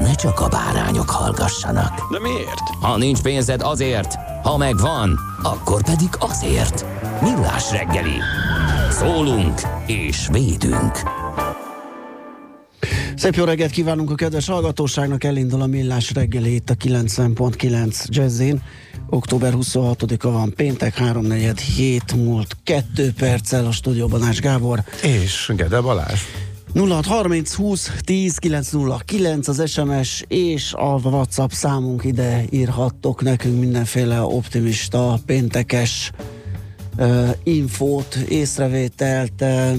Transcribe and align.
ne 0.00 0.14
csak 0.14 0.40
a 0.40 0.48
bárányok 0.48 1.10
hallgassanak. 1.10 2.12
De 2.12 2.20
miért? 2.20 2.68
Ha 2.80 2.96
nincs 2.96 3.22
pénzed 3.22 3.62
azért, 3.62 4.14
ha 4.42 4.56
megvan, 4.56 5.18
akkor 5.42 5.82
pedig 5.82 6.08
azért. 6.18 6.84
Millás 7.22 7.70
reggeli. 7.70 8.18
Szólunk 8.90 9.60
és 9.86 10.28
védünk. 10.30 11.22
Szép 13.16 13.34
jó 13.34 13.44
reggelt 13.44 13.70
kívánunk 13.70 14.10
a 14.10 14.14
kedves 14.14 14.46
hallgatóságnak, 14.46 15.24
elindul 15.24 15.62
a 15.62 15.66
Millás 15.66 16.12
reggeli 16.12 16.54
itt 16.54 16.70
a 16.70 16.74
90.9 16.74 18.04
Jazzin. 18.06 18.62
Október 19.10 19.52
26-a 19.56 20.30
van 20.30 20.52
péntek, 20.56 20.94
347 20.94 22.14
múlt 22.14 22.56
2 22.64 23.12
perccel 23.18 23.66
a 23.66 23.72
stúdióban 23.72 24.22
Ács 24.22 24.40
Gábor. 24.40 24.82
És 25.02 25.52
Gede 25.56 25.80
Balázs. 25.80 26.20
0630 26.74 27.54
20 27.54 27.90
10 28.04 28.38
909 28.38 29.48
az 29.48 29.70
SMS 29.70 30.24
és 30.28 30.72
a 30.72 31.00
WhatsApp 31.02 31.50
számunk 31.50 32.04
ide 32.04 32.44
írhattok 32.50 33.22
nekünk 33.22 33.58
mindenféle 33.60 34.20
optimista, 34.20 35.18
péntekes 35.26 36.10
uh, 36.98 37.28
infót, 37.42 38.14
észrevételt, 38.14 39.32
uh, 39.40 39.76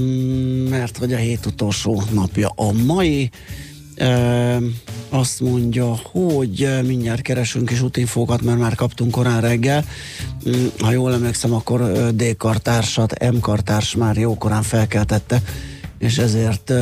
mert 0.70 0.98
hogy 0.98 1.14
a 1.14 1.18
hét 1.18 1.46
utolsó 1.46 2.04
napja 2.14 2.52
a 2.56 2.72
mai. 2.72 3.30
Uh, 4.00 4.64
azt 5.10 5.42
mondja, 5.42 6.00
hogy 6.12 6.70
mindjárt 6.86 7.22
keresünk 7.22 7.72
is 7.72 7.82
útinfókat, 7.82 8.42
mert 8.42 8.60
már 8.60 8.76
kaptunk 8.76 9.12
korán 9.12 9.42
reggel. 9.42 9.86
Ha 10.80 10.92
jól 10.92 11.14
emlékszem, 11.14 11.54
akkor 11.54 11.82
uh, 11.82 12.10
D 12.10 12.38
kartársat, 12.38 13.32
M 13.32 13.40
kartárs 13.40 13.96
már 13.96 14.18
jókorán 14.18 14.64
felkeltette 14.64 15.42
és 15.98 16.18
ezért 16.18 16.74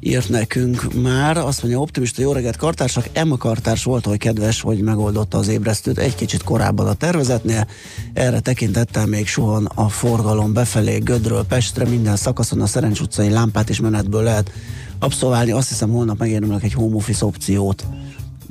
írt 0.00 0.28
nekünk 0.28 1.02
már. 1.02 1.36
Azt 1.36 1.62
mondja, 1.62 1.80
optimista 1.80 2.22
jó 2.22 2.32
reggelt 2.32 2.56
kartársak, 2.56 3.08
Emma 3.12 3.36
kartárs 3.36 3.84
volt, 3.84 4.04
hogy 4.04 4.18
kedves, 4.18 4.60
hogy 4.60 4.80
megoldotta 4.80 5.38
az 5.38 5.48
ébresztőt 5.48 5.98
egy 5.98 6.14
kicsit 6.14 6.42
korábban 6.42 6.86
a 6.86 6.94
tervezetnél. 6.94 7.66
Erre 8.12 8.40
tekintettel 8.40 9.06
még 9.06 9.26
suhan 9.26 9.64
a 9.64 9.88
forgalom 9.88 10.52
befelé 10.52 10.98
Gödről 10.98 11.44
Pestre, 11.44 11.84
minden 11.84 12.16
szakaszon 12.16 12.60
a 12.60 12.66
Szerencs 12.66 13.00
utcai 13.00 13.30
lámpát 13.30 13.68
is 13.68 13.80
menetből 13.80 14.22
lehet 14.22 14.52
abszolválni. 14.98 15.50
Azt 15.50 15.68
hiszem, 15.68 15.90
holnap 15.90 16.18
megérdemlek 16.18 16.62
egy 16.62 16.72
home 16.72 16.96
office 16.96 17.24
opciót. 17.24 17.86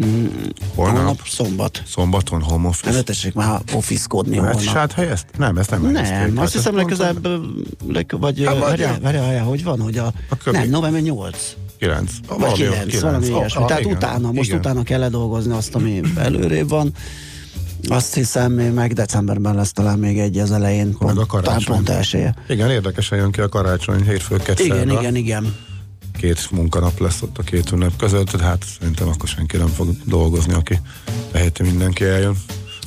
Mm, 0.05 0.25
Holnap? 0.75 0.95
holnap 0.95 1.19
szombat. 1.27 1.81
Szombaton 1.87 2.41
home 2.41 2.67
office. 2.67 2.91
Ne 2.91 3.01
tessék 3.01 3.33
már 3.33 3.61
office-kodni 3.73 4.37
Hát 4.37 4.53
holnap. 4.53 4.73
sát 4.73 4.91
helyezt? 4.91 5.25
Nem, 5.37 5.57
ezt 5.57 5.69
nem 5.69 5.81
Nem, 5.81 5.95
helyezték. 5.95 6.27
azt 6.27 6.37
Hát 6.37 6.51
hiszem 6.51 6.77
ezt 6.77 6.87
legközelebb, 6.87 7.27
leg, 7.87 8.15
vagy, 8.19 8.43
Hát, 8.45 8.79
hát, 8.79 9.01
várjál, 9.01 9.43
hogy 9.43 9.63
van, 9.63 9.79
hogy 9.79 9.97
a, 9.97 10.05
A 10.29 10.51
nem, 10.51 10.69
november 10.69 11.01
8. 11.01 11.55
9. 11.79 12.11
Vagy 12.39 12.51
9, 12.53 12.99
valami 12.99 13.25
ilyesmi. 13.27 13.65
Tehát 13.65 13.85
utána, 13.85 14.31
most 14.31 14.47
igen. 14.47 14.59
utána 14.59 14.83
kell 14.83 14.99
ledolgozni 14.99 15.53
azt, 15.53 15.75
ami 15.75 16.01
előrébb 16.15 16.69
van. 16.69 16.91
Azt 17.87 18.13
hiszem, 18.13 18.51
még 18.51 18.71
meg 18.71 18.93
decemberben 18.93 19.55
lesz 19.55 19.71
talán 19.71 19.99
még 19.99 20.19
egy 20.19 20.37
az 20.37 20.51
elején, 20.51 20.85
Meg 20.85 20.95
pont, 20.97 21.11
a 21.11 21.13
talán 21.25 21.27
karácsony. 21.27 21.75
pont 21.75 21.89
elsője. 21.89 22.35
Igen, 22.47 22.69
érdekesen 22.69 23.17
jön 23.17 23.31
ki 23.31 23.41
a 23.41 23.49
karácsony, 23.49 24.03
hétfő, 24.03 24.41
Igen, 24.57 24.89
igen, 24.89 25.15
igen. 25.15 25.55
Két 26.25 26.51
munkanap 26.51 26.99
lesz 26.99 27.21
ott 27.21 27.37
a 27.37 27.43
két 27.43 27.71
ünnep 27.71 27.95
között, 27.97 28.25
tehát 28.25 28.47
hát 28.47 28.65
szerintem 28.79 29.07
akkor 29.07 29.27
senki 29.27 29.57
nem 29.57 29.67
fog 29.67 29.89
dolgozni, 30.05 30.53
aki 30.53 30.79
teheti 31.31 31.63
mindenki 31.63 32.03
eljön. 32.03 32.35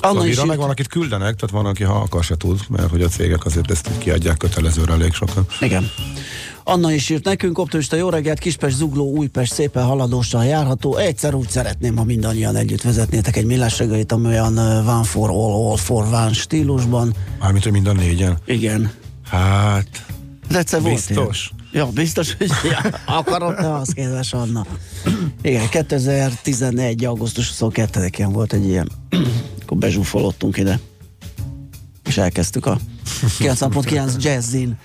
Anna 0.01 0.27
is 0.27 0.45
meg 0.45 0.59
van, 0.59 0.71
akit 0.71 0.89
küldenek, 0.89 1.35
tehát 1.35 1.51
van, 1.51 1.67
aki 1.67 1.83
ha 1.83 1.95
akar 1.95 2.25
se 2.25 2.37
tud, 2.37 2.61
mert 2.69 2.91
hogy 2.91 3.03
a 3.03 3.09
cégek 3.09 3.45
azért 3.45 3.71
ezt 3.71 3.91
kiadják 3.99 4.37
kötelezőre 4.37 4.93
elég 4.93 5.13
sokan. 5.13 5.47
Igen. 5.61 5.91
Anna 6.65 6.93
is 6.93 7.09
írt 7.09 7.25
nekünk, 7.25 7.59
optimista 7.59 7.97
jó 7.97 8.09
reggelt, 8.09 8.39
Kispest, 8.39 8.77
Zugló, 8.77 9.11
Újpest 9.11 9.53
szépen 9.53 9.85
haladósan 9.85 10.45
járható. 10.45 10.97
Egyszer 10.97 11.35
úgy 11.35 11.49
szeretném, 11.49 11.97
ha 11.97 12.05
mindannyian 12.05 12.57
együtt 12.57 12.83
vezetnétek 12.83 13.37
egy 13.37 13.47
millás 13.47 13.79
reggelit, 13.79 14.13
ami 14.13 14.27
olyan 14.27 14.59
one 14.59 15.05
for 15.05 15.31
all, 15.31 15.69
all 15.69 15.77
for 15.77 16.05
one 16.05 16.33
stílusban. 16.33 17.15
Mármint, 17.41 17.65
hogy 17.65 17.73
mind 17.73 17.87
a 17.87 17.93
négyen. 17.93 18.39
Igen. 18.45 18.93
Hát, 19.25 20.05
De 20.49 20.59
egyszer 20.59 20.81
volt 20.81 20.95
Biztos? 20.95 21.51
ilyen. 21.51 21.58
Ja, 21.73 21.87
biztos, 21.87 22.37
hogy 22.37 22.51
akarod, 23.07 23.57
te 23.57 23.75
az 23.75 23.93
kedves 23.93 24.33
Anna. 24.33 24.67
Igen, 25.43 25.69
2011. 25.69 27.05
augusztus 27.05 27.53
22-én 27.59 28.33
volt 28.33 28.53
egy 28.53 28.67
ilyen, 28.67 28.89
akkor 29.63 29.77
bezsúfolottunk 29.77 30.57
ide, 30.57 30.81
és 32.05 32.17
elkezdtük 32.17 32.67
a 32.67 32.79
90.9 33.39 34.23
Jazzin 34.23 34.79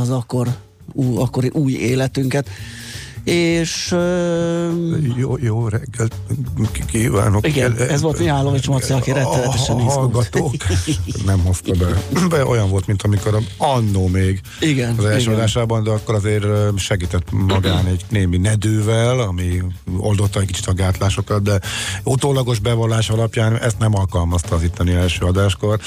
az 0.00 0.10
akkor, 0.10 0.48
ú, 0.92 1.18
akkori 1.18 1.50
új 1.52 1.72
életünket. 1.72 2.48
És 3.24 3.94
jó, 5.16 5.36
jó 5.40 5.68
reggelt 5.68 6.14
kívánok. 6.86 7.46
Igen, 7.46 7.76
ez 7.76 8.00
volt 8.00 8.18
Mihálovics 8.18 8.68
Marci, 8.68 8.92
aki 8.92 9.12
rettenetesen 9.12 9.76
izgult. 9.76 9.94
hallgatók 9.94 10.54
nem 11.26 11.38
hozta 11.38 11.72
be. 11.72 12.02
be. 12.28 12.46
Olyan 12.46 12.70
volt, 12.70 12.86
mint 12.86 13.02
amikor 13.02 13.38
annó 13.56 14.06
még 14.06 14.40
Igen, 14.60 14.94
az 14.98 15.04
első 15.04 15.32
adásában, 15.32 15.84
de 15.84 15.90
akkor 15.90 16.14
azért 16.14 16.46
segített 16.76 17.30
magán 17.30 17.86
egy 17.86 18.04
némi 18.08 18.36
nedővel, 18.36 19.20
ami 19.20 19.62
oldotta 19.96 20.40
egy 20.40 20.46
kicsit 20.46 20.66
a 20.66 20.72
gátlásokat, 20.72 21.42
de 21.42 21.60
utólagos 22.04 22.58
bevallás 22.58 23.10
alapján 23.10 23.58
ezt 23.58 23.78
nem 23.78 23.94
alkalmazta 23.94 24.54
az 24.54 24.62
itteni 24.62 24.92
első 24.92 25.24
adáskor. 25.24 25.80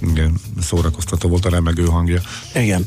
Igen, 0.00 0.34
szórakoztató 0.60 1.28
volt 1.28 1.44
a 1.44 1.48
remegő 1.48 1.84
hangja. 1.84 2.20
Igen. 2.54 2.86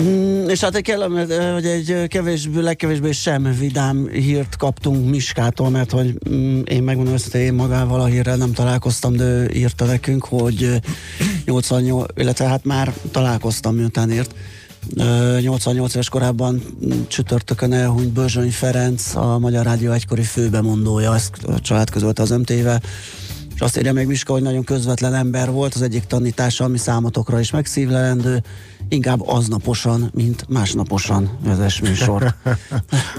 Mm, 0.00 0.48
és 0.48 0.60
hát 0.60 0.74
egy 0.74 0.82
kellemet, 0.82 1.30
eh, 1.30 1.52
hogy 1.52 1.66
egy 1.66 2.08
kevésbé, 2.08 2.60
legkevésbé 2.60 3.12
sem 3.12 3.56
vidám 3.58 4.08
hírt 4.08 4.56
kaptunk 4.56 5.10
Miskától, 5.10 5.70
mert 5.70 5.90
hogy 5.90 6.18
mm, 6.30 6.60
én 6.64 6.82
megmondom 6.82 7.14
őszintén, 7.14 7.40
én 7.40 7.54
magával 7.54 8.00
a 8.00 8.06
hírrel 8.06 8.36
nem 8.36 8.52
találkoztam, 8.52 9.16
de 9.16 9.24
ő 9.24 9.50
írta 9.54 9.84
nekünk, 9.84 10.24
hogy 10.24 10.62
eh, 10.62 10.78
88, 11.44 12.10
illetve 12.16 12.46
hát 12.46 12.64
már 12.64 12.94
találkoztam, 13.10 13.74
miután 13.74 14.12
írt. 14.12 14.34
Ö, 14.96 15.38
88 15.40 15.94
éves 15.94 16.08
korában 16.08 16.62
csütörtökön 17.08 17.72
elhunyt 17.72 18.12
Börzsöny 18.12 18.50
Ferenc, 18.50 19.14
a 19.14 19.38
Magyar 19.38 19.64
Rádió 19.64 19.92
egykori 19.92 20.22
főbemondója, 20.22 21.14
ezt 21.14 21.30
a 21.46 21.60
család 21.60 21.90
közölte 21.90 22.22
az 22.22 22.30
MT-vel. 22.30 22.82
És 23.54 23.60
azt 23.60 23.76
írja 23.78 23.92
meg 23.92 24.06
Miska, 24.06 24.32
hogy 24.32 24.42
nagyon 24.42 24.64
közvetlen 24.64 25.14
ember 25.14 25.50
volt, 25.50 25.74
az 25.74 25.82
egyik 25.82 26.04
tanítása, 26.04 26.64
ami 26.64 26.78
számotokra 26.78 27.40
is 27.40 27.50
megszívlelendő, 27.50 28.42
inkább 28.88 29.28
aznaposan, 29.28 30.10
mint 30.14 30.44
másnaposan 30.48 31.38
vezess 31.44 31.80
műsor. 31.80 32.34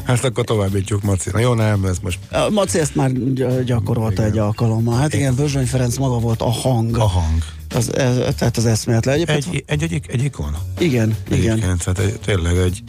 Ezt 0.06 0.24
akkor 0.30 0.44
továbbítjuk, 0.44 1.02
Maci. 1.04 1.30
Na 1.34 1.40
jó, 1.40 1.54
nem, 1.54 1.86
ez 1.86 1.98
most 2.02 2.20
A 2.32 2.50
Maci 2.50 2.80
ezt 2.80 2.96
már 2.96 3.12
gy- 3.12 3.64
gyakorolta 3.64 4.14
Igen. 4.22 4.26
egy 4.26 4.38
alkalommal. 4.38 4.98
Hát 4.98 5.14
igen, 5.14 5.36
Börzsöny 5.36 5.66
Ferenc 5.66 5.98
maga 5.98 6.20
volt 6.20 6.42
a 6.42 6.50
hang. 6.52 6.98
a 6.98 7.08
hang. 7.08 7.44
Az, 7.76 7.96
ez, 7.96 8.16
tehát 8.36 8.58
az 8.58 8.66
eszméletlen. 8.66 9.14
Egyébként, 9.16 9.46
Egy, 9.46 9.64
egy, 9.66 9.94
egy, 9.94 10.06
egy 10.08 10.24
ikon. 10.24 10.56
igen, 10.80 11.16
igen. 11.30 11.52
Egyébként, 11.52 11.84
tehát 11.84 12.00
egy, 12.00 12.20
tényleg 12.26 12.58
egy 12.58 12.84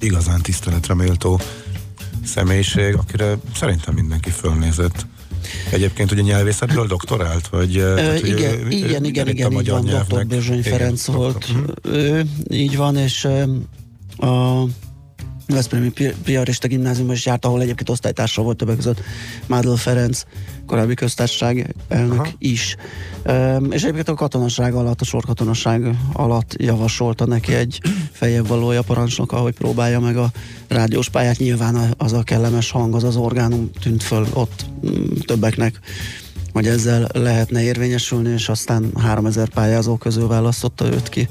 igazán 0.00 0.40
tiszteletre 0.42 0.94
méltó 0.94 1.40
személyiség, 2.24 2.94
akire 2.94 3.34
szerintem 3.54 3.94
mindenki 3.94 4.30
fölnézett. 4.30 5.06
Egyébként 5.70 6.12
ugye 6.12 6.22
nyelvészetből 6.22 6.86
doktorált, 6.86 7.48
vagy... 7.48 7.76
Ö, 7.76 8.10
hogy 8.12 8.28
igen, 8.28 8.52
ő- 8.52 8.68
igen, 8.68 9.04
igen, 9.04 9.26
a 9.26 9.30
igen, 9.30 9.52
így 9.52 9.70
van, 9.70 9.84
dr. 9.84 10.26
igen, 10.28 10.62
Ferenc 10.62 11.06
doktor. 11.06 11.22
volt. 11.22 11.48
Mhm. 11.52 11.94
Ő, 11.94 12.24
így 12.50 12.76
van, 12.76 12.96
és 12.96 13.24
a 14.16 14.62
Veszprémi 15.46 15.88
Pi- 15.90 16.14
Piarista 16.24 16.68
gimnáziumban 16.68 17.14
is 17.14 17.26
járt, 17.26 17.44
ahol 17.44 17.60
egyébként 17.60 17.88
osztálytársa 17.88 18.42
volt 18.42 18.56
többek 18.56 18.76
között 18.76 19.00
Mádl 19.46 19.74
Ferenc, 19.74 20.22
korábbi 20.66 20.94
köztársaság 20.94 21.74
elnök 21.88 22.18
Aha. 22.18 22.28
is. 22.38 22.76
Um, 23.24 23.72
és 23.72 23.82
egyébként 23.82 24.08
a 24.08 24.14
katonaság 24.14 24.74
alatt, 24.74 25.00
a 25.00 25.04
sorkatonaság 25.04 25.96
alatt 26.12 26.54
javasolta 26.58 27.26
neki 27.26 27.54
egy 27.54 27.80
feljebb 28.12 28.46
valója 28.46 28.82
parancsnok, 28.82 29.32
ahogy 29.32 29.54
próbálja 29.54 30.00
meg 30.00 30.16
a 30.16 30.30
rádiós 30.68 31.08
pályát. 31.08 31.38
Nyilván 31.38 31.94
az 31.96 32.12
a 32.12 32.22
kellemes 32.22 32.70
hang, 32.70 32.94
az 32.94 33.04
az 33.04 33.16
orgánum 33.16 33.70
tűnt 33.80 34.02
föl 34.02 34.26
ott 34.32 34.66
mm, 34.86 35.12
többeknek 35.26 35.80
hogy 36.56 36.66
ezzel 36.66 37.08
lehetne 37.12 37.62
érvényesülni, 37.62 38.28
és 38.32 38.48
aztán 38.48 38.90
3000 38.98 39.48
pályázó 39.48 39.96
közül 39.96 40.26
választotta 40.28 40.86
őt 40.86 41.08
ki 41.08 41.28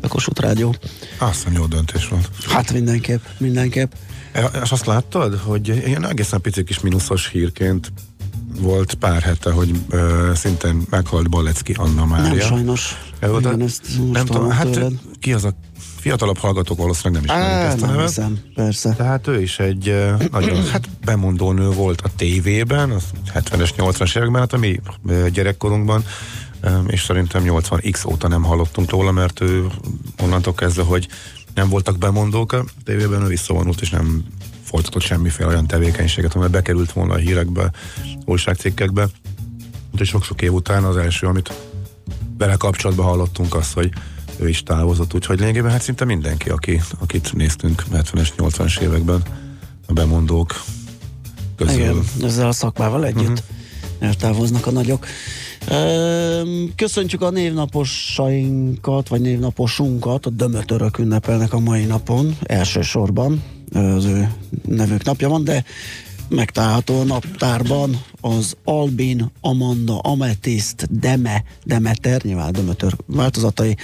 a 0.00 0.08
Kossuth 0.08 0.40
Rádió. 0.40 0.74
Azt 1.18 1.46
jó 1.54 1.66
döntés 1.66 2.08
volt. 2.08 2.28
Hát 2.48 2.72
mindenképp, 2.72 3.22
mindenképp. 3.38 3.92
E, 4.32 4.50
És 4.62 4.70
azt 4.70 4.86
láttad, 4.86 5.34
hogy 5.38 5.68
ilyen 5.86 6.06
egészen 6.06 6.40
pici 6.40 6.64
kis 6.64 6.80
mínuszos 6.80 7.28
hírként 7.28 7.92
volt 8.60 8.94
pár 8.94 9.22
hete, 9.22 9.50
hogy 9.50 9.80
ö, 9.88 10.30
szintén 10.34 10.82
meghalt 10.90 11.30
Balecki 11.30 11.72
Anna 11.72 12.04
Mária. 12.06 12.28
Nem 12.28 12.38
sajnos. 12.38 13.10
Ez 13.18 13.30
a- 13.30 13.38
Igen, 13.38 13.62
ezt 13.62 13.82
nem 14.12 14.26
tudom, 14.26 14.50
hát 14.50 14.68
tőled. 14.70 14.92
ki 15.20 15.32
az 15.32 15.44
a 15.44 15.52
fiatalabb 15.98 16.38
hallgatók 16.38 16.78
valószínűleg 16.78 17.22
nem 17.22 17.36
ismerik 17.36 17.54
Á, 17.56 17.66
ezt 17.66 17.82
a 17.82 17.86
nem 17.86 17.94
nevet. 17.94 18.08
hiszem, 18.08 18.38
persze. 18.54 18.94
Tehát 18.94 19.26
ő 19.26 19.42
is 19.42 19.58
egy 19.58 20.04
nagyon 20.30 20.64
hát 20.72 20.88
bemondó 21.04 21.52
nő 21.52 21.70
volt 21.70 22.00
a 22.00 22.08
tévében, 22.16 22.90
az 22.90 23.04
70-es, 23.34 23.70
80-as 23.76 24.16
években, 24.16 24.40
hát 24.40 24.52
a 24.52 24.58
mi 24.58 24.80
gyerekkorunkban, 25.32 26.04
és 26.86 27.02
szerintem 27.02 27.42
80x 27.46 28.10
óta 28.10 28.28
nem 28.28 28.42
hallottunk 28.42 28.90
róla, 28.90 29.12
mert 29.12 29.40
ő 29.40 29.66
onnantól 30.22 30.54
kezdve, 30.54 30.82
hogy 30.82 31.08
nem 31.54 31.68
voltak 31.68 31.98
bemondók 31.98 32.52
a 32.52 32.64
tévében, 32.84 33.22
ő 33.22 33.26
visszavonult, 33.26 33.80
és 33.80 33.90
nem 33.90 34.24
folytatott 34.64 35.02
semmiféle 35.02 35.48
olyan 35.48 35.66
tevékenységet, 35.66 36.34
amely 36.34 36.48
bekerült 36.48 36.92
volna 36.92 37.14
a 37.14 37.16
hírekbe, 37.16 37.70
újságcikkekbe. 38.24 39.08
De 39.92 40.04
sok-sok 40.04 40.42
év 40.42 40.52
után 40.52 40.84
az 40.84 40.96
első, 40.96 41.26
amit 41.26 41.52
vele 42.38 42.54
kapcsolatban 42.56 43.06
hallottunk 43.06 43.54
azt, 43.54 43.72
hogy 43.72 43.90
ő 44.40 44.48
is 44.48 44.62
távozott, 44.62 45.14
úgyhogy 45.14 45.38
lényegében 45.38 45.70
hát 45.70 45.82
szinte 45.82 46.04
mindenki, 46.04 46.48
aki, 46.48 46.80
akit 46.98 47.32
néztünk 47.32 47.84
70-es, 47.92 48.28
80-as 48.36 48.80
években, 48.80 49.22
a 49.86 49.92
bemondók 49.92 50.62
közül. 51.56 51.74
Igen, 51.74 52.04
ezzel 52.22 52.46
a 52.46 52.52
szakmával 52.52 53.04
együtt 53.04 53.22
uh-huh. 53.28 53.38
eltávoznak 53.98 54.66
a 54.66 54.70
nagyok. 54.70 55.06
Köszöntjük 56.76 57.22
a 57.22 57.30
névnaposainkat, 57.30 59.08
vagy 59.08 59.20
névnaposunkat, 59.20 60.26
a 60.26 60.30
dömötörök 60.30 60.98
ünnepelnek 60.98 61.52
a 61.52 61.58
mai 61.58 61.84
napon, 61.84 62.36
elsősorban 62.42 63.42
az 63.72 64.04
ő 64.04 64.32
nevük 64.64 65.04
napja 65.04 65.28
van, 65.28 65.44
de 65.44 65.64
megtalálható 66.28 67.00
a 67.00 67.04
naptárban 67.04 68.02
az 68.20 68.56
Albin, 68.64 69.30
Amanda, 69.40 69.98
Ametist, 69.98 70.98
Deme, 71.00 71.44
Demeter, 71.64 72.22
nyilván 72.22 72.52
Dömötör 72.52 72.96
változatai, 73.06 73.76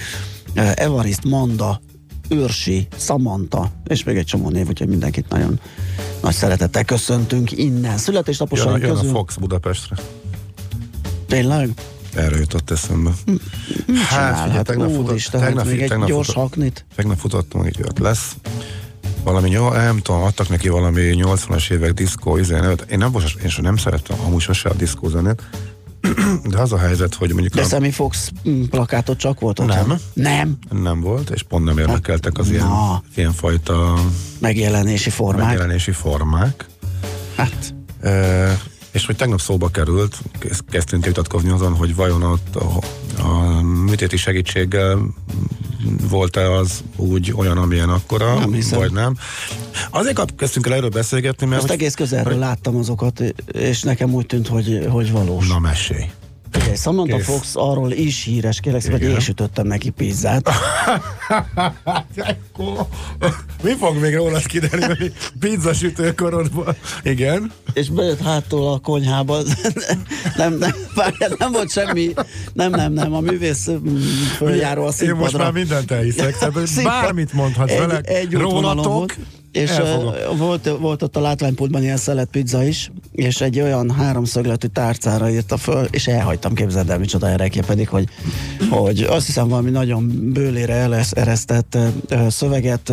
Evarist, 0.55 1.23
Manda, 1.23 1.81
Őrsi, 2.29 2.87
Samantha, 2.97 3.71
és 3.87 4.03
még 4.03 4.17
egy 4.17 4.25
csomó 4.25 4.49
név, 4.49 4.67
úgyhogy 4.67 4.87
mindenkit 4.87 5.29
nagyon 5.29 5.59
nagy 6.21 6.33
szeretettel 6.33 6.83
köszöntünk 6.83 7.51
innen. 7.51 7.81
Jön, 7.81 7.93
a, 7.93 7.97
Születésnaposaink 7.97 8.81
jön 8.81 8.91
a 8.91 8.93
közül... 8.93 9.09
Fox 9.11 9.35
Budapestre. 9.35 9.95
Tényleg? 11.27 11.69
Erre 12.15 12.37
jutott 12.37 12.71
eszembe. 12.71 13.11
Mit 13.25 13.41
csinál? 14.09 14.49
Hát, 14.49 14.63
tegnap 14.63 14.89
futott- 14.89 15.09
úristen, 15.09 15.39
hát 15.39 15.49
tegnap- 15.49 15.67
még 15.67 15.81
egy 15.81 15.89
tegnap 15.89 16.07
gyors 16.07 16.27
futott- 16.27 16.43
haknit. 16.43 16.85
Tegnap 16.95 17.17
futottam, 17.17 17.65
így 17.65 17.77
jött 17.77 17.99
lesz. 17.99 18.35
Valami, 19.23 19.49
nyol, 19.49 19.75
nem 19.75 19.99
tudom, 19.99 20.21
adtak 20.21 20.49
neki 20.49 20.69
valami 20.69 21.13
80-as 21.17 21.71
évek 21.71 21.93
diszkó. 21.93 22.37
Én 22.37 22.45
nem, 22.49 22.75
én 22.91 23.11
nem 23.61 23.77
szerettem 23.77 24.17
amúgy 24.25 24.41
sose 24.41 24.69
a 24.69 24.73
diszkó 24.73 25.07
zenét, 25.09 25.41
de 26.49 26.57
az 26.59 26.71
a 26.73 26.77
helyzet, 26.77 27.15
hogy 27.15 27.31
mondjuk 27.31 27.53
De 27.53 27.61
a, 27.61 27.65
Sammy 27.65 27.91
Fox 27.91 28.31
plakátot 28.69 29.17
csak 29.17 29.39
volt 29.39 29.59
ott? 29.59 29.67
Nem. 29.67 29.95
Nem? 30.13 30.57
nem 30.69 31.01
volt, 31.01 31.29
és 31.29 31.43
pont 31.43 31.65
nem 31.65 31.77
érdekeltek 31.77 32.37
az 32.37 32.49
ilyen, 32.49 32.67
Na. 32.67 33.03
ilyen 33.15 33.31
fajta 33.33 33.93
Megjelenési 34.39 35.09
formák. 35.09 35.45
megjelenési 35.45 35.91
formák. 35.91 36.65
Hát, 37.35 37.73
E, 38.01 38.59
és 38.95 39.05
hogy 39.05 39.15
tegnap 39.15 39.39
szóba 39.41 39.69
került, 39.69 40.17
kezd- 40.39 40.69
kezdtünk 40.69 41.05
vitatkozni 41.05 41.49
azon, 41.49 41.73
hogy 41.73 41.95
vajon 41.95 42.23
ott 42.23 42.55
a, 42.55 42.79
a 43.21 43.61
műtéti 43.61 44.17
segítséggel 44.17 44.99
volt-e 46.09 46.51
az 46.51 46.83
úgy 46.95 47.33
olyan, 47.35 47.57
amilyen 47.57 47.89
akkora, 47.89 48.39
Nem 48.39 48.53
hiszem. 48.53 48.79
vagy 48.79 48.91
nem. 48.91 49.15
Azért 49.89 50.15
kap- 50.15 50.35
kezdtünk 50.35 50.67
el 50.67 50.73
erről 50.73 50.89
beszélgetni, 50.89 51.45
mert... 51.45 51.61
azt 51.61 51.69
hogy- 51.71 51.79
egész 51.79 51.93
közelről 51.93 52.37
láttam 52.37 52.75
azokat, 52.75 53.19
és 53.51 53.81
nekem 53.81 54.13
úgy 54.13 54.25
tűnt, 54.25 54.47
hogy, 54.47 54.85
hogy 54.89 55.11
valós. 55.11 55.47
Na, 55.47 55.59
mesélj. 55.59 56.05
Samantha 56.75 57.17
Kész. 57.17 57.25
Fox 57.25 57.51
arról 57.53 57.91
is 57.91 58.23
híres, 58.23 58.59
kérlek 58.59 58.81
szépen, 58.81 58.99
hogy 58.99 59.09
én 59.09 59.19
sütöttem 59.19 59.67
neki 59.67 59.89
pizzát. 59.89 60.49
Mi 63.63 63.71
fog 63.79 63.97
még 63.97 64.15
róla 64.15 64.39
kiderülni? 64.39 65.11
Pizza 65.39 65.73
sütőkorodban. 65.73 66.75
Igen. 67.03 67.51
és 67.73 67.89
bejött 67.89 68.21
hátul 68.21 68.67
a 68.67 68.79
konyhába. 68.79 69.37
nem, 70.37 70.53
nem, 70.57 70.71
várjál, 70.95 71.35
nem 71.37 71.51
volt 71.51 71.71
semmi, 71.71 72.13
nem, 72.53 72.71
nem, 72.71 72.93
nem, 72.93 73.13
a 73.13 73.19
művész 73.19 73.69
följáró 74.35 74.83
a 74.83 74.85
Én 74.85 74.91
színpadra. 74.91 75.21
most 75.23 75.37
már 75.37 75.51
mindent 75.51 75.91
elhiszek. 75.91 76.35
Bármit 76.83 77.33
mondhatsz 77.33 77.71
egy, 77.71 77.79
vele. 77.79 77.99
Egy 77.99 78.33
Rólatok. 78.33 78.85
volt, 78.85 79.17
és 79.55 79.69
elfogom. 79.69 80.37
volt, 80.37 80.77
volt 80.79 81.01
ott 81.01 81.15
a 81.15 81.19
látványpultban 81.19 81.83
ilyen 81.83 81.97
szelet 81.97 82.27
pizza 82.27 82.63
is, 82.63 82.91
és 83.11 83.41
egy 83.41 83.59
olyan 83.59 83.91
háromszögletű 83.91 84.67
tárcára 84.67 85.29
írta 85.29 85.57
föl, 85.57 85.87
és 85.91 86.07
elhagytam, 86.07 86.53
képzeld 86.53 86.89
el, 86.89 86.97
micsoda 86.97 87.29
erekje 87.29 87.63
pedig, 87.63 87.89
hogy, 87.89 88.07
hogy 88.69 89.01
azt 89.01 89.25
hiszem 89.25 89.47
valami 89.47 89.69
nagyon 89.69 90.31
bőlére 90.33 90.87
eresztett 91.11 91.77
szöveget, 92.27 92.91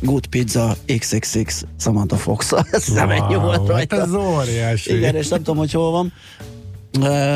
Good 0.00 0.26
Pizza 0.26 0.76
XXX 0.98 1.64
Samantha 1.80 2.16
Fox. 2.16 2.52
Ez 2.70 2.86
nem 2.86 3.10
ennyi 3.10 3.34
volt 3.34 3.58
Hát 3.58 3.66
rajta. 3.66 4.00
ez 4.00 4.14
óriási. 4.14 4.96
Igen, 4.96 5.14
és 5.14 5.28
nem 5.28 5.38
tudom, 5.38 5.56
hogy 5.56 5.72
hol 5.72 5.90
van. 5.90 6.12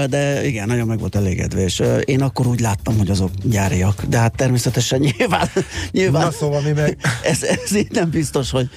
De 0.06 0.47
igen, 0.47 0.67
nagyon 0.67 0.87
meg 0.87 0.99
volt 0.99 1.14
elégedve, 1.14 1.61
és 1.61 1.82
én 2.05 2.23
akkor 2.23 2.47
úgy 2.47 2.61
láttam, 2.61 2.99
hogy 2.99 3.11
azok 3.11 3.31
gyáriak, 3.43 4.03
de 4.03 4.19
hát 4.19 4.37
természetesen 4.37 5.00
nyilván, 5.19 5.49
nyilván 5.91 6.25
Na 6.25 6.31
szóval 6.31 6.61
mi 6.61 6.70
meg... 6.70 6.99
ez, 7.23 7.43
ez 7.43 7.75
így 7.75 7.91
nem 7.91 8.11
biztos, 8.11 8.50
hogy 8.50 8.70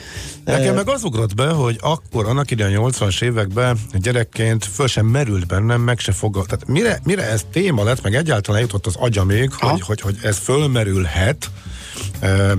Nekem 0.46 0.76
meg 0.76 0.90
az 0.90 1.04
ugrott 1.04 1.36
be, 1.36 1.48
hogy 1.48 1.78
akkor, 1.82 2.26
annak 2.26 2.52
idején 2.52 2.80
80-as 2.82 3.22
években 3.22 3.78
gyerekként 3.94 4.66
föl 4.66 4.88
sem 4.88 5.06
merült 5.06 5.48
bennem, 5.48 5.82
meg 5.82 6.00
se 6.00 6.12
fogad. 6.12 6.46
Tehát 6.46 6.68
mire, 6.68 7.00
mire 7.04 7.30
ez 7.30 7.46
téma 7.52 7.84
lett, 7.84 8.02
meg 8.02 8.16
egyáltalán 8.16 8.62
jutott 8.62 8.86
az 8.86 8.96
agya 8.96 9.24
még, 9.24 9.52
Ha? 9.54 9.70
hogy, 9.70 9.82
hogy, 9.82 10.02
hogy 10.02 10.18
ez 10.24 10.38
fölmerülhet, 10.38 11.50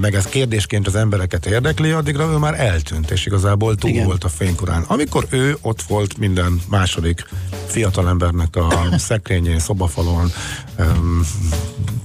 meg 0.01 0.15
ez 0.15 0.25
kérdésként 0.25 0.87
az 0.87 0.95
embereket 0.95 1.47
érdekli, 1.47 1.91
addigra 1.91 2.33
ő 2.33 2.37
már 2.37 2.61
eltűnt, 2.61 3.11
és 3.11 3.27
igazából 3.27 3.77
túl 3.77 3.91
Igen. 3.91 4.05
volt 4.05 4.25
a 4.25 4.29
fénykorán. 4.29 4.85
Amikor 4.87 5.27
ő 5.31 5.57
ott 5.61 5.83
volt 5.83 6.19
minden 6.19 6.61
második 6.69 7.29
fiatalembernek 7.67 8.57
a 8.57 8.85
szekrényén, 9.09 9.59
szobafalon, 9.59 10.33
um, 10.79 11.21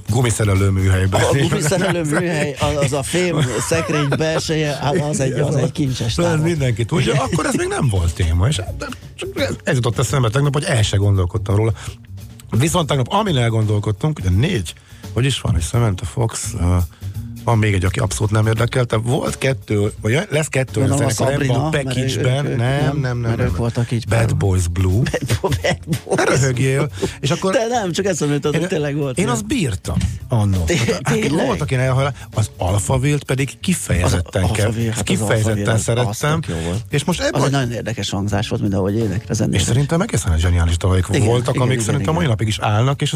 gumiszerelő 0.08 0.68
műhelyben. 0.68 1.20
a 1.22 1.32
gumiszerelő 1.32 2.02
műhely, 2.02 2.56
az, 2.60 2.84
az 2.84 2.92
a 2.92 3.02
fém 3.02 3.46
szekrény 3.68 4.08
belseje, 4.08 4.78
az 5.10 5.20
egy, 5.20 5.32
az 5.32 5.54
egy 5.54 5.72
kincses 5.72 6.14
távol. 6.14 6.36
mindenki 6.36 6.84
tudja, 6.84 7.22
akkor 7.22 7.46
ez 7.46 7.54
még 7.54 7.68
nem 7.68 7.88
volt 7.88 8.14
téma, 8.14 8.48
és 8.48 8.56
hát, 8.56 8.96
ez 9.64 9.74
jutott 9.74 9.98
eszembe 9.98 10.28
tegnap, 10.28 10.52
hogy 10.52 10.64
el 10.64 10.82
se 10.82 10.96
gondolkodtam 10.96 11.56
róla. 11.56 11.72
Viszont 12.50 12.86
tegnap, 12.86 13.12
amin 13.12 13.36
elgondolkodtunk, 13.36 14.18
ugye 14.18 14.30
négy, 14.30 14.74
hogy 15.12 15.24
is 15.24 15.40
van, 15.40 15.52
hogy 15.52 15.62
Samantha 15.62 16.06
Fox, 16.06 16.52
uh, 16.54 16.76
van 17.46 17.58
még 17.58 17.74
egy, 17.74 17.84
aki 17.84 17.98
abszolút 17.98 18.30
nem 18.32 18.46
érdekelte. 18.46 18.96
Volt 18.96 19.38
kettő, 19.38 19.92
vagy 20.00 20.26
lesz 20.30 20.46
kettő 20.48 20.80
olyan 20.80 20.92
a 20.92 21.08
Sabrina, 21.08 21.70
ők- 22.16 22.22
Nem, 22.22 22.46
nem, 22.46 22.98
nem, 23.00 23.18
nem. 23.18 23.34
nem, 23.36 23.52
voltak 23.56 23.90
így 23.90 24.08
Bad. 24.08 24.36
Boys 24.36 24.68
Blue. 24.68 25.02
Ne 26.16 26.24
röhögjél. 26.24 26.90
És 27.20 27.30
akkor 27.30 27.52
De 27.52 27.66
nem, 27.68 27.92
csak 27.92 28.04
eszembe 28.04 28.34
jutott, 28.34 28.56
hogy 28.56 28.66
tényleg 28.66 28.96
volt. 28.96 29.18
én 29.18 29.28
azt 29.28 29.46
bírtam 29.46 29.96
annó. 30.28 30.64
Té- 30.64 31.00
tényleg? 31.02 31.46
Voltak 31.46 31.70
én 31.70 31.78
elhajlás, 31.78 32.12
az 32.34 32.50
Alphaville 32.56 33.18
pedig 33.26 33.60
kifejezetten, 33.60 34.50
kell, 34.52 34.72
hát 34.90 35.02
kifejezetten 35.02 35.78
szerettem. 35.78 36.40
És 36.90 37.04
most 37.04 37.20
Az 37.20 37.26
egy 37.26 37.50
nagyon 37.50 37.72
érdekes 37.72 38.10
hangzás 38.10 38.48
volt, 38.48 38.62
mint 38.62 38.74
ahogy 38.74 38.94
énekre 38.96 39.24
és 39.30 39.36
zenére. 39.36 39.62
szerintem 39.62 40.00
egészen 40.00 40.38
zseniális 40.38 40.76
dalaik 40.76 41.06
voltak, 41.06 41.60
amik 41.60 41.80
szerintem 41.80 42.14
mai 42.14 42.26
napig 42.26 42.46
is 42.48 42.58
állnak, 42.58 43.02
és 43.02 43.14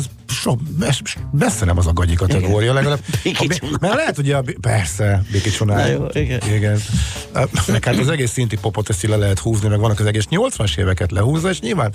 mes- 0.78 1.02
messze 1.32 1.64
nem 1.64 1.78
az 1.78 1.86
a 1.86 1.92
gagyi 1.92 2.14
kategória, 2.14 2.72
legalább. 2.72 3.00
Mert 3.80 3.94
lehet, 3.94 4.18
ugye, 4.20 4.36
a, 4.36 4.44
persze, 4.60 5.22
Biki 5.32 5.48
Na 5.48 5.54
Csonár. 5.54 5.90
jó, 5.90 6.06
igen. 6.12 6.40
igen. 6.54 6.80
Meg 7.66 7.84
hát 7.84 7.98
az 7.98 8.08
egész 8.08 8.30
szinti 8.30 8.56
popot 8.56 8.88
ezt 8.88 9.02
le 9.02 9.16
lehet 9.16 9.38
húzni, 9.38 9.68
meg 9.68 9.78
vannak 9.80 10.00
az 10.00 10.06
egész 10.06 10.26
80-as 10.30 10.78
éveket 10.78 11.10
lehúzva, 11.10 11.48
és 11.50 11.60
nyilván 11.60 11.92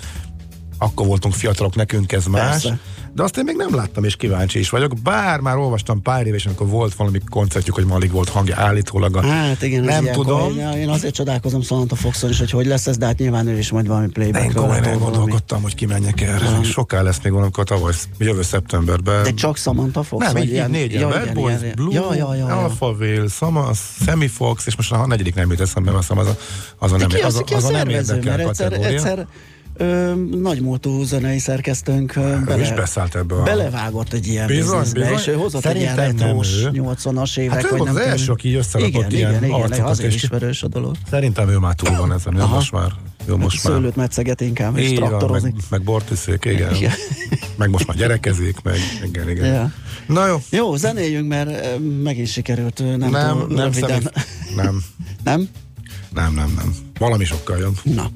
akkor 0.78 1.06
voltunk 1.06 1.34
fiatalok, 1.34 1.74
nekünk 1.74 2.12
ez 2.12 2.26
más. 2.26 2.50
Persze. 2.50 2.78
De 3.16 3.22
azt 3.22 3.36
én 3.36 3.44
még 3.44 3.56
nem 3.56 3.74
láttam, 3.74 4.04
és 4.04 4.16
kíváncsi 4.16 4.58
is 4.58 4.70
vagyok. 4.70 4.92
Bár 5.02 5.40
már 5.40 5.56
olvastam 5.56 6.02
pár 6.02 6.26
éves, 6.26 6.46
amikor 6.46 6.68
volt 6.68 6.94
valami 6.94 7.20
koncertjük, 7.30 7.74
hogy 7.74 7.84
Malik 7.84 8.12
volt 8.12 8.28
hangja 8.28 8.56
állítólag. 8.56 9.16
A... 9.16 9.20
Hát 9.20 9.62
igen, 9.62 9.84
nem 9.84 10.04
tudom. 10.12 10.58
Én, 10.58 10.72
én 10.72 10.88
azért 10.88 11.14
csodálkozom 11.14 11.60
Samantha 11.62 11.96
Foxon 11.96 12.30
is, 12.30 12.38
hogy 12.38 12.50
hogy 12.50 12.66
lesz 12.66 12.86
ez, 12.86 12.96
de 12.96 13.06
hát 13.06 13.18
nyilván 13.18 13.46
ő 13.46 13.58
is 13.58 13.70
majd 13.70 13.86
valami 13.86 14.08
playback 14.08 14.44
én 14.44 14.52
komolyan 14.52 14.84
elgondolkodtam, 14.84 15.62
hogy 15.62 15.74
kimenjek 15.74 16.20
erre. 16.20 16.62
Soká 16.62 17.02
lesz 17.02 17.18
még 17.22 17.32
valamikor 17.32 17.64
tavaly, 17.64 17.92
jövő 18.18 18.42
szeptemberben. 18.42 19.22
De 19.22 19.34
csak 19.34 19.56
Samantha 19.56 20.02
Fox? 20.02 20.32
nem, 20.32 20.42
így, 20.42 20.50
ilyen- 20.50 20.70
négyen. 20.70 21.00
Ja, 21.00 21.08
Bad 21.08 21.32
Boys, 21.32 21.60
ilyen- 21.60 21.74
Blue, 21.74 21.94
ja, 21.94 22.14
ja, 22.14 22.34
ja, 22.34 22.48
ja. 22.48 22.62
Alpha 22.62 22.90
Whale, 22.90 23.28
Sama, 23.28 23.70
Semi 24.04 24.28
Fox, 24.28 24.66
és 24.66 24.76
most 24.76 24.92
a 24.92 25.06
negyedik 25.06 25.34
nem 25.34 25.50
jut 25.50 25.60
eszembe, 25.60 25.92
hiszem, 25.96 26.18
az 26.18 26.26
a, 26.26 26.36
az 26.78 26.92
a 26.92 26.96
nem, 26.96 27.08
az, 27.24 27.34
az, 27.34 27.52
az 27.54 27.64
a 27.64 27.70
nem 27.70 27.88
érdekel 27.88 28.36
Mert 28.36 28.48
egyszer, 28.48 28.72
egyszer 28.72 29.26
ö, 29.76 30.14
nagymúltú 30.40 31.02
zenei 31.04 31.38
szerkesztőnk 31.38 32.16
ö, 32.16 32.36
Ő 32.48 32.60
is 32.60 32.72
beszállt 32.72 33.14
ebbe 33.14 33.34
a... 33.34 33.42
belevágott 33.42 34.12
egy 34.12 34.26
ilyen 34.26 34.46
Bizony, 34.46 34.78
bizniszbe, 34.78 35.00
bizony. 35.00 35.18
és 35.18 35.26
ő 35.26 35.32
hozott 35.34 35.64
egy 35.64 35.76
ilyen 35.76 35.94
Szerintem 35.94 36.26
retrós 36.26 36.62
ő. 36.62 36.70
80-as 36.72 37.38
évek, 37.38 37.54
Hát 37.54 37.64
ő 37.72 37.76
volt 37.76 37.88
az 37.88 37.94
tudom. 37.94 38.10
első, 38.10 38.32
aki 38.32 38.54
összerakott 38.54 38.94
igen, 38.94 39.10
ilyen 39.10 39.30
igen, 39.30 39.44
igen, 39.44 39.60
arcokat, 39.60 39.90
azért 39.90 40.14
ismerős 40.14 40.62
a 40.62 40.68
dolog. 40.68 40.96
Szerintem 41.10 41.48
ő 41.48 41.58
már 41.58 41.74
túl 41.74 41.96
van 41.96 42.12
ezen, 42.12 42.36
ő 42.36 42.44
most 42.46 42.72
már, 42.72 42.92
jó 43.28 43.36
most 43.36 43.64
már. 43.64 43.72
Szőlőt 43.74 43.96
metszeget 43.96 44.40
inkább, 44.40 44.76
és 44.76 44.92
traktorozni. 44.92 45.52
meg, 45.54 45.62
meg 45.70 45.82
bort 45.82 46.10
iszik, 46.10 46.44
igen. 46.44 46.74
Igen. 46.74 46.92
meg 47.56 47.70
most 47.70 47.86
már 47.86 47.96
gyerekezik, 47.96 48.62
meg 48.62 48.76
igen, 49.04 49.30
igen. 49.30 49.46
Ja. 49.46 49.72
Na 50.06 50.26
jó, 50.26 50.36
Jó, 50.50 50.76
zenéljünk, 50.76 51.28
mert 51.28 51.78
megint 52.02 52.28
sikerült, 52.28 52.78
nem, 52.96 53.10
nem, 53.10 53.38
túl 53.38 53.56
nem, 53.56 53.72
személy, 53.72 53.98
nem, 54.56 54.82
nem? 55.24 55.48
nem, 56.14 56.34
nem, 56.34 56.52
nem. 56.56 56.74
Valami 56.98 57.24
sokkal 57.24 57.58
jobb. 57.58 57.76
Na. 57.82 58.10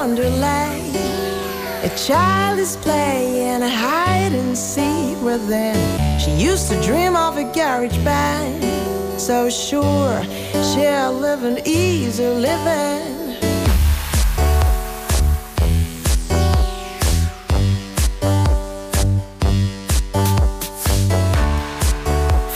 Wonderland. 0.00 0.96
A 1.84 1.90
child 1.94 2.58
is 2.58 2.74
playing 2.78 3.62
a 3.62 3.68
hide 3.68 4.32
and 4.32 4.56
seek 4.56 5.20
within. 5.20 5.76
She 6.18 6.30
used 6.30 6.70
to 6.70 6.80
dream 6.80 7.14
of 7.16 7.36
a 7.36 7.44
garage 7.52 7.98
band. 7.98 8.64
So 9.20 9.50
sure, 9.50 10.22
she'll 10.68 11.12
live 11.12 11.44
an 11.44 11.58
easy 11.66 12.26
living. 12.26 13.36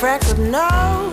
Freckled 0.01 0.39
nose, 0.39 1.04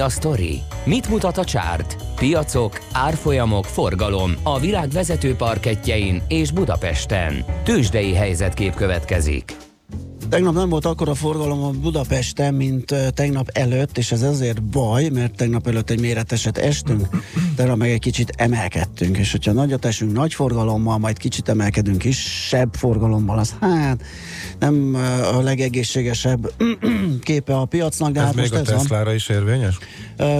Mi 0.00 0.06
a 0.06 0.08
sztori? 0.08 0.62
Mit 0.84 1.08
mutat 1.08 1.38
a 1.38 1.44
csárt? 1.44 1.96
Piacok, 2.14 2.80
árfolyamok, 2.92 3.64
forgalom 3.64 4.34
a 4.42 4.58
világ 4.58 4.88
vezető 4.88 5.34
parketjein 5.34 6.22
és 6.28 6.50
Budapesten. 6.50 7.44
Tősdei 7.64 8.14
helyzetkép 8.14 8.74
következik. 8.74 9.56
Tegnap 10.28 10.54
nem 10.54 10.68
volt 10.68 10.84
akkora 10.84 11.14
forgalom 11.14 11.62
a 11.62 11.70
Budapesten, 11.70 12.54
mint 12.54 12.94
tegnap 13.14 13.48
előtt, 13.52 13.98
és 13.98 14.12
ez 14.12 14.22
azért 14.22 14.62
baj, 14.62 15.08
mert 15.08 15.36
tegnap 15.36 15.66
előtt 15.66 15.90
egy 15.90 16.00
méreteset 16.00 16.58
estünk, 16.58 17.08
tegnap 17.60 17.78
meg 17.78 17.90
egy 17.90 18.00
kicsit 18.00 18.32
emelkedtünk, 18.36 19.16
és 19.16 19.30
hogyha 19.30 19.52
nagyot 19.52 19.84
esünk 19.84 20.12
nagy 20.12 20.34
forgalommal, 20.34 20.98
majd 20.98 21.18
kicsit 21.18 21.48
emelkedünk 21.48 21.98
kisebb 21.98 22.74
forgalommal, 22.74 23.38
az 23.38 23.54
hát 23.60 24.02
nem 24.58 24.96
a 25.34 25.40
legegészségesebb 25.40 26.52
képe 27.20 27.56
a 27.56 27.64
piacnak, 27.64 28.12
de 28.12 28.20
Ez 28.20 28.26
hát 28.26 28.34
még 28.34 28.50
most 28.50 28.54
a 28.54 28.58
ez 28.60 28.68
van. 28.68 28.78
Teslára 28.78 29.12
is 29.12 29.28
érvényes? 29.28 29.78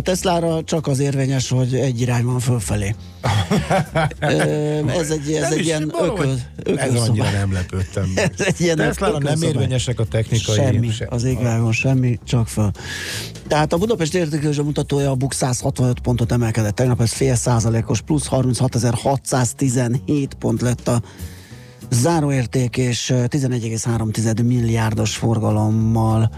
Teslára 0.02 0.64
csak 0.64 0.86
az 0.86 0.98
érvényes, 0.98 1.48
hogy 1.48 1.74
egy 1.74 2.00
irány 2.00 2.24
van 2.24 2.38
fölfelé. 2.38 2.94
Ez 4.20 5.10
egy, 5.10 5.32
ez 5.32 5.40
Nem 5.40 5.52
egy 5.52 5.58
is, 5.58 5.66
ilyen 5.66 5.92
ököl, 6.00 6.38
Ez 6.76 6.94
annyira 6.94 7.30
nem 7.30 7.52
lepődtem. 7.52 8.12
Ez 8.38 8.46
egy 8.46 8.60
ilyen 8.60 8.76
Teslára 8.76 9.18
nem 9.18 9.42
érvényesek 9.42 10.00
a 10.00 10.04
technikai... 10.04 10.54
Semmi, 10.54 10.90
se- 10.90 11.06
az 11.10 11.24
égvágon 11.24 11.72
semmi, 11.72 12.18
csak 12.24 12.48
föl. 12.48 12.70
Tehát 13.48 13.72
a 13.72 13.76
Budapest 13.76 14.14
értékelőző 14.14 14.62
mutatója 14.62 15.10
a 15.10 15.14
BUK 15.14 15.32
165 15.32 16.00
pontot 16.00 16.32
emelkedett. 16.32 16.74
Tegnap 16.74 17.00
ez 17.00 17.09
fél 17.12 17.34
százalékos, 17.34 18.00
plusz 18.00 18.28
36.617 18.30 20.28
pont 20.38 20.60
lett 20.60 20.88
a 20.88 21.02
záróérték, 21.90 22.76
és 22.76 23.10
ö, 23.10 23.24
11,3 23.28 24.44
milliárdos 24.44 25.16
forgalommal 25.16 26.30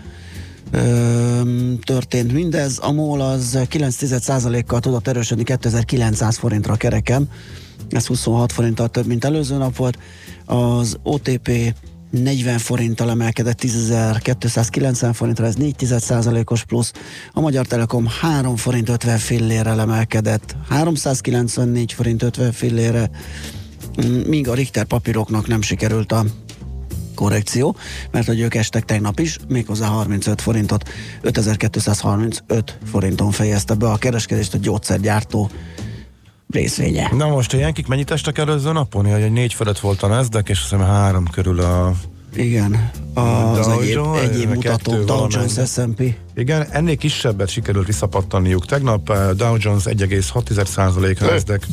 ö, 0.71 1.41
történt 1.85 2.33
mindez. 2.33 2.79
A 2.81 2.93
MOL 2.93 3.21
az 3.21 3.59
9 3.69 4.67
kal 4.67 4.81
tudott 4.81 5.09
erősödni 5.09 5.45
2900 5.45 6.37
forintra 6.37 6.77
kereken, 6.77 7.29
ez 7.91 8.07
26 8.07 8.53
forinttal 8.53 8.89
több, 8.89 9.07
mint 9.07 9.25
előző 9.25 9.57
nap 9.57 9.77
volt. 9.77 9.99
Az 10.45 10.99
OTP 11.03 11.75
40 12.13 12.59
forinttal 12.59 13.11
emelkedett 13.11 13.61
10.290 13.63 15.11
forintra, 15.13 15.47
ez 15.47 15.55
4 15.55 15.87
os 16.45 16.65
plusz. 16.65 16.93
A 17.33 17.41
Magyar 17.41 17.67
Telekom 17.67 18.07
3 18.07 18.57
forint 18.57 18.89
50 18.89 19.19
fillérrel 19.19 19.81
emelkedett, 19.81 20.57
394 20.69 21.93
forint 21.93 22.23
50 22.23 22.53
fillére, 22.53 23.11
Mm, 24.01 24.29
míg 24.29 24.49
a 24.49 24.55
Richter 24.55 24.85
papíroknak 24.85 25.47
nem 25.47 25.63
sikerült 25.63 26.13
a 26.13 26.25
korrekció, 27.15 27.77
mert 28.11 28.27
hogy 28.27 28.41
ők 28.41 28.55
estek 28.55 28.85
tegnap 28.85 29.19
is, 29.19 29.39
méghozzá 29.49 29.87
35 29.87 30.41
forintot, 30.41 30.89
5235 31.21 32.79
forinton 32.91 33.31
fejezte 33.31 33.75
be 33.75 33.91
a 33.91 33.97
kereskedést 33.97 34.55
a 34.55 34.59
gyógyszergyártó 34.59 35.51
részvénye. 36.53 37.11
Na 37.17 37.29
most 37.29 37.53
a 37.53 37.57
Jenkik 37.57 37.87
mennyit 37.87 38.11
estek 38.11 38.39
előző 38.39 38.73
napon? 38.73 39.11
Hogy 39.11 39.23
egy 39.23 39.33
négy 39.33 39.55
fölött 39.55 39.79
volt 39.79 40.03
a 40.03 40.07
Nasdaq, 40.07 40.51
és 40.51 40.59
azt 40.61 40.71
hiszem 40.71 40.87
három 40.87 41.25
körül 41.31 41.61
a... 41.61 41.93
Igen, 42.35 42.91
az 43.15 43.67
Dow 43.67 43.81
egyéb, 43.81 43.95
Jones, 43.95 44.23
egyéb 44.23 44.59
kettő 44.59 44.91
mutató, 44.91 45.05
Dow. 45.05 45.27
Jones, 45.31 45.71
S&P. 45.71 46.03
Igen, 46.35 46.67
ennél 46.71 46.97
kisebbet 46.97 47.49
sikerült 47.49 47.87
visszapattanniuk. 47.87 48.67
Tegnap 48.67 49.11
eh, 49.11 49.31
Dow 49.31 49.57
Jones 49.59 49.83
1,6%, 49.85 51.21
Nasdaq 51.21 51.67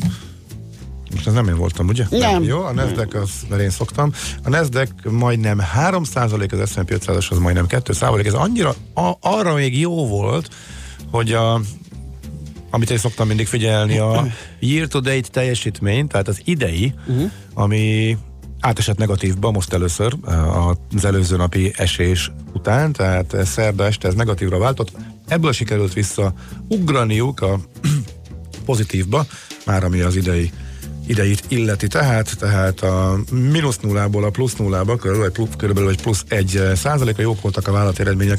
most 1.14 1.26
ez 1.26 1.32
nem 1.32 1.48
én 1.48 1.56
voltam, 1.56 1.88
ugye? 1.88 2.04
Nem. 2.10 2.42
Jó, 2.42 2.62
a 2.62 2.72
Nasdaq 2.72 3.18
az, 3.18 3.30
mert 3.48 3.62
én 3.62 3.70
szoktam. 3.70 4.12
A 4.42 4.48
Nasdaq 4.48 4.90
majdnem 5.10 5.58
3 5.58 6.02
az 6.02 6.70
S&P 6.70 6.90
500-as 6.90 7.30
az 7.30 7.38
majdnem 7.38 7.66
2% 7.68 8.26
Ez 8.26 8.32
annyira, 8.32 8.74
a, 8.94 9.12
arra 9.20 9.54
még 9.54 9.78
jó 9.78 10.06
volt, 10.06 10.48
hogy 11.10 11.32
a 11.32 11.60
amit 12.70 12.90
én 12.90 12.98
szoktam 12.98 13.26
mindig 13.26 13.46
figyelni, 13.46 13.98
a 13.98 14.26
year-to-date 14.58 15.28
teljesítmény, 15.30 16.06
tehát 16.06 16.28
az 16.28 16.40
idei, 16.44 16.94
uh-huh. 17.06 17.30
ami 17.54 18.16
átesett 18.60 18.96
negatívba 18.96 19.50
most 19.50 19.72
először 19.72 20.16
az 20.96 21.04
előző 21.04 21.36
napi 21.36 21.72
esés 21.76 22.32
után, 22.52 22.92
tehát 22.92 23.34
eh, 23.34 23.44
szerda 23.44 23.86
este 23.86 24.08
ez 24.08 24.14
negatívra 24.14 24.58
váltott. 24.58 24.92
Ebből 25.28 25.52
sikerült 25.52 25.92
vissza 25.92 26.32
ugraniuk 26.68 27.40
a 27.40 27.60
pozitívba, 28.64 29.26
már 29.66 29.84
ami 29.84 30.00
az 30.00 30.16
idei 30.16 30.50
ideit 31.06 31.44
illeti, 31.48 31.86
tehát, 31.86 32.38
tehát 32.38 32.80
a 32.80 33.18
mínusz 33.30 33.78
nullából 33.78 34.24
a 34.24 34.30
plusz 34.30 34.56
nullába 34.56 34.96
körülbelül 34.96 35.48
körülbelül 35.56 35.90
egy 35.90 36.02
plusz 36.02 36.24
egy 36.28 36.56
eh, 36.56 36.74
százaléka 36.74 37.22
jók 37.22 37.40
voltak 37.40 37.68
a 37.68 37.72
vállalati 37.72 38.00
eredmények. 38.00 38.38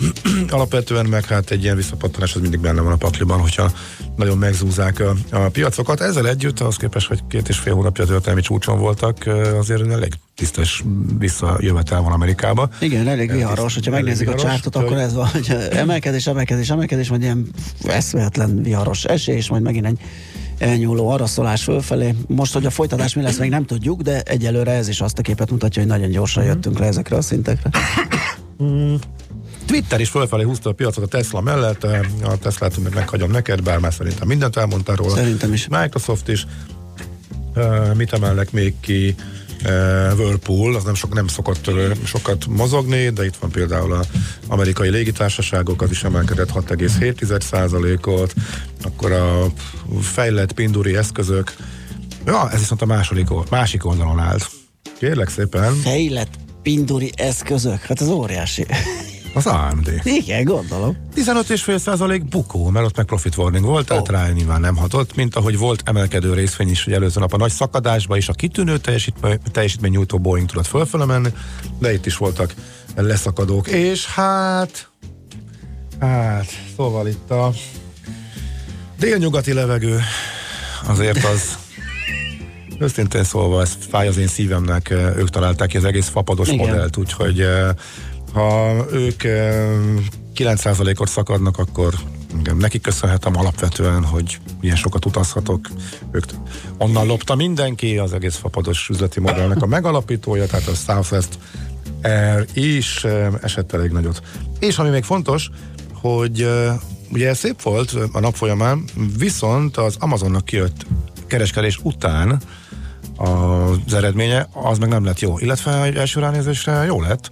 Alapvetően 0.50 1.06
meg 1.06 1.24
hát 1.24 1.50
egy 1.50 1.62
ilyen 1.62 1.76
visszapattanás 1.76 2.34
az 2.34 2.40
mindig 2.40 2.60
benne 2.60 2.80
van 2.80 2.92
a 2.92 2.96
pakliban, 2.96 3.40
hogyha 3.40 3.72
nagyon 4.16 4.38
megzúzzák 4.38 5.00
a, 5.00 5.14
a 5.30 5.38
piacokat. 5.38 6.00
Ezzel 6.00 6.28
együtt, 6.28 6.60
az 6.60 6.76
képest, 6.76 7.08
hogy 7.08 7.20
két 7.28 7.48
és 7.48 7.58
fél 7.58 7.74
hónapja 7.74 8.04
történelmi 8.04 8.40
csúcson 8.40 8.78
voltak, 8.78 9.26
azért 9.58 9.90
elég 9.90 10.12
tisztes 10.34 10.84
visszajövetel 11.18 12.00
van 12.00 12.12
Amerikába. 12.12 12.68
Igen, 12.80 13.08
elég 13.08 13.32
viharos, 13.32 13.74
hogyha 13.74 13.92
elég 13.92 14.04
megnézzük 14.04 14.28
a 14.28 14.32
viharos, 14.32 14.50
csártot, 14.50 14.76
akkor 14.76 14.96
ez 14.96 15.14
van, 15.14 15.26
hogy 15.26 15.56
emelkedés, 15.70 16.26
emelkedés, 16.26 16.70
emelkedés, 16.70 17.08
majd 17.08 17.22
ilyen 17.22 17.48
eszméletlen 17.84 18.62
viharos 18.62 19.04
esés, 19.04 19.48
majd 19.48 19.62
megint 19.62 19.86
egy 19.86 19.98
elnyúló 20.58 21.08
araszolás 21.08 21.62
fölfelé. 21.62 22.14
Most, 22.26 22.52
hogy 22.52 22.66
a 22.66 22.70
folytatás 22.70 23.14
mi 23.14 23.22
lesz, 23.22 23.38
még 23.38 23.50
nem 23.50 23.64
tudjuk, 23.64 24.00
de 24.00 24.20
egyelőre 24.20 24.72
ez 24.72 24.88
is 24.88 25.00
azt 25.00 25.18
a 25.18 25.22
képet 25.22 25.50
mutatja, 25.50 25.82
hogy 25.82 25.90
nagyon 25.90 26.10
gyorsan 26.10 26.44
jöttünk 26.44 26.78
le 26.78 26.86
ezekre 26.86 27.16
a 27.16 27.22
szintekre. 27.22 27.70
Twitter 29.66 30.00
is 30.00 30.08
fölfelé 30.08 30.42
húzta 30.42 30.70
a 30.70 30.72
piacot 30.72 31.04
a 31.04 31.06
Tesla 31.06 31.40
mellett, 31.40 31.84
eh, 31.84 32.00
a 32.22 32.36
Teslát 32.36 32.78
meg 32.78 32.94
meghagyom 32.94 33.30
neked, 33.30 33.62
bár 33.62 33.78
már 33.78 33.92
szerintem 33.92 34.28
mindent 34.28 34.56
elmondtál 34.56 34.96
róla. 34.96 35.14
Szerintem 35.14 35.52
is. 35.52 35.68
Microsoft 35.68 36.28
is. 36.28 36.46
Uh, 37.54 37.94
mit 37.94 38.12
emelnek 38.12 38.52
még 38.52 38.74
ki? 38.80 39.14
Uh, 39.64 40.12
Whirlpool, 40.18 40.74
az 40.74 40.84
nem, 40.84 40.94
sok, 40.94 41.14
nem 41.14 41.26
szokott 41.26 41.68
uh, 41.68 41.92
sokat 42.04 42.46
mozogni, 42.46 43.10
de 43.10 43.24
itt 43.24 43.36
van 43.36 43.50
például 43.50 43.92
az 43.92 44.06
amerikai 44.46 44.88
légitársaságok, 44.88 45.82
az 45.82 45.90
is 45.90 46.04
emelkedett 46.04 46.50
6,7%-ot, 46.50 48.34
akkor 48.82 49.12
a 49.12 49.46
fejlett 50.00 50.52
pinduri 50.52 50.96
eszközök, 50.96 51.52
ja, 52.26 52.50
ez 52.50 52.58
viszont 52.58 52.82
a 52.82 52.86
második, 52.86 53.26
másik 53.50 53.86
oldalon 53.86 54.18
állt. 54.18 54.50
Kérlek 54.98 55.28
szépen, 55.28 55.74
Fejlett 55.74 56.34
pinduri 56.62 57.10
eszközök, 57.16 57.80
hát 57.80 58.00
ez 58.00 58.08
óriási. 58.08 58.66
Az 59.34 59.46
AMD. 59.46 60.00
Igen, 60.04 60.44
gondolom. 60.44 60.96
15,5% 61.16 62.22
bukó, 62.30 62.68
mert 62.68 62.86
ott 62.86 62.96
meg 62.96 63.06
profit 63.06 63.36
warning 63.36 63.64
volt, 63.64 63.86
tehát 63.86 64.08
rá 64.08 64.28
nyilván 64.28 64.60
nem 64.60 64.76
hatott, 64.76 65.14
mint 65.14 65.36
ahogy 65.36 65.58
volt 65.58 65.82
emelkedő 65.84 66.34
részvény 66.34 66.68
is, 66.68 66.84
hogy 66.84 66.92
előző 66.92 67.20
nap 67.20 67.32
a 67.32 67.36
nagy 67.36 67.50
szakadásba 67.50 68.16
is 68.16 68.28
a 68.28 68.32
kitűnő 68.32 68.78
teljesítmény, 68.78 69.38
teljesítmény 69.52 69.90
nyújtó 69.90 70.18
Boeing 70.18 70.48
tudott 70.48 70.66
fölfele 70.66 71.04
menni, 71.04 71.28
de 71.78 71.92
itt 71.92 72.06
is 72.06 72.16
voltak 72.16 72.54
leszakadók, 72.96 73.68
és 73.68 74.06
hát 74.06 74.90
hát, 76.00 76.46
szóval 76.76 77.06
itt 77.06 77.30
a 77.30 77.52
délnyugati 78.98 79.52
levegő 79.52 80.00
azért 80.86 81.24
az 81.24 81.42
Őszintén 82.78 83.24
szólva, 83.24 83.60
ez 83.60 83.76
fáj 83.90 84.08
az 84.08 84.16
én 84.16 84.26
szívemnek, 84.26 84.90
ők 84.90 85.30
találták 85.30 85.68
ki 85.68 85.76
az 85.76 85.84
egész 85.84 86.08
fapados 86.08 86.48
Igen. 86.48 86.66
modellt, 86.66 86.96
úgyhogy 86.96 87.46
ha 88.32 88.74
ők 88.92 89.24
eh, 89.24 89.70
9%-ot 90.34 91.08
szakadnak, 91.08 91.58
akkor 91.58 91.94
igen, 92.40 92.56
nekik 92.56 92.82
köszönhetem 92.82 93.36
alapvetően, 93.36 94.04
hogy 94.04 94.38
ilyen 94.60 94.76
sokat 94.76 95.04
utazhatok. 95.04 95.68
Ők 96.10 96.24
onnan 96.78 97.06
lopta 97.06 97.34
mindenki, 97.34 97.98
az 97.98 98.12
egész 98.12 98.36
fapados 98.36 98.88
üzleti 98.88 99.20
modellnek 99.20 99.62
a 99.62 99.66
megalapítója, 99.66 100.46
tehát 100.46 100.66
a 100.68 100.74
Southwest 100.74 101.38
Air 102.02 102.46
is 102.52 103.04
eh, 103.04 103.28
esett 103.42 103.72
elég 103.72 103.90
nagyot. 103.90 104.22
És 104.58 104.78
ami 104.78 104.88
még 104.88 105.04
fontos, 105.04 105.50
hogy 105.92 106.42
eh, 106.42 106.74
ugye 107.10 107.28
ez 107.28 107.38
szép 107.38 107.62
volt 107.62 107.94
a 108.12 108.20
nap 108.20 108.34
folyamán, 108.34 108.84
viszont 109.18 109.76
az 109.76 109.96
Amazonnak 109.98 110.44
kijött 110.44 110.86
kereskedés 111.26 111.78
után 111.82 112.42
az 113.16 113.94
eredménye, 113.94 114.48
az 114.52 114.78
meg 114.78 114.88
nem 114.88 115.04
lett 115.04 115.20
jó. 115.20 115.38
Illetve 115.38 115.70
első 115.70 116.20
ránézésre 116.20 116.84
jó 116.84 117.00
lett. 117.00 117.30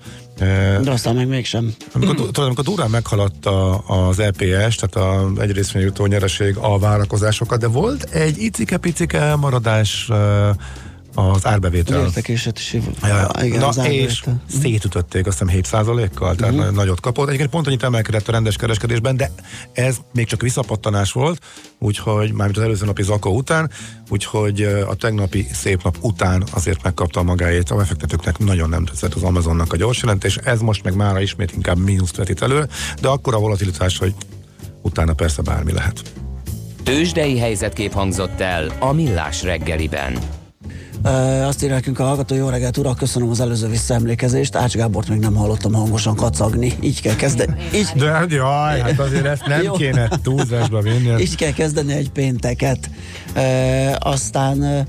De 0.82 0.90
aztán 0.90 1.14
meg 1.14 1.28
mégsem. 1.28 1.74
Amikor, 1.92 2.14
tudod, 2.14 2.38
amikor 2.38 2.64
durán 2.64 2.90
meghaladta 2.90 3.78
az 3.78 4.18
EPS, 4.18 4.74
tehát 4.76 4.94
a 4.94 5.30
egy 5.40 5.52
részvény 5.52 5.82
jutó 5.82 6.06
nyereség 6.06 6.56
a 6.56 6.78
várakozásokat, 6.78 7.60
de 7.60 7.66
volt 7.66 8.02
egy 8.02 8.38
icike-picike 8.38 9.18
elmaradás 9.18 10.10
az 11.14 11.46
árbevétel. 11.46 12.00
Értekéset 12.00 12.58
is. 12.58 12.72
Ja, 12.72 12.82
ja. 13.02 13.30
Igen, 13.42 13.58
Na 13.58 13.68
az 13.68 13.76
és 13.76 13.82
árbevétel. 13.82 14.42
szétütötték 14.60 15.26
azt 15.26 15.38
hiszem 15.38 15.82
7%-kal, 15.82 16.34
tehát 16.34 16.54
uh-huh. 16.54 16.74
nagyot 16.74 17.00
kapott. 17.00 17.26
Egyébként 17.26 17.50
pont 17.50 17.66
annyit 17.66 17.82
emelkedett 17.82 18.28
a 18.28 18.32
rendes 18.32 18.56
kereskedésben, 18.56 19.16
de 19.16 19.30
ez 19.72 19.96
még 20.12 20.26
csak 20.26 20.42
visszapattanás 20.42 21.12
volt, 21.12 21.42
úgyhogy 21.78 22.32
mármint 22.32 22.58
az 22.58 22.64
előző 22.64 22.84
napi 22.84 23.02
zakó 23.02 23.36
után, 23.36 23.70
úgyhogy 24.08 24.62
a 24.62 24.94
tegnapi 24.94 25.46
szép 25.52 25.82
nap 25.82 25.96
után 26.00 26.44
azért 26.52 26.82
megkapta 26.82 27.22
magáét. 27.22 27.70
A 27.70 27.76
befektetőknek 27.76 28.38
nagyon 28.38 28.68
nem 28.68 28.84
tetszett 28.84 29.14
az 29.14 29.22
Amazonnak 29.22 29.72
a 29.72 29.76
gyors 29.76 30.00
jelentés, 30.00 30.36
ez 30.36 30.60
most 30.60 30.84
meg 30.84 30.94
mára 30.94 31.20
ismét 31.20 31.52
inkább 31.52 31.78
mínuszt 31.78 32.16
vetít 32.16 32.42
elő, 32.42 32.68
de 33.00 33.08
akkor 33.08 33.34
a 33.34 33.38
volatilitás, 33.38 33.98
hogy 33.98 34.14
utána 34.82 35.12
persze 35.12 35.42
bármi 35.42 35.72
lehet. 35.72 36.02
Tőzsdei 36.82 37.38
helyzetkép 37.38 37.92
hangzott 37.92 38.40
el 38.40 38.72
a 38.78 38.92
Millás 38.92 39.42
reggeliben. 39.42 40.18
Azt 41.46 41.62
írja 41.62 41.74
nekünk 41.74 41.98
a 41.98 42.04
hallgató, 42.04 42.34
jó 42.34 42.48
reggelt 42.48 42.76
urak, 42.76 42.96
köszönöm 42.96 43.28
az 43.30 43.40
előző 43.40 43.68
visszaemlékezést. 43.68 44.54
Ács 44.56 44.74
Gábort 44.74 45.08
még 45.08 45.18
nem 45.18 45.34
hallottam 45.34 45.72
hangosan 45.72 46.14
kacagni. 46.14 46.72
Így 46.80 47.00
kell 47.00 47.16
kezdeni. 47.16 47.54
Így, 47.74 47.86
De 47.96 48.10
hát 48.10 48.30
jaj, 48.32 48.80
hát 48.80 48.98
azért 48.98 49.24
ezt 49.24 49.46
nem 49.46 49.62
Jó. 49.62 49.72
kéne 49.72 50.08
túlzásba 50.22 50.80
vinni. 50.80 51.20
így 51.20 51.36
kell 51.36 51.52
kezdeni 51.52 51.92
egy 51.92 52.10
pénteket. 52.10 52.90
Uh, 53.36 53.94
aztán 53.98 54.86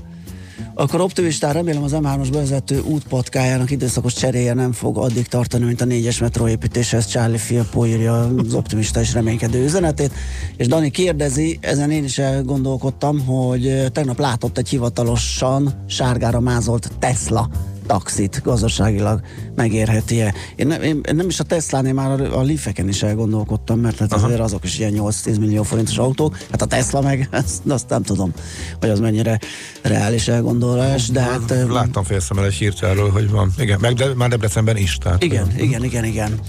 akkor 0.74 1.00
optimistán 1.00 1.52
remélem 1.52 1.82
az 1.82 1.92
M3-os 1.94 2.28
bevezető 2.32 2.80
útpatkájának 2.80 3.70
időszakos 3.70 4.14
cseréje 4.14 4.54
nem 4.54 4.72
fog 4.72 4.98
addig 4.98 5.26
tartani, 5.26 5.64
mint 5.64 5.80
a 5.80 5.84
négyes 5.84 6.18
metró 6.18 6.48
építéshez. 6.48 7.06
Charlie 7.06 7.38
Filippo 7.38 7.86
írja 7.86 8.20
az 8.20 8.54
optimista 8.54 9.00
és 9.00 9.12
reménykedő 9.12 9.64
üzenetét. 9.64 10.12
És 10.56 10.66
Dani 10.66 10.90
kérdezi, 10.90 11.58
ezen 11.60 11.90
én 11.90 12.04
is 12.04 12.18
elgondolkodtam, 12.18 13.26
hogy 13.26 13.92
tegnap 13.92 14.18
látott 14.18 14.58
egy 14.58 14.68
hivatalosan 14.68 15.84
sárgára 15.86 16.40
mázolt 16.40 16.90
Tesla 16.98 17.48
taxit 17.92 18.40
gazdaságilag 18.44 19.20
megérheti-e. 19.54 20.34
Én, 20.56 20.66
nem- 20.66 20.82
én, 20.82 21.00
én 21.08 21.14
nem 21.14 21.28
is 21.28 21.40
a 21.40 21.44
Tesla-nél 21.44 21.92
már 21.92 22.20
a, 22.20 22.38
a 22.38 22.42
Leafeken 22.42 22.88
is 22.88 23.02
elgondolkodtam, 23.02 23.80
mert 23.80 23.98
hát 23.98 24.12
azért 24.12 24.40
azok 24.40 24.64
is 24.64 24.78
ilyen 24.78 24.92
8-10 24.96 25.38
millió 25.38 25.62
forintos 25.62 25.98
autók, 25.98 26.38
hát 26.50 26.62
a 26.62 26.66
Tesla 26.66 27.00
meg, 27.00 27.28
azt, 27.44 27.60
azt 27.68 27.88
nem 27.88 28.02
tudom, 28.02 28.32
hogy 28.80 28.88
az 28.88 29.00
mennyire 29.00 29.38
reális 29.82 30.28
elgondolás, 30.28 31.08
de 31.08 31.20
hát... 31.20 31.54
Láttam 31.68 32.04
félszemmel 32.04 32.44
egy 32.44 32.54
hírt 32.54 32.82
erről, 32.82 33.10
hogy 33.10 33.30
van. 33.30 33.52
Igen, 33.58 33.78
meg 33.80 33.94
de, 33.94 34.14
már 34.14 34.28
Debrecenben 34.28 34.76
is. 34.76 34.98
Tehát, 34.98 35.22
igen, 35.22 35.52
ö, 35.58 35.62
igen, 35.62 35.84
igen, 35.84 36.04
igen. 36.04 36.40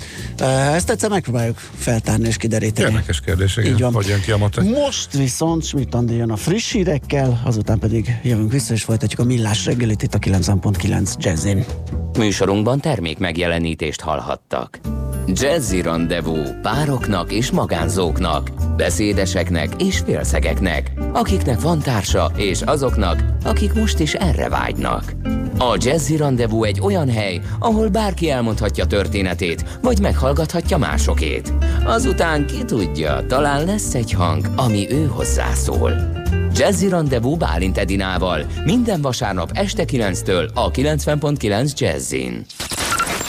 Ezt 0.73 0.89
egyszer 0.89 1.09
megpróbáljuk 1.09 1.57
feltárni 1.77 2.27
és 2.27 2.37
kideríteni. 2.37 2.89
Érdekes 2.91 3.19
kérdés, 3.19 3.57
igen. 3.57 3.73
Így 3.73 3.79
van. 3.79 3.93
Hogy 3.93 4.07
jön 4.07 4.21
ki 4.21 4.31
a 4.31 4.37
matek. 4.37 4.63
Most 4.63 5.13
viszont 5.13 5.63
Schmidt 5.63 5.95
Andi 5.95 6.15
jön 6.15 6.31
a 6.31 6.35
friss 6.35 6.71
hírekkel, 6.71 7.41
azután 7.45 7.79
pedig 7.79 8.19
jövünk 8.23 8.51
vissza 8.51 8.73
és 8.73 8.83
folytatjuk 8.83 9.19
a 9.19 9.23
millás 9.23 9.65
reggelit 9.65 10.03
itt 10.03 10.13
a 10.13 10.19
90.9 10.19 11.13
Jazzin. 11.33 11.65
Műsorunkban 12.17 12.79
termék 12.79 13.17
megjelenítést 13.17 14.01
hallhattak. 14.01 14.79
Jazzy 15.27 15.81
Rendezvú 15.81 16.37
pároknak 16.61 17.31
és 17.31 17.51
magánzóknak, 17.51 18.49
beszédeseknek 18.77 19.81
és 19.81 19.97
félszegeknek, 19.97 20.91
akiknek 21.13 21.61
van 21.61 21.79
társa 21.79 22.31
és 22.35 22.61
azoknak, 22.61 23.23
akik 23.43 23.73
most 23.73 23.99
is 23.99 24.13
erre 24.13 24.49
vágynak. 24.49 25.13
A 25.57 25.77
Jazzy 25.79 26.17
Rendezvú 26.17 26.63
egy 26.63 26.79
olyan 26.81 27.09
hely, 27.09 27.41
ahol 27.59 27.89
bárki 27.89 28.29
elmondhatja 28.29 28.85
történetét, 28.85 29.77
vagy 29.81 29.99
meghallgathatja 29.99 30.77
másokét. 30.77 31.53
Azután 31.85 32.45
ki 32.45 32.65
tudja, 32.65 33.25
talán 33.27 33.65
lesz 33.65 33.93
egy 33.93 34.11
hang, 34.11 34.45
ami 34.55 34.91
ő 34.91 35.05
hozzászól. 35.05 35.93
Jazzy 36.55 36.89
Rendezvú 36.89 37.35
Bálint 37.35 37.77
Edinával 37.77 38.45
minden 38.65 39.01
vasárnap 39.01 39.49
este 39.53 39.83
9-től 39.87 40.53
a 40.53 40.71
90.9 40.71 41.77
Jazzin. 41.77 42.45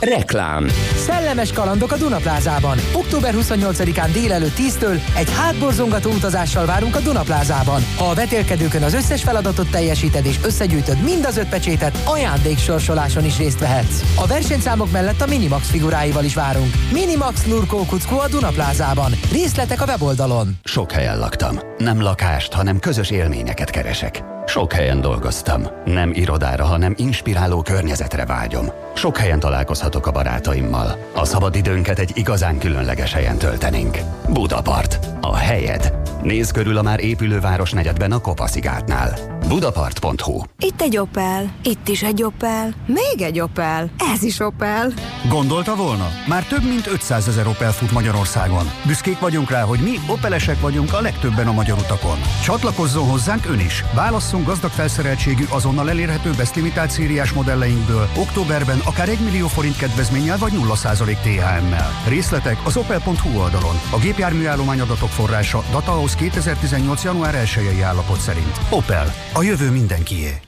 Reklám 0.05 0.67
Szellemes 0.97 1.53
kalandok 1.53 1.93
a 1.93 1.97
Dunaplázában. 1.97 2.79
Október 2.93 3.35
28-án 3.37 4.09
délelőtt 4.13 4.57
10-től 4.57 5.01
egy 5.17 5.33
hátborzongató 5.33 6.11
utazással 6.11 6.67
várunk 6.67 6.97
a 6.97 7.01
Dunaplázában. 7.01 7.83
Ha 7.97 8.05
a 8.05 8.15
vetélkedőkön 8.15 8.83
az 8.83 8.95
összes 8.95 9.23
feladatot 9.23 9.71
teljesíted 9.71 10.27
és 10.27 10.39
összegyűjtöd 10.45 11.03
mind 11.03 11.25
az 11.25 11.37
öt 11.37 11.49
pecsétet, 11.49 12.03
ajándéksorsoláson 12.05 13.25
is 13.25 13.39
részt 13.39 13.59
vehetsz. 13.59 14.03
A 14.21 14.27
versenyszámok 14.27 14.91
mellett 14.91 15.21
a 15.21 15.27
Minimax 15.27 15.71
figuráival 15.71 16.25
is 16.25 16.35
várunk. 16.35 16.75
Minimax 16.93 17.47
Lurkó 17.47 17.85
Kuckó 17.85 18.19
a 18.19 18.29
Dunaplázában. 18.29 19.13
Részletek 19.33 19.81
a 19.81 19.85
weboldalon. 19.87 20.59
Sok 20.65 20.93
helyen 20.93 21.19
laktam. 21.19 21.59
Nem 21.79 22.01
lakást, 22.01 22.53
hanem 22.53 22.79
közös 22.79 23.11
élményeket 23.11 23.71
keresek. 23.71 24.23
Sok 24.47 24.73
helyen 24.73 25.01
dolgoztam. 25.01 25.63
Nem 25.85 26.11
irodára, 26.15 26.65
hanem 26.65 26.95
inspiráló 26.97 27.63
környezetre 27.63 28.27
vágyom. 28.27 28.84
Sok 28.95 29.17
helyen 29.17 29.41
találkozhatok 29.41 30.07
a 30.07 30.11
barátaimmal. 30.11 31.11
A 31.15 31.25
szabadidőnket 31.25 31.99
egy 31.99 32.11
igazán 32.15 32.59
különleges 32.59 33.13
helyen 33.13 33.39
töltenénk. 33.39 33.99
Budapart. 34.29 34.99
A 35.21 35.37
helyed. 35.37 35.93
Nézz 36.23 36.51
körül 36.51 36.77
a 36.77 36.83
már 36.83 37.01
épülő 37.01 37.41
városnegyedben 37.41 38.13
a 38.13 38.19
Kopaszigátnál. 38.19 39.35
Budapart.hu 39.49 40.43
Itt 40.59 40.81
egy 40.81 40.97
Opel, 40.99 41.55
itt 41.63 41.89
is 41.89 42.03
egy 42.03 42.23
Opel, 42.23 42.75
még 42.87 43.23
egy 43.27 43.41
Opel, 43.41 43.91
ez 44.15 44.23
is 44.23 44.41
Opel. 44.41 44.93
Gondolta 45.29 45.77
volna? 45.77 46.09
Már 46.29 46.45
több 46.45 46.65
mint 46.65 46.87
500 46.87 47.29
ezer 47.29 47.47
Opel 47.47 47.73
fut 47.73 47.91
Magyarországon. 47.91 48.71
Büszkék 48.87 49.19
vagyunk 49.19 49.51
rá, 49.51 49.63
hogy 49.63 49.79
mi 49.79 49.93
Opelesek 50.09 50.61
vagyunk 50.61 50.93
a 50.93 51.01
legtöbben 51.01 51.47
a 51.47 51.53
magyar 51.53 51.79
utakon. 51.79 52.19
Csatlakozzon 52.45 53.09
hozzánk 53.09 53.47
ön 53.47 53.59
is. 53.61 53.85
Válasszunk 53.95 54.47
gazdag 54.47 54.71
felszereltségű, 54.71 55.45
azonnal 55.49 55.91
elérhető 55.91 56.31
beszlimitált 56.37 56.91
szériás 56.91 57.33
modelleinkből. 57.33 58.09
Októberben 58.17 58.79
akár 58.85 59.09
1 59.09 59.19
millió 59.19 59.47
forint 59.47 59.77
kedvezménnyel 59.77 60.39
vagy 60.39 60.53
0% 60.53 61.17
THM-mel. 61.23 61.91
Részletek 62.09 62.57
az 62.65 62.77
opel.hu 62.77 63.39
oldalon. 63.39 63.75
A 63.91 63.99
gépjárműállomány 63.99 64.81
adatok 64.81 65.09
forrása 65.09 65.65
Datahoz 65.71 66.15
2018. 66.15 67.05
január 67.05 67.35
1 67.35 67.81
állapot 67.81 68.21
szerint. 68.21 68.61
Opel. 68.71 69.15
A 69.33 69.43
jövő 69.43 69.71
mindenkié. 69.71 70.41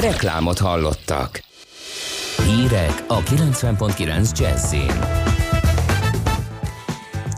Reklámot 0.00 0.58
hallottak. 0.58 1.40
Hírek 2.44 3.04
a 3.08 3.18
90.9 3.22 4.38
Jazzin. 4.38 4.92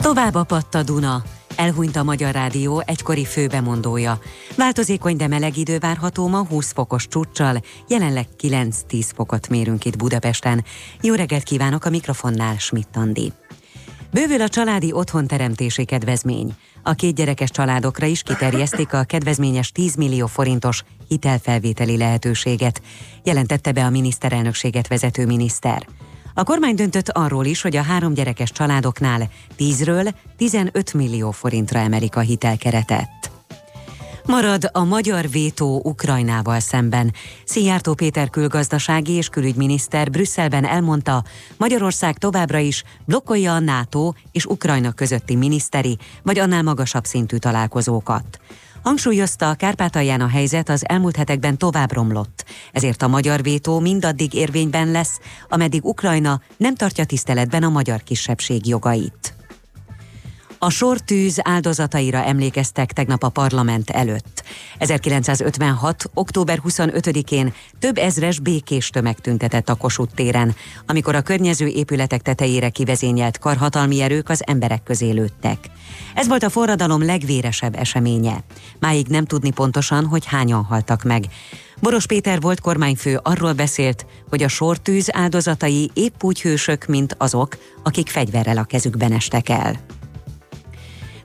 Tovább 0.02 0.34
a 0.34 0.82
Duna. 0.82 1.22
Elhunyt 1.60 1.96
a 1.96 2.02
Magyar 2.02 2.32
Rádió 2.32 2.82
egykori 2.86 3.24
főbemondója. 3.24 4.18
Változékony, 4.56 5.16
de 5.16 5.26
meleg 5.26 5.56
idő 5.56 5.78
várható 5.78 6.28
ma 6.28 6.46
20 6.46 6.72
fokos 6.72 7.08
csúccsal, 7.08 7.62
jelenleg 7.88 8.26
9-10 8.42 9.08
fokot 9.14 9.48
mérünk 9.48 9.84
itt 9.84 9.96
Budapesten. 9.96 10.64
Jó 11.00 11.14
reggelt 11.14 11.42
kívánok 11.42 11.84
a 11.84 11.90
mikrofonnál, 11.90 12.56
Schmidt 12.58 12.96
Andi. 12.96 13.32
Bővül 14.12 14.40
a 14.40 14.48
családi 14.48 14.92
otthonteremtési 14.92 15.84
kedvezmény. 15.84 16.54
A 16.82 16.92
két 16.92 17.14
gyerekes 17.14 17.50
családokra 17.50 18.06
is 18.06 18.22
kiterjesztik 18.22 18.92
a 18.92 19.04
kedvezményes 19.04 19.72
10 19.72 19.94
millió 19.94 20.26
forintos 20.26 20.82
hitelfelvételi 21.08 21.96
lehetőséget, 21.96 22.82
jelentette 23.24 23.72
be 23.72 23.84
a 23.84 23.90
miniszterelnökséget 23.90 24.88
vezető 24.88 25.26
miniszter. 25.26 25.86
A 26.34 26.44
kormány 26.44 26.74
döntött 26.74 27.08
arról 27.08 27.44
is, 27.44 27.62
hogy 27.62 27.76
a 27.76 27.82
három 27.82 28.14
gyerekes 28.14 28.52
családoknál 28.52 29.28
10-ről 29.58 30.12
15 30.36 30.94
millió 30.94 31.30
forintra 31.30 31.78
emelik 31.78 32.16
a 32.16 32.20
hitelkeretet. 32.20 33.30
Marad 34.26 34.68
a 34.72 34.84
magyar 34.84 35.30
vétó 35.30 35.80
Ukrajnával 35.84 36.60
szemben. 36.60 37.12
Szijjártó 37.44 37.94
Péter 37.94 38.30
külgazdasági 38.30 39.12
és 39.12 39.28
külügyminiszter 39.28 40.10
Brüsszelben 40.10 40.64
elmondta, 40.64 41.24
Magyarország 41.56 42.18
továbbra 42.18 42.58
is 42.58 42.82
blokkolja 43.04 43.54
a 43.54 43.58
NATO 43.58 44.12
és 44.32 44.44
Ukrajna 44.44 44.92
közötti 44.92 45.34
miniszteri 45.34 45.98
vagy 46.22 46.38
annál 46.38 46.62
magasabb 46.62 47.04
szintű 47.04 47.36
találkozókat. 47.36 48.40
Hangsúlyozta, 48.82 49.48
a 49.48 49.54
Kárpátalján 49.54 50.20
a 50.20 50.28
helyzet 50.28 50.68
az 50.68 50.88
elmúlt 50.88 51.16
hetekben 51.16 51.58
tovább 51.58 51.92
romlott, 51.92 52.44
ezért 52.72 53.02
a 53.02 53.08
magyar 53.08 53.42
vétó 53.42 53.78
mindaddig 53.78 54.34
érvényben 54.34 54.90
lesz, 54.90 55.20
ameddig 55.48 55.84
Ukrajna 55.84 56.40
nem 56.56 56.74
tartja 56.74 57.04
tiszteletben 57.04 57.62
a 57.62 57.68
magyar 57.68 58.02
kisebbség 58.02 58.66
jogait. 58.66 59.39
A 60.62 60.70
sortűz 60.70 61.38
áldozataira 61.42 62.24
emlékeztek 62.24 62.92
tegnap 62.92 63.22
a 63.22 63.28
parlament 63.28 63.90
előtt. 63.90 64.42
1956. 64.78 66.10
október 66.14 66.60
25-én 66.68 67.52
több 67.78 67.98
ezres 67.98 68.38
békés 68.38 68.90
tömeg 68.90 69.18
tüntetett 69.20 69.68
a 69.68 69.74
Kossuth 69.74 70.14
téren, 70.14 70.54
amikor 70.86 71.14
a 71.14 71.20
környező 71.20 71.66
épületek 71.66 72.22
tetejére 72.22 72.68
kivezényelt 72.68 73.38
karhatalmi 73.38 74.00
erők 74.00 74.28
az 74.28 74.42
emberek 74.46 74.82
közé 74.82 75.10
lőttek. 75.10 75.58
Ez 76.14 76.28
volt 76.28 76.42
a 76.42 76.50
forradalom 76.50 77.04
legvéresebb 77.04 77.76
eseménye. 77.76 78.44
Máig 78.78 79.06
nem 79.06 79.24
tudni 79.24 79.50
pontosan, 79.50 80.06
hogy 80.06 80.26
hányan 80.26 80.64
haltak 80.64 81.02
meg. 81.02 81.24
Boros 81.80 82.06
Péter 82.06 82.40
volt 82.40 82.60
kormányfő 82.60 83.20
arról 83.22 83.52
beszélt, 83.52 84.06
hogy 84.28 84.42
a 84.42 84.48
sortűz 84.48 85.08
áldozatai 85.12 85.90
épp 85.94 86.22
úgy 86.22 86.40
hősök, 86.40 86.86
mint 86.86 87.14
azok, 87.18 87.56
akik 87.82 88.08
fegyverrel 88.08 88.58
a 88.58 88.64
kezükben 88.64 89.12
estek 89.12 89.48
el. 89.48 89.99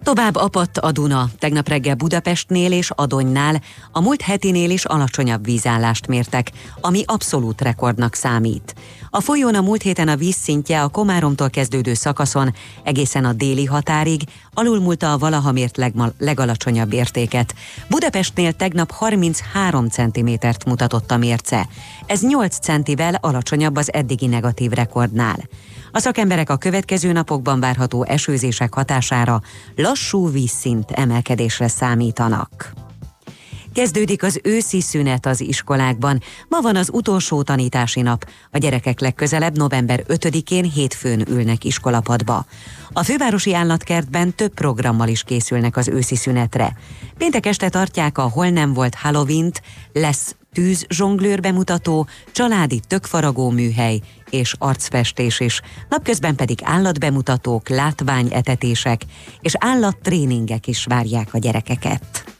Tovább 0.05 0.35
apadt 0.35 0.77
a 0.77 0.91
Duna. 0.91 1.29
Tegnap 1.39 1.67
reggel 1.67 1.95
Budapestnél 1.95 2.71
és 2.71 2.89
Adonynál 2.89 3.61
a 3.91 4.01
múlt 4.01 4.21
hetinél 4.21 4.69
is 4.69 4.85
alacsonyabb 4.85 5.45
vízállást 5.45 6.07
mértek, 6.07 6.51
ami 6.81 7.03
abszolút 7.05 7.61
rekordnak 7.61 8.13
számít. 8.13 8.75
A 9.09 9.21
folyón 9.21 9.55
a 9.55 9.61
múlt 9.61 9.81
héten 9.81 10.07
a 10.07 10.15
vízszintje 10.15 10.81
a 10.81 10.87
Komáromtól 10.87 11.49
kezdődő 11.49 11.93
szakaszon 11.93 12.53
egészen 12.83 13.25
a 13.25 13.33
déli 13.33 13.65
határig 13.65 14.21
alulmúlta 14.53 15.11
a 15.11 15.17
valaha 15.17 15.51
mért 15.51 15.77
legma- 15.77 16.13
legalacsonyabb 16.19 16.93
értéket. 16.93 17.55
Budapestnél 17.89 18.53
tegnap 18.53 18.91
33 18.91 19.87
cm-t 19.87 20.65
mutatott 20.65 21.11
a 21.11 21.17
mérce. 21.17 21.67
Ez 22.05 22.21
8 22.21 22.57
centivel 22.57 23.13
alacsonyabb 23.21 23.75
az 23.75 23.93
eddigi 23.93 24.27
negatív 24.27 24.71
rekordnál. 24.71 25.47
A 25.95 25.99
szakemberek 25.99 26.49
a 26.49 26.58
következő 26.58 27.12
napokban 27.12 27.60
várható 27.60 28.03
esőzések 28.03 28.73
hatására 28.73 29.41
lassú 29.75 30.31
vízszint 30.31 30.91
emelkedésre 30.91 31.67
számítanak. 31.67 32.85
Kezdődik 33.75 34.23
az 34.23 34.39
őszi 34.43 34.81
szünet 34.81 35.25
az 35.25 35.41
iskolákban. 35.41 36.21
Ma 36.49 36.61
van 36.61 36.75
az 36.75 36.89
utolsó 36.93 37.41
tanítási 37.41 38.01
nap. 38.01 38.29
A 38.51 38.57
gyerekek 38.57 38.99
legközelebb 38.99 39.57
november 39.57 40.03
5-én 40.07 40.71
hétfőn 40.71 41.27
ülnek 41.29 41.63
iskolapadba. 41.63 42.45
A 42.93 43.03
fővárosi 43.03 43.53
állatkertben 43.53 44.35
több 44.35 44.53
programmal 44.53 45.07
is 45.07 45.23
készülnek 45.23 45.77
az 45.77 45.88
őszi 45.88 46.15
szünetre. 46.15 46.77
Péntek 47.17 47.45
este 47.45 47.69
tartják 47.69 48.17
a 48.17 48.29
Hol 48.29 48.49
nem 48.49 48.73
volt 48.73 48.95
halloween 48.95 49.51
lesz 49.93 50.35
tűz 50.53 50.85
zsonglőr 50.89 51.39
bemutató, 51.39 52.07
családi 52.31 52.79
tökfaragó 52.88 53.49
műhely 53.49 53.99
és 54.29 54.55
arcfestés 54.57 55.39
is. 55.39 55.61
Napközben 55.89 56.35
pedig 56.35 56.59
állatbemutatók, 56.63 57.69
látványetetések 57.69 59.01
és 59.41 59.53
állattréningek 59.59 60.67
is 60.67 60.85
várják 60.85 61.33
a 61.33 61.38
gyerekeket. 61.38 62.35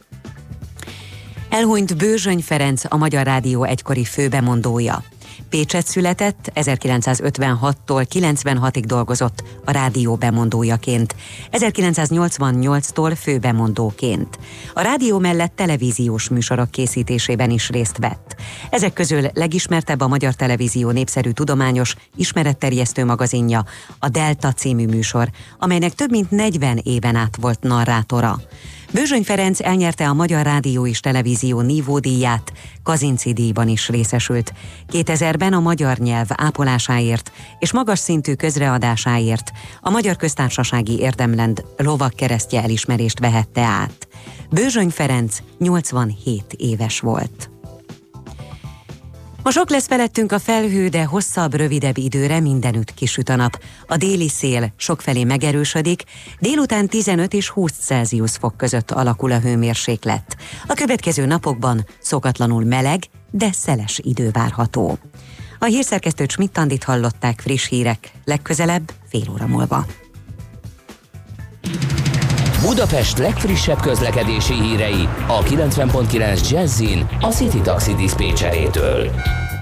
Elhunyt 1.50 1.98
Bőzsöny 1.98 2.42
Ferenc, 2.42 2.84
a 2.90 2.98
Magyar 2.98 3.26
Rádió 3.26 3.64
egykori 3.64 4.04
főbemondója. 4.04 5.04
Pécset 5.50 5.88
született, 5.88 6.52
1956-tól 6.56 8.06
96-ig 8.14 8.84
dolgozott 8.86 9.44
a 9.66 9.72
rádió 9.72 10.16
bemondójaként, 10.16 11.16
1988-tól 11.52 13.18
főbemondóként. 13.22 14.40
A 14.74 14.82
rádió 14.82 15.20
mellett 15.20 15.56
televíziós 15.56 16.30
műsorok 16.30 16.72
készítésében 16.72 17.50
is 17.50 17.70
részt 17.70 17.98
vett. 17.98 18.36
Ezek 18.70 18.94
közül 18.94 19.28
legismertebb 19.34 20.02
a 20.02 20.08
Magyar 20.08 20.34
Televízió 20.34 20.92
népszerű 20.92 21.30
tudományos, 21.30 21.96
ismeretterjesztő 22.16 23.06
magazinja, 23.06 23.66
a 24.00 24.10
Delta 24.10 24.52
című 24.52 24.86
műsor, 24.86 25.30
amelynek 25.60 25.94
több 25.94 26.10
mint 26.10 26.32
40 26.32 26.80
éven 26.84 27.16
át 27.16 27.38
volt 27.42 27.62
narrátora. 27.62 28.40
Bőzsöny 28.96 29.24
Ferenc 29.24 29.62
elnyerte 29.62 30.08
a 30.08 30.14
Magyar 30.14 30.44
Rádió 30.44 30.88
és 30.88 31.00
Televízió 31.00 31.62
nívódíját, 31.62 32.52
Kazinci 32.84 33.34
díjban 33.34 33.68
is 33.68 33.90
részesült. 33.90 34.54
2000-ben 34.92 35.54
a 35.54 35.60
magyar 35.60 35.98
nyelv 35.98 36.28
ápolásáért 36.30 37.32
és 37.60 37.72
magas 37.72 38.00
szintű 38.00 38.34
közreadásáért 38.34 39.52
a 39.82 39.90
Magyar 39.90 40.16
Köztársasági 40.16 41.00
Érdemlend 41.00 41.66
lovak 41.78 42.14
keresztje 42.14 42.62
elismerést 42.62 43.20
vehette 43.20 43.62
át. 43.62 44.08
Bőzsöny 44.50 44.90
Ferenc 44.90 45.38
87 45.58 46.54
éves 46.58 47.00
volt. 47.00 47.55
Ma 49.46 49.52
sok 49.52 49.70
lesz 49.70 49.88
felettünk 49.88 50.32
a 50.32 50.40
felhő, 50.40 50.88
de 50.88 51.04
hosszabb, 51.04 51.54
rövidebb 51.54 51.98
időre 51.98 52.40
mindenütt 52.40 52.94
kisüt 52.94 53.30
a 53.30 53.36
nap. 53.36 53.64
A 53.88 53.98
déli 53.98 54.30
szél 54.30 54.74
sokfelé 54.78 55.24
megerősödik, 55.24 56.04
délután 56.40 56.88
15 56.88 57.34
és 57.34 57.50
20 57.50 57.72
Celsius 57.72 58.32
fok 58.32 58.58
között 58.58 58.92
alakul 58.92 59.32
a 59.32 59.40
hőmérséklet. 59.40 60.38
A 60.68 60.74
következő 60.74 61.26
napokban 61.26 61.86
szokatlanul 62.00 62.64
meleg, 62.64 63.04
de 63.32 63.52
szeles 63.52 64.00
idő 64.04 64.30
várható. 64.32 64.98
A 65.60 65.66
hírszerkesztő 65.66 66.26
Schmidt-Tandit 66.28 66.84
hallották 66.84 67.40
friss 67.40 67.68
hírek, 67.68 68.12
legközelebb 68.24 68.92
fél 69.10 69.30
óra 69.32 69.48
múlva. 69.48 69.86
Budapest 72.62 73.18
legfrissebb 73.18 73.80
közlekedési 73.80 74.54
hírei 74.54 75.08
a 75.28 75.44
90.9 75.44 76.50
Jazzin 76.50 77.08
a 77.22 77.28
City 77.28 77.62
Taxi 77.62 77.94
Dispécsejétől. 77.96 79.12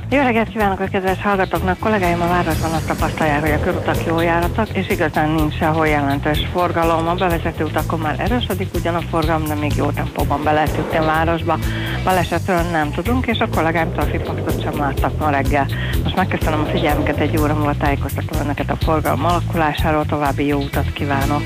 Jó 0.09 0.21
reggelt 0.21 0.49
kívánok 0.49 0.79
a 0.79 0.85
kedves 0.91 1.21
hallgatóknak! 1.21 1.79
Kollégáim 1.79 2.21
a 2.21 2.27
városban 2.27 2.71
azt 2.71 2.87
tapasztalják, 2.87 3.41
hogy 3.41 3.51
a 3.51 3.59
körutak 3.59 4.05
jól 4.05 4.23
járatak, 4.23 4.69
és 4.69 4.89
igazán 4.89 5.29
nincs 5.29 5.57
sehol 5.57 5.87
jelentős 5.87 6.47
forgalom. 6.51 7.07
A 7.07 7.13
bevezető 7.13 7.63
utakon 7.63 7.99
már 7.99 8.19
erősödik 8.19 8.69
ugyan 8.73 8.95
a 8.95 9.01
forgalom, 9.01 9.43
de 9.47 9.53
még 9.53 9.71
jó 9.75 9.89
tempóban 9.91 10.43
be 10.43 10.51
lehet 10.51 10.75
jutni 10.75 10.97
a 10.97 11.05
városba. 11.05 11.59
Balesetről 12.03 12.61
nem 12.61 12.91
tudunk, 12.91 13.25
és 13.25 13.39
a 13.39 13.47
kollégáim 13.55 13.91
trafikpaktot 13.91 14.61
sem 14.61 14.77
láttak 14.77 15.17
ma 15.19 15.29
reggel. 15.29 15.67
Most 16.03 16.15
megköszönöm 16.15 16.59
a 16.59 16.71
figyelmüket, 16.71 17.17
egy 17.17 17.37
óra 17.37 17.53
múlva 17.53 17.77
tájékoztatom 17.77 18.41
önöket 18.41 18.69
a 18.69 18.77
forgalom 18.85 19.25
alakulásáról, 19.25 20.05
további 20.05 20.45
jó 20.45 20.59
utat 20.59 20.93
kívánok! 20.93 21.41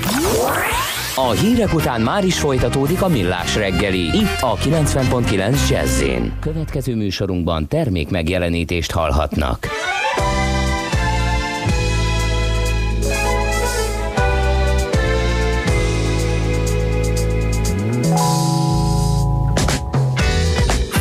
A 1.26 1.30
hírek 1.30 1.74
után 1.74 2.00
már 2.00 2.24
is 2.24 2.38
folytatódik 2.38 3.02
a 3.02 3.08
millás 3.08 3.56
reggeli, 3.56 3.98
itt 3.98 4.40
a 4.40 4.54
90.9 4.56 5.68
jazz 5.68 6.02
Következő 6.40 6.96
műsorunkban 6.96 7.68
termék 7.68 8.10
megjelenítést 8.10 8.90
hallhatnak. 8.90 9.66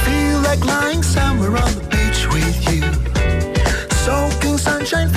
Feel 0.03 0.39
like 0.41 0.65
lying 0.65 1.03
somewhere 1.03 1.63
on 1.63 1.71
the 1.71 1.87
beach 1.89 2.27
with 2.33 2.71
you. 2.71 2.91
Soaking 3.89 4.57
sunshine, 4.57 5.16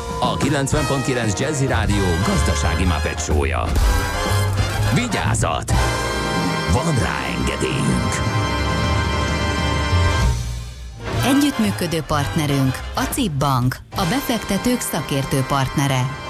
a 0.21 0.37
90.9 0.37 1.39
Jazzy 1.39 1.67
Rádió 1.67 2.03
gazdasági 2.25 2.83
mapetsója. 2.83 3.63
Vigyázat! 4.93 5.71
Van 6.71 6.95
rá 6.99 7.17
engedélyünk! 7.37 8.13
Együttműködő 11.25 12.01
partnerünk 12.07 12.79
a 12.95 13.01
CIP 13.01 13.31
Bank, 13.31 13.75
a 13.95 14.03
befektetők 14.09 14.79
szakértő 14.79 15.43
partnere. 15.47 16.20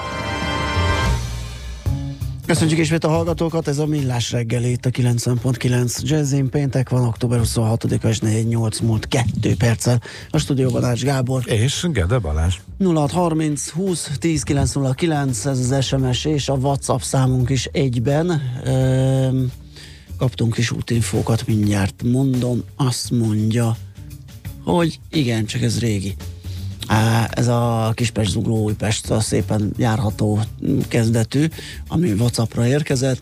Köszönjük 2.51 2.79
ismét 2.79 3.03
a 3.03 3.09
hallgatókat, 3.09 3.67
ez 3.67 3.77
a 3.77 3.85
Millás 3.85 4.31
reggeli 4.31 4.71
itt 4.71 4.85
a 4.85 4.89
90.9 4.89 6.01
Jazzin. 6.01 6.49
Péntek 6.49 6.89
van, 6.89 7.05
október 7.05 7.39
26-a 7.43 8.07
és 8.07 8.19
48 8.19 8.79
múlt 8.79 9.07
2 9.07 9.55
perccel. 9.55 10.01
A 10.29 10.37
stúdióban 10.37 10.83
Ács 10.83 11.03
Gábor. 11.03 11.43
És 11.45 11.87
Gede 11.91 12.19
Balázs. 12.19 12.55
0630 12.79 13.69
20 13.69 14.11
10 14.19 14.43
909, 14.43 15.45
ez 15.45 15.71
az 15.71 15.85
SMS 15.85 16.25
és 16.25 16.49
a 16.49 16.53
WhatsApp 16.53 16.99
számunk 16.99 17.49
is 17.49 17.65
egyben. 17.65 18.41
Ehm, 18.65 19.43
kaptunk 20.17 20.57
is 20.57 20.71
útinfókat, 20.71 21.47
mindjárt 21.47 22.03
mondom. 22.03 22.63
Azt 22.75 23.11
mondja, 23.11 23.77
hogy 24.63 24.99
igen, 25.09 25.45
csak 25.45 25.61
ez 25.61 25.79
régi. 25.79 26.15
Ez 27.32 27.47
a 27.47 27.91
Kispest 27.95 28.32
Zugló 28.32 28.63
Újpest 28.63 29.12
a 29.12 29.19
szépen 29.19 29.73
járható 29.77 30.39
kezdetű, 30.88 31.45
ami 31.88 32.12
Whatsappra 32.12 32.67
érkezett, 32.67 33.21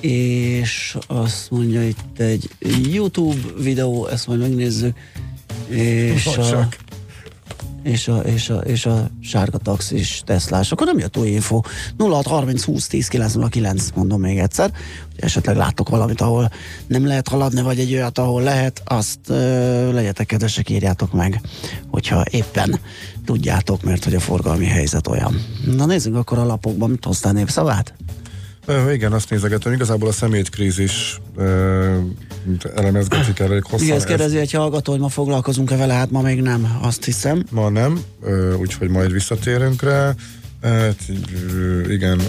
és 0.00 0.96
azt 1.06 1.50
mondja 1.50 1.82
itt 1.86 2.18
egy 2.18 2.50
YouTube 2.92 3.40
videó, 3.62 4.06
ezt 4.06 4.26
majd 4.26 4.40
megnézzük, 4.40 4.96
és 5.68 6.26
a. 6.26 6.68
és 7.84 8.08
a, 8.08 8.18
és 8.18 8.50
a, 8.50 8.56
és 8.56 8.86
a 8.86 9.08
sárga 9.22 9.58
taxis 9.58 10.22
Teslás. 10.26 10.72
Akkor 10.72 10.86
nem 10.86 10.98
jött 10.98 11.16
új 11.16 11.28
info. 11.28 11.60
0630 11.98 12.64
20 12.64 12.86
10 12.86 13.08
909, 13.08 13.88
mondom 13.94 14.20
még 14.20 14.38
egyszer. 14.38 14.70
Hogy 15.12 15.24
esetleg 15.24 15.56
láttok 15.56 15.88
valamit, 15.88 16.20
ahol 16.20 16.50
nem 16.86 17.06
lehet 17.06 17.28
haladni, 17.28 17.62
vagy 17.62 17.78
egy 17.78 17.94
olyat, 17.94 18.18
ahol 18.18 18.42
lehet, 18.42 18.82
azt 18.84 19.18
ö, 19.28 19.92
legyetek 19.92 20.26
kedvesek, 20.26 20.70
írjátok 20.70 21.12
meg, 21.12 21.40
hogyha 21.90 22.24
éppen 22.30 22.78
tudjátok, 23.24 23.82
mert 23.82 24.04
hogy 24.04 24.14
a 24.14 24.20
forgalmi 24.20 24.66
helyzet 24.66 25.06
olyan. 25.06 25.44
Na 25.64 25.86
nézzük 25.86 26.16
akkor 26.16 26.38
a 26.38 26.44
lapokban, 26.44 26.90
mit 26.90 27.04
hoztál 27.04 27.32
népszavát? 27.32 27.94
Ö, 28.66 28.92
igen, 28.92 29.12
azt 29.12 29.30
nézegetem, 29.30 29.72
igazából 29.72 30.08
a 30.08 30.12
szemétkrízis 30.12 31.20
ö, 31.36 31.98
elemezgetik 32.74 33.38
elég 33.38 33.62
hosszan. 33.62 33.86
Igen, 33.86 33.96
ezt 33.96 34.04
Ez 34.04 34.10
kérdezi 34.10 34.38
egy 34.38 34.52
hallgató, 34.52 34.92
hogy 34.92 35.00
ma 35.00 35.08
foglalkozunk-e 35.08 35.76
vele, 35.76 35.92
hát 35.94 36.10
ma 36.10 36.20
még 36.20 36.40
nem, 36.40 36.78
azt 36.82 37.04
hiszem. 37.04 37.44
Ma 37.50 37.68
nem, 37.68 38.00
ö, 38.22 38.54
úgyhogy 38.54 38.88
majd 38.88 39.12
visszatérünk 39.12 39.82
rá. 39.82 40.14
Hát, 40.62 40.96
ö, 41.52 41.92
igen, 41.92 42.20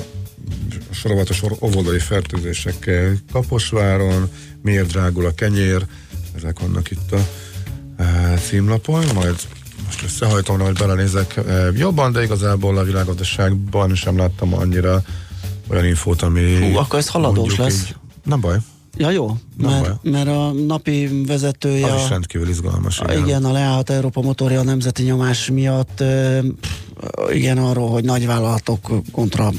sorovatos 0.91 1.43
or- 1.43 1.61
óvodai 1.61 1.99
fertőzések 1.99 2.87
eh, 2.87 3.11
Kaposváron, 3.31 4.29
miért 4.61 4.87
drágul 4.87 5.25
a 5.25 5.33
kenyér, 5.33 5.85
ezek 6.35 6.59
vannak 6.59 6.91
itt 6.91 7.11
a 7.11 7.27
eh, 7.97 8.39
címlapon, 8.47 9.03
majd 9.13 9.35
most 9.85 10.03
összehajtom, 10.03 10.59
hogy 10.59 10.77
belenézek 10.77 11.37
eh, 11.37 11.67
jobban, 11.77 12.11
de 12.11 12.23
igazából 12.23 12.77
a 12.77 12.83
világgazdaságban 12.83 13.95
sem 13.95 14.17
láttam 14.17 14.53
annyira 14.53 15.03
olyan 15.67 15.85
infót, 15.85 16.21
ami... 16.21 16.71
Hú, 16.71 16.77
akkor 16.77 16.99
ez 16.99 17.07
haladós 17.09 17.55
lesz. 17.55 17.81
Így, 17.81 17.95
nem 18.23 18.39
baj, 18.39 18.57
Ja 18.97 19.09
jó, 19.09 19.37
Nem 19.57 19.81
mert, 19.81 20.03
mert 20.03 20.27
a 20.27 20.51
napi 20.51 21.23
vezetője... 21.27 21.93
az 21.93 22.01
is 22.01 22.09
rendkívül 22.09 22.49
izgalmas. 22.49 22.99
A, 22.99 23.13
igen, 23.13 23.45
a 23.45 23.51
leállt 23.51 23.89
Európa 23.89 24.21
motorja 24.21 24.59
a 24.59 24.63
nemzeti 24.63 25.03
nyomás 25.03 25.49
miatt 25.49 26.03
igen, 27.31 27.57
arról, 27.57 27.89
hogy 27.89 28.03
nagyvállalatok 28.03 28.91
kontra 29.11 29.51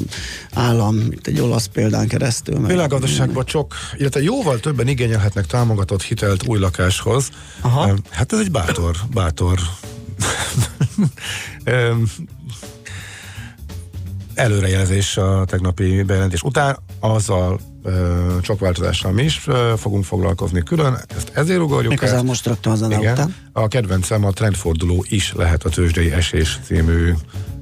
állam, 0.52 0.96
itt 1.10 1.26
egy 1.26 1.40
olasz 1.40 1.66
példán 1.66 2.08
keresztül. 2.08 2.58
meg- 2.58 2.70
Világgazdaságban 2.70 3.44
csak, 3.44 3.74
illetve 3.98 4.22
jóval 4.22 4.60
többen 4.60 4.88
igényelhetnek 4.88 5.46
támogatott 5.46 6.02
hitelt 6.02 6.46
új 6.46 6.58
lakáshoz. 6.58 7.30
Aha. 7.60 7.94
Hát 8.10 8.32
ez 8.32 8.38
egy 8.38 8.50
bátor, 8.50 8.96
bátor 9.12 9.58
előrejelzés 14.36 15.16
a 15.16 15.44
tegnapi 15.46 16.02
bejelentés 16.02 16.42
után. 16.42 16.78
Azzal 17.00 17.60
csak 18.40 18.58
változással 18.58 19.12
mi 19.12 19.22
is 19.22 19.46
fogunk 19.76 20.04
foglalkozni 20.04 20.62
külön, 20.62 20.98
ezt 21.16 21.30
ezért 21.34 21.60
ugorjuk 21.60 21.90
Méghozzá 21.90 22.16
át. 22.16 22.22
most 22.22 22.46
rögtön 22.46 22.72
a 22.72 22.76
zene 22.76 22.98
Igen. 22.98 23.12
után. 23.12 23.34
A 23.52 23.68
kedvencem 23.68 24.24
a 24.24 24.30
trendforduló 24.30 25.04
is 25.08 25.32
lehet 25.36 25.64
a 25.64 25.68
tőzsdei 25.68 26.12
esés 26.12 26.58
című. 26.64 27.12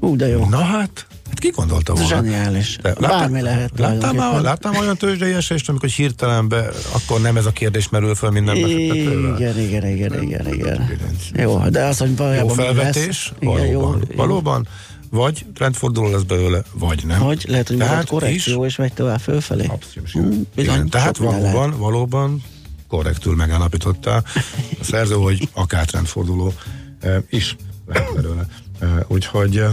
Ú, 0.00 0.16
de 0.16 0.28
jó. 0.28 0.48
Na 0.48 0.58
hát, 0.58 1.06
hát 1.28 1.38
ki 1.38 1.50
gondolta 1.50 1.92
volna? 1.92 2.08
zseniális. 2.08 2.78
Te 2.82 2.94
Bármi 3.00 3.40
lehet 3.40 3.78
Láttál 3.78 4.12
már, 4.12 4.58
már 4.62 4.78
olyan 4.80 4.96
tőzsdei 4.96 5.32
esést, 5.32 5.68
amikor 5.68 5.88
hirtelen 5.88 6.48
be, 6.48 6.68
akkor 6.92 7.20
nem 7.20 7.36
ez 7.36 7.46
a 7.46 7.50
kérdés 7.50 7.88
merül 7.88 8.14
föl 8.14 8.30
minden 8.30 8.60
befektetővel? 8.60 9.36
Igen, 9.36 9.58
igen, 9.58 9.86
igen, 9.86 10.22
igen, 10.22 10.52
igen. 10.52 10.90
Jó, 11.34 11.58
de 11.68 11.84
az, 11.84 11.98
hogy 11.98 12.08
Jó 12.08 12.14
valójában 12.16 12.56
mi 12.56 12.62
felvetés, 12.62 13.32
valóban, 13.40 13.66
jó, 13.68 14.16
valóban, 14.16 14.66
vagy 15.14 15.46
trendforduló 15.54 16.10
lesz 16.10 16.22
belőle, 16.22 16.62
vagy 16.72 17.04
nem. 17.06 17.20
Vagy 17.22 17.44
lehet, 17.48 17.68
hogy 17.68 17.76
Tehát 17.76 18.06
korrekció, 18.06 18.64
és 18.64 18.76
megy 18.76 18.92
tovább 18.92 19.20
fölfelé. 19.20 19.66
Abszolút. 19.66 20.48
Bizony, 20.54 20.74
Igen, 20.74 20.88
tehát 20.88 21.16
valóban, 21.16 21.78
valóban 21.78 22.42
korrektül 22.88 23.34
megállapította 23.34 24.14
a 24.14 24.84
szerző, 24.84 25.14
hogy 25.14 25.48
akár 25.52 25.84
trendforduló 25.86 26.52
eh, 27.00 27.16
is 27.28 27.56
lehet 27.86 28.14
belőle. 28.14 28.46
Eh, 28.80 28.88
úgyhogy 29.08 29.56
eh, 29.58 29.70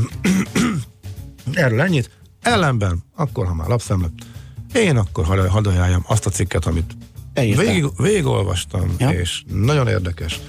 erről 1.64 1.82
ennyit. 1.82 2.10
Ellenben, 2.42 3.04
akkor 3.16 3.46
ha 3.46 3.54
már 3.54 3.68
lapszemlet, 3.68 4.12
én 4.74 4.98
akkor 4.98 5.26
hadd 5.26 5.68
ajánljam 5.68 6.04
azt 6.08 6.26
a 6.26 6.30
cikket, 6.30 6.66
amit 6.66 6.92
Elírtál. 7.34 7.66
végig, 7.66 7.86
végigolvastam, 7.98 8.96
Ja. 8.98 9.10
és 9.10 9.44
nagyon 9.48 9.88
érdekes. 9.88 10.40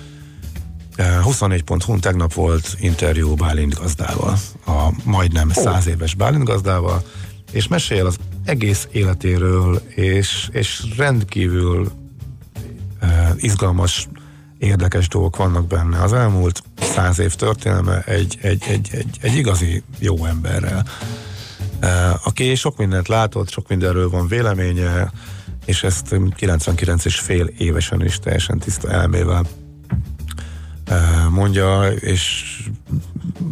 Eh, 0.96 1.18
24.hu 1.24 1.98
tegnap 1.98 2.32
volt 2.32 2.76
interjú 2.80 3.34
Bálint 3.34 3.74
gazdával, 3.74 4.38
a 4.66 4.88
majdnem 5.04 5.48
száz 5.48 5.86
éves 5.86 6.14
Bálint 6.14 6.44
gazdával, 6.44 7.02
és 7.52 7.68
mesél 7.68 8.06
az 8.06 8.16
egész 8.44 8.88
életéről, 8.90 9.82
és, 9.88 10.48
és 10.52 10.84
rendkívül 10.96 11.92
eh, 13.00 13.30
izgalmas, 13.36 14.08
érdekes 14.58 15.08
dolgok 15.08 15.36
vannak 15.36 15.66
benne. 15.66 16.02
Az 16.02 16.12
elmúlt 16.12 16.62
száz 16.80 17.18
év 17.18 17.34
történelme 17.34 18.00
egy, 18.00 18.38
egy, 18.40 18.62
egy, 18.68 18.88
egy, 18.92 19.18
egy 19.20 19.36
igazi 19.36 19.82
jó 19.98 20.24
emberrel, 20.24 20.84
eh, 21.80 22.26
aki 22.26 22.54
sok 22.54 22.76
mindent 22.76 23.08
látott, 23.08 23.50
sok 23.50 23.68
mindenről 23.68 24.10
van 24.10 24.28
véleménye, 24.28 25.12
és 25.64 25.82
ezt 25.82 26.16
99 26.36 27.04
és 27.04 27.18
fél 27.18 27.46
évesen 27.58 28.04
is 28.04 28.18
teljesen 28.18 28.58
tiszta 28.58 28.90
elmével 28.90 29.46
mondja, 31.30 31.86
és 31.88 32.52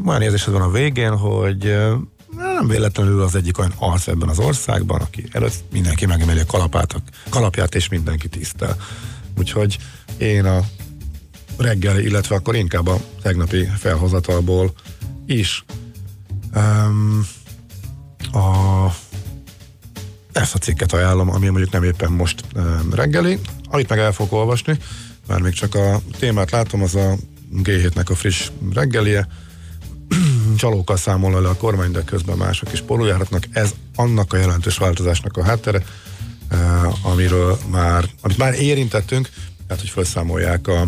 olyan 0.06 0.22
érzésed 0.22 0.52
van 0.52 0.62
a 0.62 0.70
végén, 0.70 1.16
hogy 1.16 1.76
nem 2.36 2.68
véletlenül 2.68 3.22
az 3.22 3.34
egyik 3.34 3.58
olyan 3.58 3.72
arc 3.78 4.06
ebben 4.06 4.28
az 4.28 4.38
országban, 4.38 5.00
aki 5.00 5.24
előtt 5.32 5.64
mindenki 5.72 6.06
megemeli 6.06 6.40
a 6.40 6.46
kalapát, 6.46 6.92
a 6.92 7.00
kalapját, 7.28 7.74
és 7.74 7.88
mindenki 7.88 8.28
tisztel. 8.28 8.76
Úgyhogy 9.38 9.78
én 10.18 10.44
a 10.44 10.60
reggel, 11.56 11.98
illetve 11.98 12.34
akkor 12.34 12.54
inkább 12.54 12.86
a 12.86 13.00
tegnapi 13.22 13.64
felhozatalból 13.78 14.72
is 15.26 15.64
um, 16.54 17.26
a 18.32 18.86
ezt 20.32 20.54
a 20.54 20.58
cikket 20.58 20.92
ajánlom, 20.92 21.30
ami 21.30 21.48
mondjuk 21.48 21.72
nem 21.72 21.82
éppen 21.82 22.12
most 22.12 22.44
um, 22.54 22.94
reggeli, 22.94 23.38
amit 23.70 23.88
meg 23.88 23.98
el 23.98 24.12
fogok 24.12 24.32
olvasni, 24.32 24.78
már 25.26 25.40
még 25.40 25.52
csak 25.52 25.74
a 25.74 26.00
témát 26.18 26.50
látom, 26.50 26.82
az 26.82 26.94
a 26.94 27.16
G7-nek 27.54 28.10
a 28.10 28.14
friss 28.14 28.50
reggelie, 28.74 29.26
csalókkal 30.56 30.96
számol 30.96 31.42
le 31.42 31.48
a 31.48 31.56
kormány, 31.56 31.90
de 31.90 32.02
közben 32.04 32.36
mások 32.36 32.72
is 32.72 32.80
pólójáratnak. 32.80 33.42
Ez 33.52 33.74
annak 33.94 34.32
a 34.32 34.36
jelentős 34.36 34.76
változásnak 34.78 35.36
a 35.36 35.44
háttere, 35.44 35.84
eh, 36.48 37.06
amiről 37.06 37.58
már, 37.70 38.04
amit 38.20 38.38
már 38.38 38.54
érintettünk, 38.54 39.28
tehát 39.66 39.82
hogy 39.82 39.90
felszámolják 39.90 40.68
a 40.68 40.84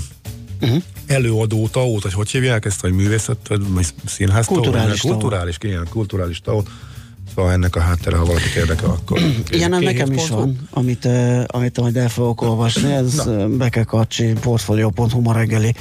Uh-huh. 0.63 0.83
előadó 1.07 1.69
taót, 1.69 2.03
vagy 2.03 2.13
hogy 2.13 2.31
hívják 2.31 2.65
ezt, 2.65 2.81
vagy 2.81 2.93
művészet, 2.93 3.37
vagy 3.49 3.87
színház 4.07 4.47
taót? 4.47 4.63
Kulturális 4.63 5.01
taó. 5.01 5.11
Kulturális, 5.11 5.57
igen, 5.61 5.87
kulturális 5.89 6.41
taót. 6.41 6.69
Szóval 7.35 7.53
ennek 7.53 7.77
a 7.77 7.81
háttere, 7.81 8.17
ha 8.17 8.25
valakit 8.25 8.55
érdekel, 8.55 8.89
akkor... 8.89 9.21
Ilyen 9.51 9.71
nekem 9.71 10.13
is 10.13 10.29
van, 10.29 10.69
amit, 10.71 11.09
amit 11.47 11.81
majd 11.81 11.97
el 11.97 12.09
fogok 12.09 12.43
olvasni, 12.43 12.93
ez 12.93 13.27
uh, 13.27 13.49
Beke 13.49 13.83
Kacsi, 13.83 14.33
portfolio.hu 14.41 15.21
ma 15.21 15.33
reggeli 15.33 15.75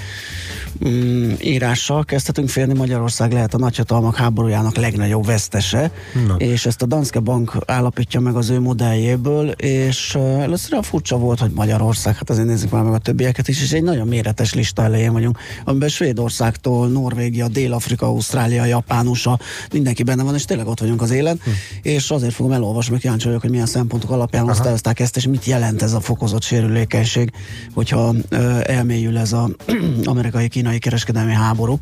mm, 0.87 1.31
írással 1.41 2.05
kezdhetünk 2.05 2.49
félni, 2.49 2.73
Magyarország 2.73 3.31
lehet 3.31 3.53
a 3.53 3.57
nagyhatalmak 3.57 4.15
háborújának 4.15 4.75
legnagyobb 4.75 5.25
vesztese, 5.25 5.91
Na. 6.27 6.35
és 6.35 6.65
ezt 6.65 6.81
a 6.81 6.85
Danske 6.85 7.19
Bank 7.19 7.57
állapítja 7.65 8.19
meg 8.19 8.35
az 8.35 8.49
ő 8.49 8.59
modelljéből, 8.59 9.49
és 9.49 10.15
először 10.15 10.77
a 10.77 10.81
furcsa 10.81 11.17
volt, 11.17 11.39
hogy 11.39 11.51
Magyarország, 11.51 12.15
hát 12.15 12.29
azért 12.29 12.47
nézzük 12.47 12.71
már 12.71 12.83
meg 12.83 12.93
a 12.93 12.97
többieket 12.97 13.47
is, 13.47 13.61
és 13.61 13.71
egy 13.71 13.83
nagyon 13.83 14.07
méretes 14.07 14.53
lista 14.53 14.83
elején 14.83 15.13
vagyunk, 15.13 15.37
amiben 15.65 15.89
Svédországtól, 15.89 16.87
Norvégia, 16.87 17.47
Dél-Afrika, 17.47 18.05
Ausztrália, 18.05 18.65
Japán, 18.65 19.07
USA, 19.07 19.39
mindenki 19.73 20.03
benne 20.03 20.23
van, 20.23 20.35
és 20.35 20.45
tényleg 20.45 20.67
ott 20.67 20.79
vagyunk 20.79 21.01
az 21.01 21.11
élen, 21.11 21.40
hm. 21.43 21.49
és 21.81 22.09
azért 22.09 22.33
fogom 22.33 22.51
elolvasni, 22.51 22.91
mert 22.91 23.03
kíváncsi 23.03 23.25
vagyok, 23.25 23.41
hogy 23.41 23.49
milyen 23.49 23.65
szempontok 23.65 24.09
alapján 24.09 24.49
osztályozták 24.49 24.99
ezt, 24.99 25.17
és 25.17 25.27
mit 25.27 25.45
jelent 25.45 25.81
ez 25.81 25.93
a 25.93 25.99
fokozott 25.99 26.43
sérülékenység, 26.43 27.31
hogyha 27.73 28.15
ö, 28.29 28.59
elmélyül 28.63 29.17
ez 29.17 29.33
az 29.33 29.55
amerikai-kínai 30.03 30.79
kereskedelmi 30.79 31.33
háború 31.33 31.79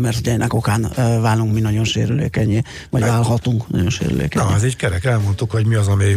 mert 0.00 0.18
ugye 0.18 0.32
ennek 0.32 0.54
okán 0.54 0.92
válunk 1.20 1.52
mi 1.52 1.60
nagyon 1.60 1.84
sérülékenyé, 1.84 2.62
vagy 2.90 3.00
válhatunk 3.00 3.68
nagyon 3.68 3.90
sérülékenyé. 3.90 4.44
Na, 4.44 4.54
ez 4.54 4.64
így 4.64 4.76
kerek, 4.76 5.04
elmondtuk, 5.04 5.50
hogy 5.50 5.66
mi 5.66 5.74
az, 5.74 5.88
ami 5.88 6.16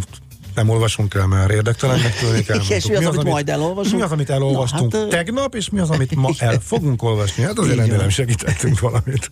nem 0.58 0.70
olvasunk 0.70 1.14
el, 1.14 1.28
mert 1.28 1.52
érdektelennek 1.52 2.16
tűnik. 2.16 2.50
elmondtuk. 2.50 2.78
És 2.78 2.88
mi 2.88 2.96
az, 2.96 3.06
amit 3.06 3.24
majd 3.24 3.50
elolvasunk? 3.50 3.96
Mi 3.96 4.02
az, 4.02 4.12
amit 4.12 4.30
elolvastunk 4.30 4.92
Na, 4.92 5.00
hát, 5.00 5.10
tegnap, 5.10 5.56
és 5.56 5.70
mi 5.70 5.80
az, 5.80 5.90
amit 5.90 6.16
ma 6.16 6.30
el 6.38 6.60
fogunk 6.60 7.04
olvasni. 7.04 7.44
Hát 7.44 7.60
azért 7.60 7.78
remélem 7.78 8.10
segítettünk 8.10 8.80
valamit. 8.80 9.32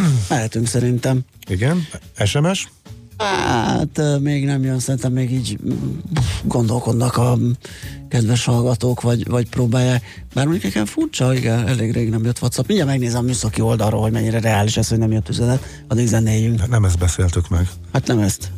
Mehetünk 0.28 0.66
szerintem. 0.66 1.20
Igen, 1.48 1.86
SMS? 2.24 2.68
Hát 3.18 4.20
még 4.20 4.44
nem 4.44 4.64
jön, 4.64 4.78
szerintem 4.78 5.12
még 5.12 5.32
így 5.32 5.58
mm, 5.64 5.72
gondolkodnak 6.44 7.16
a 7.16 7.38
kedves 8.08 8.44
hallgatók, 8.44 9.00
vagy, 9.00 9.28
vagy 9.28 9.48
próbálják. 9.48 10.24
Bár 10.34 10.44
mondjuk 10.44 10.64
nekem 10.64 10.84
furcsa, 10.84 11.34
igen, 11.34 11.66
elég 11.66 11.92
rég 11.92 12.10
nem 12.10 12.24
jött 12.24 12.40
WhatsApp. 12.40 12.66
Mindjárt 12.66 12.90
megnézem 12.90 13.20
a 13.20 13.22
műszaki 13.22 13.60
oldalról, 13.60 14.00
hogy 14.00 14.12
mennyire 14.12 14.40
reális 14.40 14.76
ez, 14.76 14.88
hogy 14.88 14.98
nem 14.98 15.12
jött 15.12 15.28
üzenet. 15.28 15.84
Addig 15.88 16.06
zenéljünk. 16.06 16.60
Hát 16.60 16.68
nem 16.68 16.84
ezt 16.84 16.98
beszéltük 16.98 17.48
meg. 17.48 17.68
Hát 17.92 18.06
nem 18.06 18.18
ezt. 18.18 18.50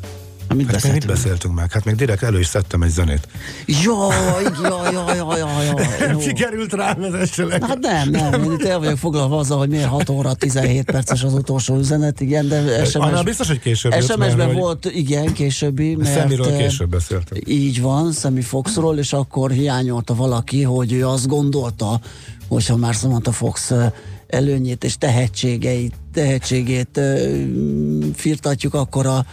Hát 0.49 0.57
mit 0.57 0.71
Hát 0.71 0.83
még 0.83 0.93
mit 0.93 1.07
beszéltünk? 1.07 1.13
beszéltünk 1.13 1.55
meg? 1.55 1.73
Hát 1.73 1.85
még 1.85 1.95
direkt 1.95 2.23
elő 2.23 2.39
is 2.39 2.47
szedtem 2.47 2.83
egy 2.83 2.91
zenét. 2.91 3.29
Jaj, 3.67 4.43
jaj, 4.63 4.93
jaj, 4.93 5.17
jaj, 5.17 5.39
jaj, 5.39 5.67
jó. 6.13 6.21
Sikerült 6.21 6.73
rávezesselek. 6.73 7.65
Hát 7.67 7.79
nem, 7.79 8.11
nem, 8.11 8.43
én 8.45 8.53
itt 8.53 8.65
el 8.65 8.79
vagyok 8.79 8.99
foglalva 8.99 9.39
azzal, 9.39 9.59
hogy 9.59 9.69
miért 9.69 9.89
6 9.89 10.09
óra 10.09 10.35
17 10.35 10.85
perces 10.85 11.23
az 11.23 11.33
utolsó 11.33 11.77
üzenet, 11.77 12.21
igen, 12.21 12.49
de 12.49 12.85
SMS, 12.85 12.95
Annál 12.95 13.23
biztos, 13.23 13.49
hogy 13.49 13.61
később 13.61 13.93
SMS-ben 14.01 14.47
hogy- 14.47 14.57
volt, 14.57 14.85
igen, 14.85 15.33
későbbi, 15.33 15.95
mert... 15.97 16.13
Szemiről 16.13 16.49
eh, 16.49 16.59
később 16.59 16.91
beszéltem. 16.91 17.39
Így 17.47 17.81
van, 17.81 18.13
Szemi 18.13 18.41
Foxról, 18.41 18.99
és 18.99 19.13
akkor 19.13 19.51
hiányolta 19.51 20.15
valaki, 20.15 20.63
hogy 20.63 20.93
ő 20.93 21.07
azt 21.07 21.27
gondolta, 21.27 22.01
hogyha 22.49 22.77
már 22.77 22.95
Samantha 22.95 23.33
Fox 23.33 23.71
ö, 23.71 23.85
előnyét 24.27 24.85
és 24.85 24.97
tehetségeit, 24.99 25.95
tehetségét 26.13 27.01
mm, 27.01 28.11
firtatjuk, 28.15 28.75
akkor 28.75 29.07
a 29.07 29.25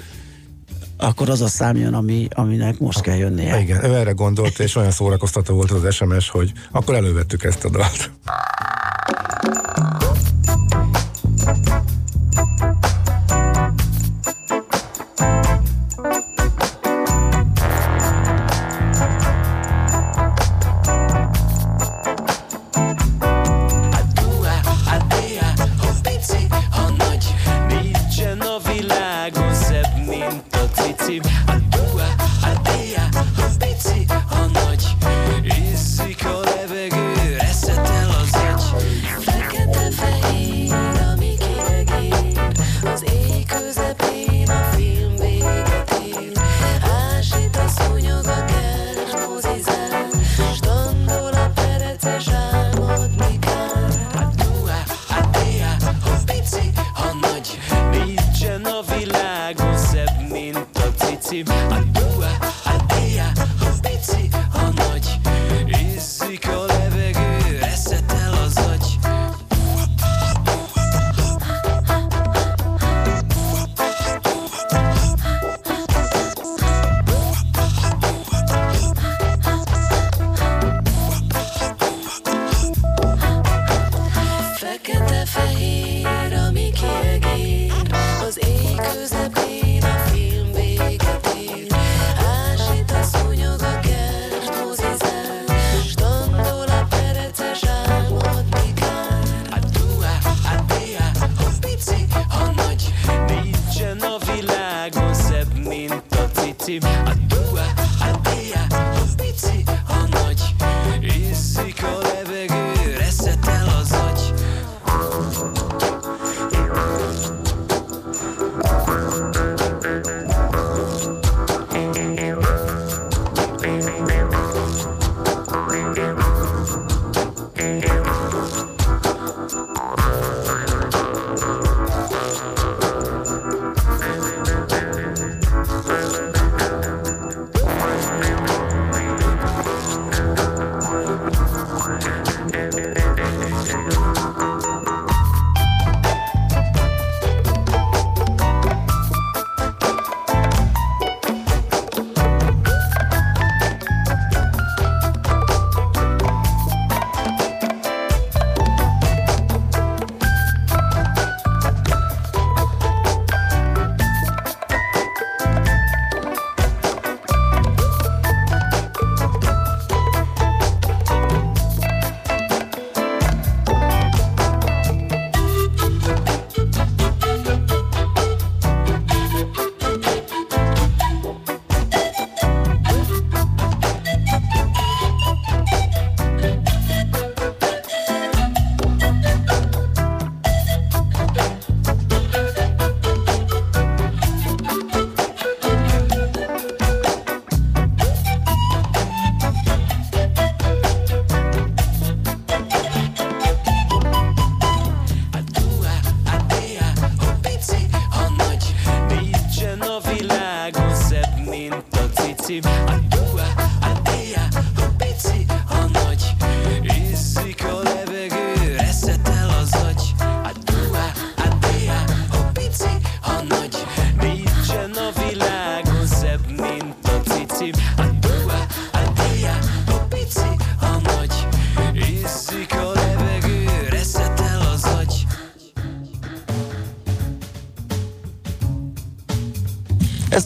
akkor 1.02 1.30
az 1.30 1.42
a 1.42 1.48
szám 1.48 1.76
jön, 1.76 1.94
ami, 1.94 2.28
aminek 2.36 2.80
most 2.80 3.02
kell 3.02 3.16
jönnie. 3.16 3.60
Igen, 3.60 3.84
ő 3.84 3.96
erre 3.96 4.12
gondolt, 4.12 4.60
és 4.60 4.76
olyan 4.76 4.92
szórakoztató 4.92 5.56
volt 5.56 5.72
az 5.72 5.94
SMS, 5.94 6.30
hogy 6.30 6.52
akkor 6.72 6.96
elővettük 6.96 7.44
ezt 7.44 7.66
a 7.66 7.70
dalt. 7.70 8.12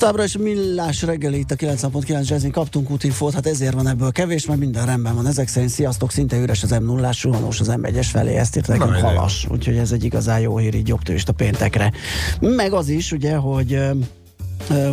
Továbbra 0.06 0.24
is 0.24 0.38
millás 0.38 1.02
reggeli 1.02 1.40
itt 1.40 1.52
a 1.52 1.56
9.9 1.56 2.28
jazzin 2.28 2.52
kaptunk 2.52 2.90
útinfót, 2.90 3.34
hát 3.34 3.48
ezért 3.48 3.74
van 3.74 3.88
ebből 3.88 4.12
kevés, 4.12 4.46
mert 4.46 4.60
minden 4.60 4.86
rendben 4.86 5.16
van. 5.16 5.28
Ezek 5.28 5.48
szerint 5.48 5.72
sziasztok, 5.72 6.12
szinte 6.12 6.38
üres 6.38 6.64
az 6.64 6.70
m 6.70 6.84
0 6.84 7.12
suhanós 7.12 7.60
az 7.60 7.74
M1-es 7.82 8.08
felé, 8.12 8.36
ezt 8.36 8.58
írt 8.58 8.68
nekünk 8.68 8.96
halas. 8.96 9.48
Úgyhogy 9.50 9.78
ez 9.78 9.92
egy 9.92 10.04
igazán 10.04 10.40
jó 10.40 10.58
hír 10.58 10.76
így 10.76 10.94
a 11.26 11.32
péntekre. 11.32 11.92
Meg 12.40 12.74
az 12.74 12.90
is, 12.90 13.12
ugye, 13.12 13.36
hogy 13.36 13.80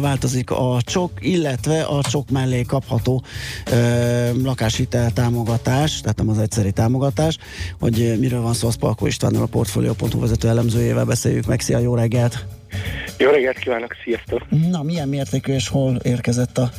változik 0.01 0.51
a 0.51 0.79
csok, 0.85 1.11
illetve 1.21 1.83
a 1.83 2.03
csok 2.03 2.31
mellé 2.31 2.63
kapható 2.63 3.23
ö, 3.71 4.43
lakáshitel 4.43 5.13
támogatás, 5.13 6.01
tehát 6.01 6.17
nem 6.17 6.29
az 6.29 6.39
egyszeri 6.39 6.73
támogatás, 6.73 7.39
hogy 7.81 8.17
miről 8.21 8.41
van 8.41 8.55
szó, 8.55 8.69
az 8.69 8.75
Palkó 8.75 9.07
Istvánnal 9.07 9.43
a 9.43 9.47
Portfolio.hu 9.47 10.21
vezető 10.21 10.49
elemzőjével 10.49 11.05
beszéljük 11.05 11.47
meg. 11.47 11.61
Szia, 11.61 11.79
jó 11.79 11.95
reggelt! 11.95 12.52
Jó 13.23 13.31
reggelt 13.31 13.59
kívánok, 13.59 13.97
sziasztok! 14.05 14.43
Na, 14.71 14.83
milyen 14.83 15.09
mértékű 15.09 15.53
és 15.53 15.69
hol 15.69 15.97
érkezett 16.03 16.59
a, 16.59 16.71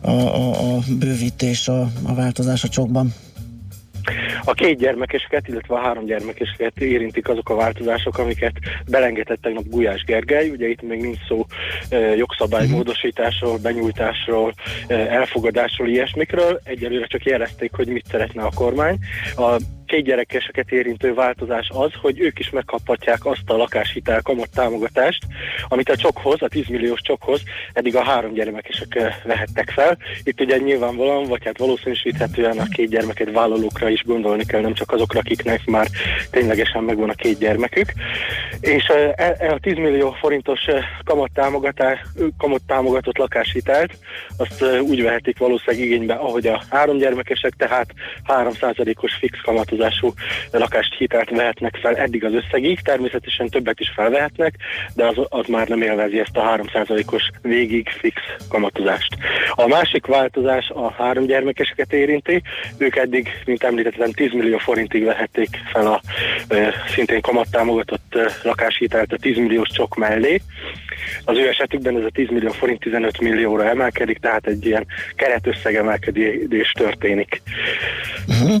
a, 0.00 0.10
a, 0.10 0.50
a 0.50 0.78
bővítés, 0.98 1.68
a, 1.68 1.80
a 2.06 2.14
változás 2.14 2.64
a 2.64 2.68
csokban? 2.68 3.14
A 4.44 4.52
két 4.52 4.78
gyermekeseket, 4.78 5.48
illetve 5.48 5.74
a 5.74 5.80
három 5.80 6.04
gyermekeseket 6.04 6.78
érintik 6.78 7.28
azok 7.28 7.48
a 7.48 7.54
változások, 7.54 8.18
amiket 8.18 8.52
belengedett 8.90 9.40
tegnap 9.40 9.64
Gulyás 9.68 10.04
Gergely. 10.04 10.48
Ugye 10.48 10.68
itt 10.68 10.82
még 10.82 11.00
nincs 11.00 11.18
szó 11.28 11.46
e, 11.88 11.96
jogszabálymódosításról, 11.96 13.58
benyújtásról, 13.58 14.54
e, 14.86 14.94
elfogadásról, 14.94 15.88
ilyesmikről. 15.88 16.60
Egyelőre 16.64 17.06
csak 17.06 17.24
jelezték, 17.24 17.72
hogy 17.72 17.88
mit 17.88 18.06
szeretne 18.10 18.42
a 18.42 18.50
kormány. 18.54 18.98
A 19.36 19.56
két 19.86 20.04
gyerekeseket 20.04 20.70
érintő 20.70 21.14
változás 21.14 21.68
az, 21.74 21.90
hogy 22.00 22.20
ők 22.20 22.38
is 22.38 22.50
megkaphatják 22.50 23.26
azt 23.26 23.50
a 23.50 23.56
lakáshitel 23.56 24.22
kamat 24.22 24.50
támogatást, 24.54 25.22
amit 25.68 25.88
a 25.88 25.96
csokhoz, 25.96 26.42
a 26.42 26.48
10 26.48 26.66
milliós 26.66 27.00
csokhoz 27.00 27.42
eddig 27.72 27.96
a 27.96 28.04
három 28.04 28.32
gyermekesek 28.32 28.94
eh, 28.94 29.14
vehettek 29.24 29.70
fel. 29.70 29.98
Itt 30.22 30.40
ugye 30.40 30.56
nyilvánvalóan, 30.56 31.24
vagy 31.24 31.44
hát 31.44 31.58
valószínűsíthetően 31.58 32.58
a 32.58 32.68
két 32.74 32.88
gyermeket 32.88 33.32
vállalókra 33.32 33.88
is 33.88 34.04
gondolni 34.04 34.44
kell, 34.44 34.60
nem 34.60 34.74
csak 34.74 34.92
azokra, 34.92 35.18
akiknek 35.18 35.64
már 35.64 35.86
ténylegesen 36.30 36.84
megvan 36.84 37.08
a 37.08 37.14
két 37.14 37.38
gyermekük. 37.38 37.92
És 38.60 38.84
eh, 38.86 39.12
e- 39.16 39.36
e 39.38 39.52
a 39.52 39.58
10 39.58 39.74
millió 39.76 40.10
forintos 40.10 40.64
eh, 40.66 40.84
kamat, 41.04 41.30
támogatás, 41.34 42.00
kamat 42.38 42.62
támogatott 42.66 43.18
lakáshitelt, 43.18 43.98
azt 44.36 44.64
úgy 44.80 45.02
vehetik 45.02 45.38
valószínűleg 45.38 45.86
igénybe, 45.86 46.14
ahogy 46.14 46.46
a 46.46 46.62
három 46.70 46.96
gyermekesek, 46.96 47.52
tehát 47.56 47.86
3%-os 48.26 49.14
fix 49.14 49.38
kamatozású 49.76 50.12
lakást 50.50 50.94
hitelt 50.98 51.30
vehetnek 51.30 51.78
fel 51.82 51.96
eddig 51.96 52.24
az 52.24 52.32
összegig, 52.32 52.80
természetesen 52.80 53.48
többet 53.48 53.80
is 53.80 53.92
felvehetnek, 53.94 54.54
de 54.94 55.06
az, 55.06 55.16
az 55.28 55.46
már 55.46 55.68
nem 55.68 55.82
élvezi 55.82 56.18
ezt 56.18 56.36
a 56.36 56.56
3%-os 56.56 57.30
végig 57.42 57.88
fix 57.88 58.20
kamatozást. 58.48 59.16
A 59.50 59.66
másik 59.66 60.06
változás 60.06 60.68
a 60.68 60.92
három 60.92 61.26
gyermekeseket 61.26 61.92
érinti, 61.92 62.42
ők 62.78 62.96
eddig, 62.96 63.28
mint 63.44 63.62
említettem, 63.62 64.10
10 64.10 64.32
millió 64.32 64.58
forintig 64.58 65.04
vehették 65.04 65.48
fel 65.72 65.86
a 65.86 66.00
e, 66.48 66.74
szintén 66.94 67.20
kamattámogatott 67.20 68.14
e, 68.14 68.30
lakáshitelt 68.42 69.12
a 69.12 69.16
10 69.16 69.36
milliós 69.36 69.68
csok 69.68 69.96
mellé. 69.96 70.40
Az 71.24 71.36
ő 71.36 71.48
esetükben 71.48 71.96
ez 71.96 72.04
a 72.04 72.10
10 72.12 72.28
millió 72.28 72.50
forint 72.50 72.80
15 72.80 73.20
millióra 73.20 73.68
emelkedik, 73.68 74.18
tehát 74.18 74.46
egy 74.46 74.66
ilyen 74.66 74.86
keretösszegemelkedés 75.16 76.72
történik. 76.72 77.42
Uh-huh. 78.28 78.56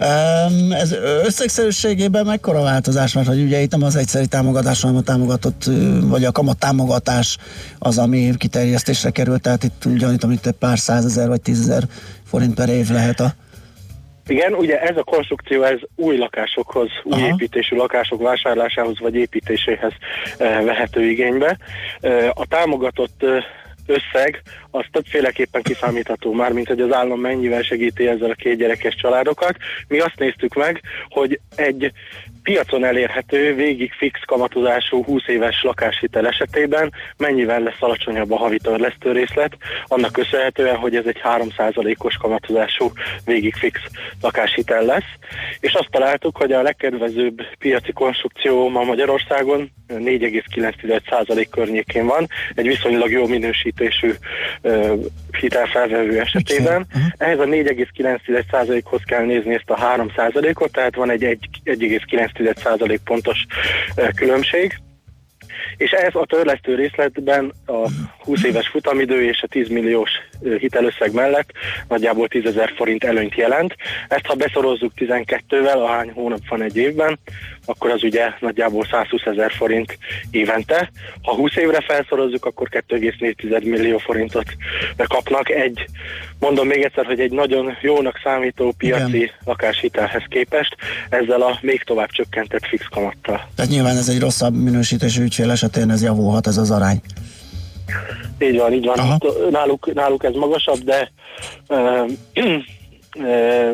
Um, 0.00 0.57
ez 0.70 0.92
összegszerűségében 1.24 2.26
mekkora 2.26 2.62
változás 2.62 3.12
van, 3.12 3.26
hogy 3.26 3.42
ugye 3.42 3.60
itt 3.60 3.70
nem 3.70 3.82
az 3.82 3.96
egyszeri 3.96 4.26
támogatás, 4.26 4.80
hanem 4.80 4.96
a 4.96 5.02
támogatott, 5.02 5.64
vagy 6.02 6.24
a 6.24 6.32
kamat 6.32 6.58
támogatás 6.58 7.36
az, 7.78 7.98
ami 7.98 8.30
kiterjesztésre 8.36 9.10
került, 9.10 9.42
tehát 9.42 9.64
itt 9.64 9.84
ugyanitt, 9.84 10.22
amit 10.22 10.46
egy 10.46 10.52
pár 10.52 10.78
százezer 10.78 11.28
vagy 11.28 11.40
tízezer 11.40 11.82
forint 12.24 12.54
per 12.54 12.68
év 12.68 12.90
lehet 12.90 13.20
a 13.20 13.34
Igen, 14.28 14.54
ugye 14.54 14.80
ez 14.80 14.96
a 14.96 15.02
konstrukció, 15.02 15.62
ez 15.62 15.78
új 15.96 16.16
lakásokhoz, 16.16 16.88
új 17.04 17.20
Aha. 17.20 17.26
építésű 17.26 17.76
lakások 17.76 18.22
vásárlásához 18.22 19.00
vagy 19.00 19.14
építéséhez 19.14 19.92
eh, 20.38 20.64
vehető 20.64 21.04
igénybe. 21.04 21.58
Eh, 22.00 22.28
a 22.34 22.46
támogatott 22.48 23.22
eh, 23.22 23.44
összeg 23.88 24.42
az 24.70 24.84
többféleképpen 24.92 25.62
kiszámítható 25.62 26.32
már, 26.32 26.52
mint 26.52 26.68
hogy 26.68 26.80
az 26.80 26.92
állam 26.92 27.20
mennyivel 27.20 27.62
segíti 27.62 28.06
ezzel 28.08 28.30
a 28.30 28.34
két 28.34 28.58
gyerekes 28.58 28.94
családokat. 28.94 29.56
Mi 29.88 29.98
azt 29.98 30.18
néztük 30.18 30.54
meg, 30.54 30.80
hogy 31.08 31.40
egy 31.54 31.92
piacon 32.48 32.84
elérhető, 32.84 33.54
végig 33.54 33.92
fix 33.92 34.20
kamatozású 34.26 35.04
20 35.04 35.22
éves 35.26 35.62
lakáshitel 35.62 36.26
esetében 36.26 36.92
mennyivel 37.16 37.60
lesz 37.60 37.80
alacsonyabb 37.80 38.30
a 38.30 38.36
havi 38.36 38.58
törlesztő 38.58 39.12
részlet, 39.12 39.56
annak 39.86 40.12
köszönhetően, 40.12 40.76
hogy 40.76 40.96
ez 40.96 41.04
egy 41.06 41.20
3%-os 41.24 42.16
kamatozású 42.16 42.92
végig 43.24 43.54
fix 43.54 43.80
lakáshitel 44.20 44.84
lesz. 44.84 45.12
És 45.60 45.72
azt 45.72 45.90
találtuk, 45.90 46.36
hogy 46.36 46.52
a 46.52 46.62
legkedvezőbb 46.62 47.42
piaci 47.58 47.92
konstrukció 47.92 48.68
ma 48.68 48.82
Magyarországon 48.82 49.70
4,9% 49.88 51.46
környékén 51.50 52.06
van, 52.06 52.26
egy 52.54 52.66
viszonylag 52.66 53.10
jó 53.10 53.26
minősítésű 53.26 54.12
uh, 54.62 54.92
hitelfelvevő 55.40 56.20
esetében. 56.20 56.86
Mhm. 56.92 57.02
Ehhez 57.16 57.38
a 57.38 57.44
4,9%-hoz 57.44 59.00
kell 59.04 59.24
nézni 59.24 59.54
ezt 59.54 59.70
a 59.70 59.96
3%-ot, 59.96 60.72
tehát 60.72 60.94
van 60.94 61.10
egy 61.10 61.38
1,9% 61.64 62.37
1,6% 62.38 62.98
pontos 63.04 63.46
különbség 64.14 64.80
és 65.78 65.90
ez 65.90 66.14
a 66.14 66.26
törlesztő 66.26 66.74
részletben 66.74 67.52
a 67.66 67.88
20 68.18 68.44
éves 68.44 68.68
futamidő 68.68 69.24
és 69.24 69.42
a 69.42 69.46
10 69.46 69.68
milliós 69.68 70.10
hitelösszeg 70.58 71.12
mellett 71.12 71.50
nagyjából 71.88 72.28
10 72.28 72.44
ezer 72.44 72.72
forint 72.76 73.04
előnyt 73.04 73.34
jelent. 73.34 73.76
Ezt 74.08 74.26
ha 74.26 74.34
beszorozzuk 74.34 74.92
12-vel, 74.96 75.82
ahány 75.82 76.10
hónap 76.10 76.48
van 76.48 76.62
egy 76.62 76.76
évben, 76.76 77.18
akkor 77.64 77.90
az 77.90 78.02
ugye 78.02 78.32
nagyjából 78.40 78.86
120 78.90 79.22
ezer 79.24 79.52
forint 79.52 79.98
évente. 80.30 80.90
Ha 81.22 81.34
20 81.34 81.56
évre 81.56 81.80
felszorozzuk, 81.80 82.44
akkor 82.44 82.68
2,4 82.70 83.64
millió 83.64 83.98
forintot 83.98 84.46
kapnak 84.96 85.50
egy 85.50 85.84
mondom 86.40 86.66
még 86.66 86.82
egyszer, 86.82 87.06
hogy 87.06 87.20
egy 87.20 87.32
nagyon 87.32 87.76
jónak 87.80 88.20
számító 88.24 88.74
piaci 88.78 89.16
Igen. 89.16 89.30
lakáshitelhez 89.44 90.22
képest, 90.28 90.76
ezzel 91.08 91.42
a 91.42 91.58
még 91.60 91.82
tovább 91.82 92.10
csökkentett 92.10 92.66
fix 92.66 92.84
kamattal. 92.90 93.48
Tehát 93.54 93.70
nyilván 93.70 93.96
ez 93.96 94.08
egy 94.08 94.20
rosszabb 94.20 94.54
minősítésű 94.54 95.22
ügyfél 95.22 95.50
esetén 95.50 95.90
ez 95.90 96.02
javulhat 96.02 96.46
ez 96.46 96.56
az 96.56 96.70
arány. 96.70 97.00
Így 98.38 98.56
van, 98.56 98.72
így 98.72 98.84
van. 98.84 98.98
Aha. 98.98 99.18
Náluk, 99.50 99.94
náluk 99.94 100.24
ez 100.24 100.34
magasabb, 100.34 100.78
de 100.78 101.10
ö, 101.66 102.04
ö, 103.20 103.70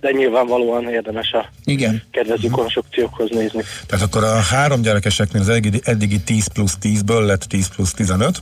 de 0.00 0.10
nyilvánvalóan 0.10 0.88
érdemes 0.88 1.32
a 1.32 1.48
Igen. 1.64 2.02
kedvező 2.10 2.48
konstrukciókhoz 2.48 3.30
nézni. 3.30 3.62
Tehát 3.86 4.04
akkor 4.04 4.24
a 4.24 4.40
három 4.40 4.82
gyerekeseknél 4.82 5.42
az 5.42 5.48
eddigi, 5.48 5.80
eddigi 5.84 6.20
10 6.20 6.46
plusz 6.46 6.78
10-ből 6.82 7.26
lett 7.26 7.42
10 7.42 7.68
plusz 7.68 7.92
15, 7.92 8.40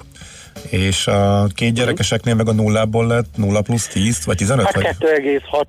és 0.70 1.06
a 1.06 1.46
két 1.54 1.74
gyerekeseknél 1.74 2.34
meg 2.34 2.48
a 2.48 2.52
nullából 2.52 3.06
lett 3.06 3.36
0 3.36 3.60
plusz 3.60 3.86
10, 3.86 4.24
vagy 4.24 4.36
15? 4.36 4.64
Hát 4.64 4.74
Vagy? 4.74 4.84
2,6 4.84 5.64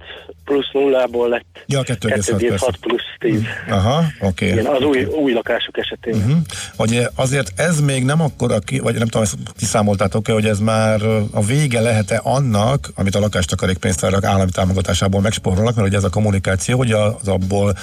plusz 0.46 0.72
nullából 0.74 1.30
lett 1.30 1.64
Ja, 1.66 1.82
2,6 1.82 1.98
2,6 2.00 2.48
persze. 2.48 2.70
plusz 2.80 3.02
10. 3.20 3.42
Aha, 3.70 4.04
oké. 4.20 4.48
Igen, 4.48 4.66
az 4.66 4.82
új, 4.84 5.04
új 5.04 5.34
lakások 5.34 5.78
esetében. 5.78 6.20
Uh-huh. 6.20 6.38
Hogy 6.76 7.08
azért 7.16 7.60
ez 7.60 7.80
még 7.80 8.04
nem 8.04 8.22
akkora, 8.22 8.60
ki, 8.60 8.80
vagy 8.80 8.94
nem 8.94 9.08
tudom, 9.08 9.22
ezt 9.22 9.36
kiszámoltátok-e, 9.58 10.34
hogy 10.34 10.46
ez 10.46 10.60
már 10.60 11.02
a 11.32 11.44
vége 11.44 11.82
lehet-e 11.82 12.20
annak, 12.24 12.92
amit 12.96 13.16
a 13.16 13.20
lakástakarék 13.20 13.78
pénztárak 13.78 14.24
állami 14.24 14.52
támogatásából 14.52 15.22
megspórolnak, 15.22 15.76
mert 15.76 15.88
ugye 15.88 15.98
ez 15.98 16.04
a 16.04 16.10
kommunikáció, 16.10 16.78
hogy 16.78 16.92
az 16.92 17.28
abból 17.28 17.74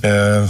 ö, 0.00 0.40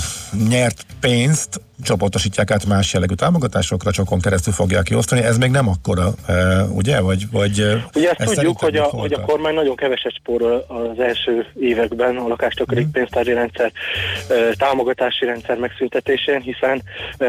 nyert 0.48 0.86
pénzt 1.00 1.60
csoportosítják 1.82 2.50
át 2.50 2.66
más 2.66 2.92
jellegű 2.92 3.14
támogatásokra, 3.14 3.90
csokon 3.90 4.20
keresztül 4.20 4.52
fogják 4.52 4.82
kiosztani. 4.82 5.20
Ez 5.22 5.38
még 5.38 5.50
nem 5.50 5.68
akkora, 5.68 6.10
ö, 6.28 6.60
ugye? 6.68 7.00
Vagy, 7.00 7.30
vagy 7.30 7.60
ö, 7.60 7.74
Ugye 7.94 8.10
ezt 8.10 8.20
ez 8.20 8.30
tudjuk, 8.30 8.58
hogy 8.60 8.76
a, 8.76 8.84
hogy 8.84 9.12
a 9.12 9.20
kormány 9.20 9.54
nagyon 9.54 9.76
keveset 9.76 10.14
spórol 10.14 10.64
az 10.68 11.00
első 11.00 11.46
években 11.60 12.16
a 12.16 12.28
lakástakarék 12.28 12.84
Mhm. 12.84 12.92
pénztári 12.92 13.32
rendszer 13.32 13.72
ö, 14.28 14.50
támogatási 14.56 15.24
rendszer 15.24 15.56
megszüntetésén, 15.58 16.40
hiszen 16.40 16.82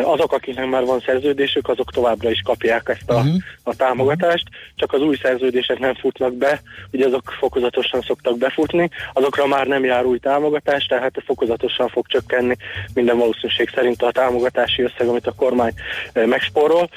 azok, 0.04 0.32
akiknek 0.34 0.70
már 0.70 0.84
van 0.86 1.04
szerződésük, 1.06 1.70
azok 1.70 1.92
továbbra 1.92 2.30
is 2.30 2.42
kapják 2.44 2.90
ezt 2.90 3.10
a, 3.10 3.20
Mhm. 3.24 3.36
a 3.64 3.76
támogatást, 3.76 4.44
csak 4.76 4.94
az 4.94 5.02
új 5.02 5.18
szerződések 5.22 5.80
nem 5.80 5.96
futnak 5.96 6.34
be, 6.34 6.62
ugye 6.92 7.06
azok 7.06 7.36
fokozatosan 7.40 8.02
szoktak 8.02 8.38
befutni, 8.38 8.90
azokra 9.14 9.48
már 9.48 9.68
nem 9.68 9.84
jár 9.84 10.06
új 10.06 10.20
támogatás, 10.20 10.86
tehát 10.86 11.14
fokozatosan 11.26 11.88
fog 11.88 12.08
csökkenni 12.08 12.56
minden 12.94 13.18
valószínűség 13.18 13.70
szerint 13.76 14.02
a 14.02 14.12
támogatási 14.44 14.82
összeg, 14.82 15.08
amit 15.08 15.28
a 15.28 15.32
kormány 15.32 15.74
ö, 16.14 16.26
megspórol. 16.26 16.90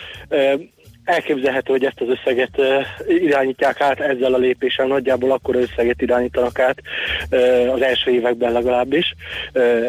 Elképzelhető, 1.07 1.73
hogy 1.73 1.85
ezt 1.85 2.01
az 2.01 2.09
összeget 2.09 2.51
irányítják 3.09 3.81
át 3.81 4.01
ezzel 4.01 4.35
a 4.35 4.39
lépéssel, 4.39 4.87
nagyjából 4.87 5.31
akkor 5.33 5.57
összeget 5.57 6.03
irányítanak 6.03 6.59
át 6.59 6.79
az 7.75 7.83
első 7.83 8.11
években 8.11 8.53
legalábbis. 8.53 9.15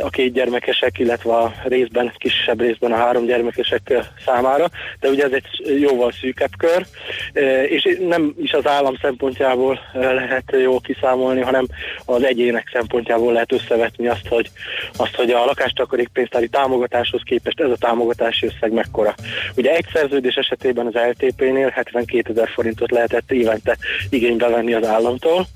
A 0.01 0.09
két 0.09 0.33
gyermekesek, 0.33 0.99
illetve 0.99 1.33
a 1.33 1.53
részben, 1.63 2.13
kisebb 2.17 2.61
részben 2.61 2.91
a 2.91 2.95
három 2.95 3.25
gyermekesek 3.25 3.93
számára, 4.25 4.65
de 4.99 5.09
ugye 5.09 5.23
ez 5.23 5.31
egy 5.31 5.79
jóval 5.79 6.11
szűkebb 6.11 6.51
kör, 6.57 6.85
és 7.67 7.97
nem 8.07 8.33
is 8.41 8.51
az 8.51 8.67
állam 8.67 8.97
szempontjából 9.01 9.79
lehet 9.93 10.55
jól 10.61 10.79
kiszámolni, 10.79 11.41
hanem 11.41 11.65
az 12.05 12.23
egyének 12.23 12.69
szempontjából 12.73 13.33
lehet 13.33 13.51
összevetni 13.51 14.07
azt, 14.07 14.27
hogy, 14.27 14.49
azt, 14.97 15.15
hogy 15.15 15.31
a 15.31 15.45
lakástakarékpénztári 15.45 16.47
támogatáshoz 16.47 17.21
képest 17.25 17.59
ez 17.59 17.69
a 17.69 17.77
támogatási 17.79 18.45
összeg 18.45 18.71
mekkora. 18.71 19.15
Ugye 19.55 19.75
egy 19.75 19.85
szerződés 19.93 20.35
esetében 20.35 20.85
az 20.85 20.95
LTP-nél 21.09 21.69
72 21.69 22.31
ezer 22.31 22.49
forintot 22.49 22.91
lehetett 22.91 23.31
évente 23.31 23.77
igénybe 24.09 24.47
venni 24.47 24.73
az 24.73 24.85
államtól, 24.87 25.47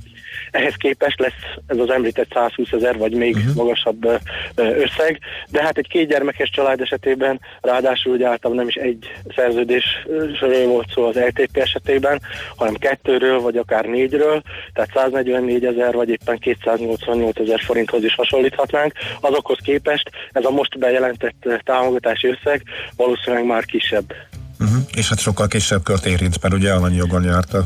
ehhez 0.51 0.75
képest 0.75 1.19
lesz 1.19 1.55
ez 1.67 1.77
az 1.77 1.89
említett 1.89 2.33
120 2.33 2.71
ezer, 2.71 2.97
vagy 2.97 3.13
még 3.13 3.35
uh-huh. 3.35 3.55
magasabb 3.55 4.21
összeg, 4.55 5.19
de 5.49 5.63
hát 5.63 5.77
egy 5.77 5.87
kétgyermekes 5.87 6.49
család 6.49 6.81
esetében, 6.81 7.39
ráadásul 7.61 8.13
ugye 8.13 8.27
általában 8.27 8.65
nem 8.65 8.67
is 8.67 8.75
egy 8.75 9.11
szerződésről 9.35 10.67
volt 10.67 10.91
szó 10.93 11.03
az 11.03 11.15
LTP 11.15 11.57
esetében, 11.57 12.21
hanem 12.55 12.73
kettőről, 12.73 13.39
vagy 13.41 13.57
akár 13.57 13.85
négyről, 13.85 14.41
tehát 14.73 14.91
144 14.93 15.65
ezer, 15.65 15.93
vagy 15.93 16.09
éppen 16.09 16.37
288 16.37 17.39
ezer 17.39 17.59
forinthoz 17.59 18.03
is 18.03 18.15
hasonlíthatnánk. 18.15 18.93
Azokhoz 19.19 19.57
képest 19.63 20.09
ez 20.31 20.45
a 20.45 20.51
most 20.51 20.79
bejelentett 20.79 21.47
támogatási 21.63 22.27
összeg 22.27 22.63
valószínűleg 22.95 23.45
már 23.45 23.65
kisebb. 23.65 24.13
Uh-huh. 24.61 24.83
És 24.93 25.09
hát 25.09 25.19
sokkal 25.19 25.47
kisebb 25.47 25.83
kört 25.83 26.05
érint, 26.05 26.41
mert 26.41 26.53
ugye 26.53 26.73
annyi 26.73 26.95
jogon 26.95 27.23
járt 27.23 27.53
a 27.53 27.65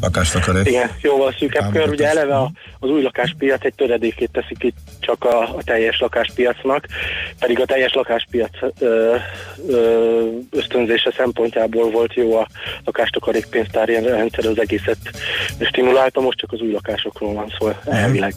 lakástakarék. 0.00 0.66
Igen, 0.66 0.90
jóval 1.00 1.34
szűkebb 1.38 1.72
kör. 1.72 1.88
Ugye 1.88 2.08
eleve 2.08 2.36
a, 2.36 2.50
az 2.78 2.90
új 2.90 3.02
lakáspiac 3.02 3.64
egy 3.64 3.74
töredékét 3.74 4.30
teszi 4.32 4.54
ki 4.58 4.74
csak 5.00 5.24
a, 5.24 5.42
a 5.42 5.62
teljes 5.64 5.98
lakáspiacnak, 6.00 6.86
pedig 7.38 7.60
a 7.60 7.64
teljes 7.64 7.92
lakáspiac 7.92 8.50
ö, 8.78 9.14
ö, 9.68 10.26
ösztönzése 10.50 11.12
szempontjából 11.16 11.90
volt 11.90 12.14
jó 12.14 12.36
a 12.36 12.46
lakástakarék 12.84 13.46
pénztári 13.46 13.92
rendszer, 13.92 14.46
az 14.46 14.60
egészet 14.60 14.98
stimulálta, 15.60 16.20
most 16.20 16.38
csak 16.38 16.52
az 16.52 16.60
új 16.60 16.72
lakásokról 16.72 17.34
van 17.34 17.54
szó 17.58 17.72
elvileg. 17.84 18.34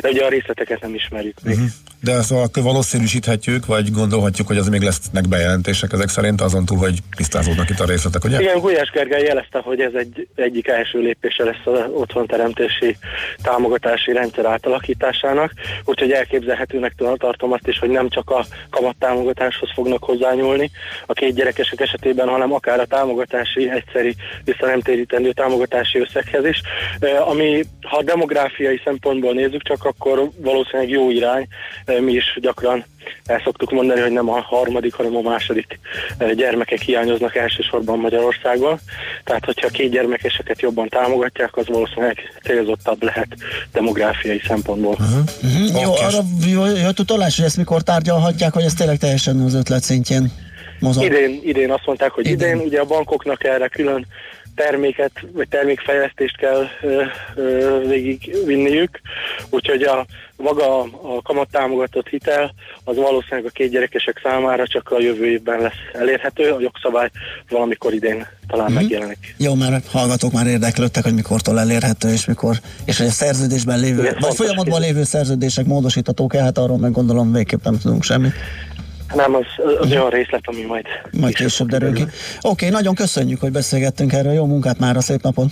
De 0.00 0.08
ugye 0.08 0.24
a 0.24 0.28
részleteket 0.28 0.80
nem 0.80 0.94
ismerjük 0.94 1.36
még. 1.42 1.54
Uh-huh. 1.54 1.68
De 2.00 2.12
ezt 2.12 2.32
akkor 2.32 2.62
valószínűsíthetjük, 2.62 3.66
vagy 3.66 3.90
gondolhatjuk, 3.90 4.46
hogy 4.46 4.56
az 4.56 4.68
még 4.68 4.80
lesznek 4.80 5.28
bejelentések 5.28 5.92
ezek 5.92 6.08
szerint, 6.08 6.40
azon 6.40 6.64
túl, 6.64 6.78
hogy 6.78 6.98
tisztázódnak 7.16 7.70
itt 7.70 7.80
a 7.80 7.84
részletek, 7.84 8.24
ugye? 8.24 8.40
Igen, 8.40 8.58
Gulyás 8.58 8.90
Gergely 8.90 9.22
jelezte, 9.22 9.58
hogy 9.58 9.80
ez 9.80 9.92
egy 9.94 10.28
egyik 10.34 10.68
első 10.68 10.97
lépése 11.00 11.44
lesz 11.44 11.64
az 11.64 11.84
otthonteremtési 11.90 12.96
támogatási 13.42 14.12
rendszer 14.12 14.44
átalakításásának, 14.44 15.52
úgyhogy 15.84 16.12
elképzelhetőnek 16.12 16.94
tartom 17.16 17.52
azt 17.52 17.66
is, 17.66 17.78
hogy 17.78 17.90
nem 17.90 18.08
csak 18.08 18.30
a 18.30 18.44
kamattámogatáshoz 18.70 19.70
fognak 19.74 20.04
hozzányúlni 20.04 20.70
a 21.06 21.12
két 21.12 21.34
gyerekesek 21.34 21.80
esetében, 21.80 22.28
hanem 22.28 22.52
akár 22.52 22.80
a 22.80 22.86
támogatási 22.86 23.70
egyszeri 23.70 24.14
vissza 24.44 24.66
nem 24.66 24.80
térítendő 24.80 25.32
támogatási 25.32 25.98
összeghez 25.98 26.44
is, 26.44 26.60
ami 27.26 27.64
ha 27.82 28.02
demográfiai 28.02 28.80
szempontból 28.84 29.32
nézzük 29.32 29.62
csak, 29.62 29.84
akkor 29.84 30.28
valószínűleg 30.36 30.88
jó 30.88 31.10
irány, 31.10 31.46
mi 32.00 32.12
is 32.12 32.38
gyakran 32.40 32.84
el 33.26 33.40
szoktuk 33.44 33.70
mondani, 33.70 34.00
hogy 34.00 34.12
nem 34.12 34.28
a 34.28 34.40
harmadik, 34.40 34.94
hanem 34.94 35.16
a 35.16 35.20
második 35.20 35.78
eh, 36.18 36.30
gyermekek 36.30 36.80
hiányoznak 36.80 37.36
elsősorban 37.36 37.98
Magyarországon. 37.98 38.78
Tehát, 39.24 39.44
hogyha 39.44 39.68
két 39.68 39.90
gyermekeseket 39.90 40.60
jobban 40.60 40.88
támogatják, 40.88 41.56
az 41.56 41.66
valószínűleg 41.66 42.18
célzottabb 42.42 43.02
lehet 43.02 43.28
demográfiai 43.72 44.42
szempontból. 44.46 44.92
Uh-huh. 44.92 45.18
Uh-huh. 45.42 45.82
Jó, 45.82 45.92
arra 45.92 46.18
jó- 46.46 46.76
jött 46.76 46.98
utalás, 46.98 47.36
hogy 47.36 47.44
ezt 47.44 47.56
mikor 47.56 47.82
tárgyalhatják, 47.82 48.52
hogy 48.52 48.64
ez 48.64 48.74
tényleg 48.74 48.98
teljesen 48.98 49.40
az 49.40 49.54
ötlet 49.54 49.82
szintjén 49.82 50.32
mozog. 50.80 51.04
Idén, 51.04 51.40
idén 51.44 51.70
azt 51.70 51.86
mondták, 51.86 52.10
hogy 52.10 52.26
idén. 52.26 52.48
idén, 52.48 52.66
ugye 52.66 52.80
a 52.80 52.84
bankoknak 52.84 53.44
erre 53.44 53.68
külön 53.68 54.06
terméket, 54.58 55.12
vagy 55.32 55.48
termékfejlesztést 55.48 56.36
kell 56.36 56.66
ö, 56.82 57.02
ö, 57.34 57.78
végigvinniük, 57.88 59.00
úgyhogy 59.50 59.82
a 59.82 60.06
maga 60.36 60.80
a 60.82 61.22
kamattámogatott 61.22 62.08
hitel 62.08 62.54
az 62.84 62.96
valószínűleg 62.96 63.44
a 63.44 63.50
két 63.52 63.70
gyerekesek 63.70 64.20
számára 64.22 64.66
csak 64.66 64.90
a 64.90 65.00
jövő 65.00 65.26
évben 65.30 65.60
lesz 65.60 65.72
elérhető, 65.92 66.50
a 66.50 66.60
jogszabály 66.60 67.10
valamikor 67.48 67.92
idén 67.92 68.26
talán 68.48 68.66
Mhm. 68.66 68.74
megjelenik. 68.74 69.34
Jó, 69.38 69.54
mert 69.54 69.86
hallgatók 69.90 70.32
már 70.32 70.46
érdeklődtek, 70.46 71.02
hogy 71.04 71.14
mikortól 71.14 71.58
elérhető, 71.60 72.08
és 72.12 72.24
mikor, 72.24 72.56
és 72.84 72.98
hogy 72.98 73.06
a 73.06 73.10
szerződésben 73.10 73.80
lévő, 73.80 74.00
Igen, 74.02 74.16
vagy 74.20 74.34
folyamatban 74.34 74.80
lévő 74.80 75.04
szerződések 75.04 75.66
módosíthatók-e, 75.66 76.42
hát 76.42 76.58
arról 76.58 76.78
meg 76.78 76.92
gondolom 76.92 77.32
végképp 77.32 77.64
nem 77.64 77.78
tudunk 77.78 78.02
semmit. 78.02 78.32
Nem, 79.14 79.34
az, 79.34 79.44
az 79.80 79.90
olyan 79.90 80.10
részlet, 80.10 80.42
ami 80.44 80.62
majd 80.62 80.84
Majd 81.10 81.34
később 81.34 81.68
derül 81.68 81.92
ki. 81.92 82.04
Oké, 82.40 82.68
nagyon 82.68 82.94
köszönjük, 82.94 83.40
hogy 83.40 83.52
beszélgettünk 83.52 84.12
erről. 84.12 84.32
Jó 84.32 84.46
munkát 84.46 84.78
már, 84.78 84.96
a 84.96 85.00
szép 85.00 85.22
napot! 85.22 85.50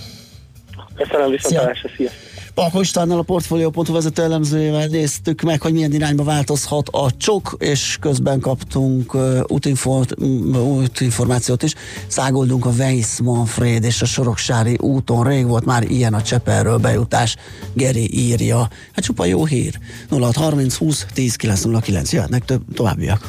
Köszönöm, 0.96 1.30
viszontlátásra, 1.30 1.88
szia! 1.96 2.10
Palko 2.56 2.80
Istvánnal 2.80 3.18
a 3.18 3.22
Portfolio.hu 3.22 3.92
vezető 3.92 4.22
elemzőjével 4.22 4.86
néztük 4.86 5.40
meg, 5.40 5.62
hogy 5.62 5.72
milyen 5.72 5.92
irányba 5.92 6.24
változhat 6.24 6.88
a 6.88 7.10
csok, 7.16 7.56
és 7.58 7.96
közben 8.00 8.40
kaptunk 8.40 9.14
uh, 9.14 9.40
útinformációt 9.48 11.62
is. 11.62 11.74
Szágoldunk 12.06 12.66
a 12.66 12.70
Weiss 12.78 13.20
Manfred 13.20 13.84
és 13.84 14.02
a 14.02 14.04
Soroksári 14.04 14.76
úton. 14.80 15.24
Rég 15.24 15.46
volt 15.46 15.64
már 15.64 15.82
ilyen 15.82 16.14
a 16.14 16.22
Csepelről 16.22 16.78
bejutás. 16.78 17.36
Geri 17.72 18.18
írja. 18.18 18.68
Hát 18.92 19.04
csupa 19.04 19.24
jó 19.24 19.44
hír. 19.44 19.78
0630 20.10 20.76
20 20.76 21.06
10 21.14 21.36
909. 21.36 22.12
Jöhetnek 22.12 22.44
több 22.44 22.62
továbbiak. 22.74 23.28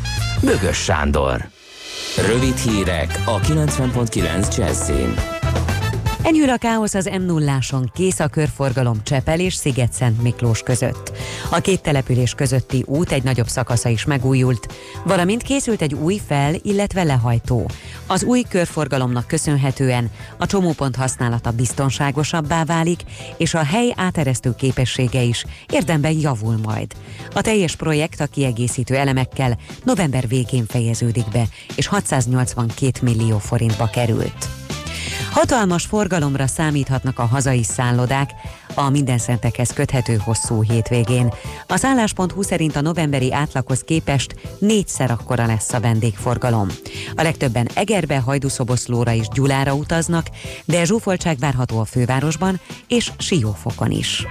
Bögös 0.43 0.77
Sándor. 0.77 1.45
Rövid 2.27 2.57
hírek 2.57 3.23
a 3.25 3.39
90.9 3.39 4.57
Jazzin. 4.57 5.40
Enyhül 6.23 6.49
a 6.49 6.57
káosz 6.57 6.93
az 6.93 7.05
m 7.05 7.21
0 7.21 7.59
kész 7.93 8.19
a 8.19 8.27
körforgalom 8.27 9.03
Csepel 9.03 9.39
és 9.39 9.53
Sziget-Szent 9.53 10.21
Miklós 10.21 10.61
között. 10.61 11.11
A 11.51 11.59
két 11.59 11.81
település 11.81 12.33
közötti 12.33 12.83
út 12.87 13.11
egy 13.11 13.23
nagyobb 13.23 13.47
szakasza 13.47 13.89
is 13.89 14.05
megújult, 14.05 14.73
valamint 15.05 15.41
készült 15.41 15.81
egy 15.81 15.93
új 15.93 16.21
fel, 16.27 16.53
illetve 16.61 17.03
lehajtó. 17.03 17.69
Az 18.07 18.23
új 18.23 18.41
körforgalomnak 18.49 19.27
köszönhetően 19.27 20.11
a 20.37 20.45
csomópont 20.45 20.95
használata 20.95 21.51
biztonságosabbá 21.51 22.63
válik, 22.63 23.03
és 23.37 23.53
a 23.53 23.63
hely 23.63 23.93
áteresztő 23.95 24.55
képessége 24.55 25.21
is 25.21 25.45
érdemben 25.69 26.19
javul 26.19 26.57
majd. 26.63 26.91
A 27.33 27.41
teljes 27.41 27.75
projekt 27.75 28.19
a 28.19 28.25
kiegészítő 28.25 28.95
elemekkel 28.95 29.57
november 29.83 30.27
végén 30.27 30.65
fejeződik 30.67 31.29
be, 31.31 31.43
és 31.75 31.87
682 31.87 32.91
millió 33.01 33.37
forintba 33.37 33.89
került. 33.89 34.60
Hatalmas 35.31 35.85
forgalomra 35.85 36.47
számíthatnak 36.47 37.19
a 37.19 37.25
hazai 37.25 37.63
szállodák 37.63 38.29
a 38.73 38.89
mindenszentekhez 38.89 39.73
köthető 39.73 40.15
hosszú 40.15 40.63
hétvégén. 40.63 41.33
A 41.67 41.77
szállás.hu 41.77 42.41
szerint 42.41 42.75
a 42.75 42.81
novemberi 42.81 43.33
átlaghoz 43.33 43.79
képest 43.79 44.35
négyszer 44.59 45.11
akkora 45.11 45.45
lesz 45.45 45.73
a 45.73 45.79
vendégforgalom. 45.79 46.67
A 47.15 47.21
legtöbben 47.21 47.69
Egerbe, 47.73 48.19
Hajdúszoboszlóra 48.19 49.13
és 49.13 49.27
Gyulára 49.27 49.73
utaznak, 49.73 50.27
de 50.65 50.83
zsúfoltság 50.83 51.37
várható 51.37 51.79
a 51.79 51.85
fővárosban 51.85 52.59
és 52.87 53.11
Siófokon 53.17 53.91
is. 53.91 54.25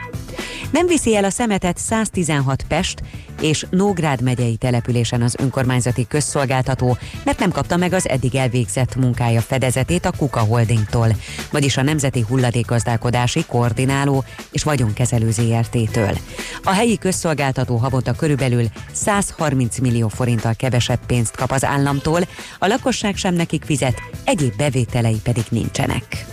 Nem 0.70 0.86
viszi 0.86 1.16
el 1.16 1.24
a 1.24 1.30
szemetet 1.30 1.78
116 1.78 2.64
Pest 2.68 3.02
és 3.40 3.66
Nógrád 3.70 4.22
megyei 4.22 4.56
településen 4.56 5.22
az 5.22 5.36
önkormányzati 5.38 6.06
közszolgáltató, 6.06 6.96
mert 7.24 7.38
nem 7.38 7.50
kapta 7.50 7.76
meg 7.76 7.92
az 7.92 8.08
eddig 8.08 8.34
elvégzett 8.34 8.96
munkája 8.96 9.40
fedezetét 9.40 10.04
a 10.04 10.12
Kuka 10.16 10.40
Holdingtól, 10.40 11.08
vagyis 11.50 11.76
a 11.76 11.82
Nemzeti 11.82 12.24
Hulladékgazdálkodási 12.28 13.44
Koordináló 13.46 14.24
és 14.50 14.62
Vagyonkezelő 14.62 15.30
ZRT-től. 15.30 16.18
A 16.62 16.70
helyi 16.70 16.98
közszolgáltató 16.98 17.76
havonta 17.76 18.12
körülbelül 18.12 18.66
130 18.92 19.78
millió 19.78 20.08
forinttal 20.08 20.54
kevesebb 20.54 21.06
pénzt 21.06 21.36
kap 21.36 21.50
az 21.50 21.64
államtól, 21.64 22.20
a 22.58 22.66
lakosság 22.66 23.16
sem 23.16 23.34
nekik 23.34 23.64
fizet, 23.64 24.02
egyéb 24.24 24.56
bevételei 24.56 25.20
pedig 25.22 25.44
nincsenek. 25.48 26.26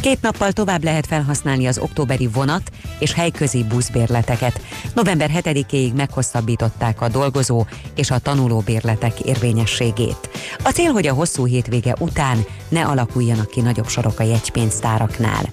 Két 0.00 0.22
nappal 0.22 0.52
tovább 0.52 0.84
lehet 0.84 1.06
felhasználni 1.06 1.66
az 1.66 1.78
októberi 1.78 2.26
vonat 2.26 2.70
és 2.98 3.12
helyközi 3.12 3.64
buszbérleteket. 3.64 4.60
November 4.94 5.30
7-éig 5.34 5.92
meghosszabbították 5.92 7.00
a 7.00 7.08
dolgozó 7.08 7.64
és 7.94 8.10
a 8.10 8.18
tanuló 8.18 8.58
bérletek 8.58 9.20
érvényességét. 9.20 10.30
A 10.62 10.70
cél, 10.70 10.92
hogy 10.92 11.06
a 11.06 11.14
hosszú 11.14 11.46
hétvége 11.46 11.94
után 11.98 12.44
ne 12.68 12.84
alakuljanak 12.84 13.50
ki 13.50 13.60
nagyobb 13.60 13.88
sorok 13.88 14.20
a 14.20 14.22
jegypénztáraknál. 14.22 15.44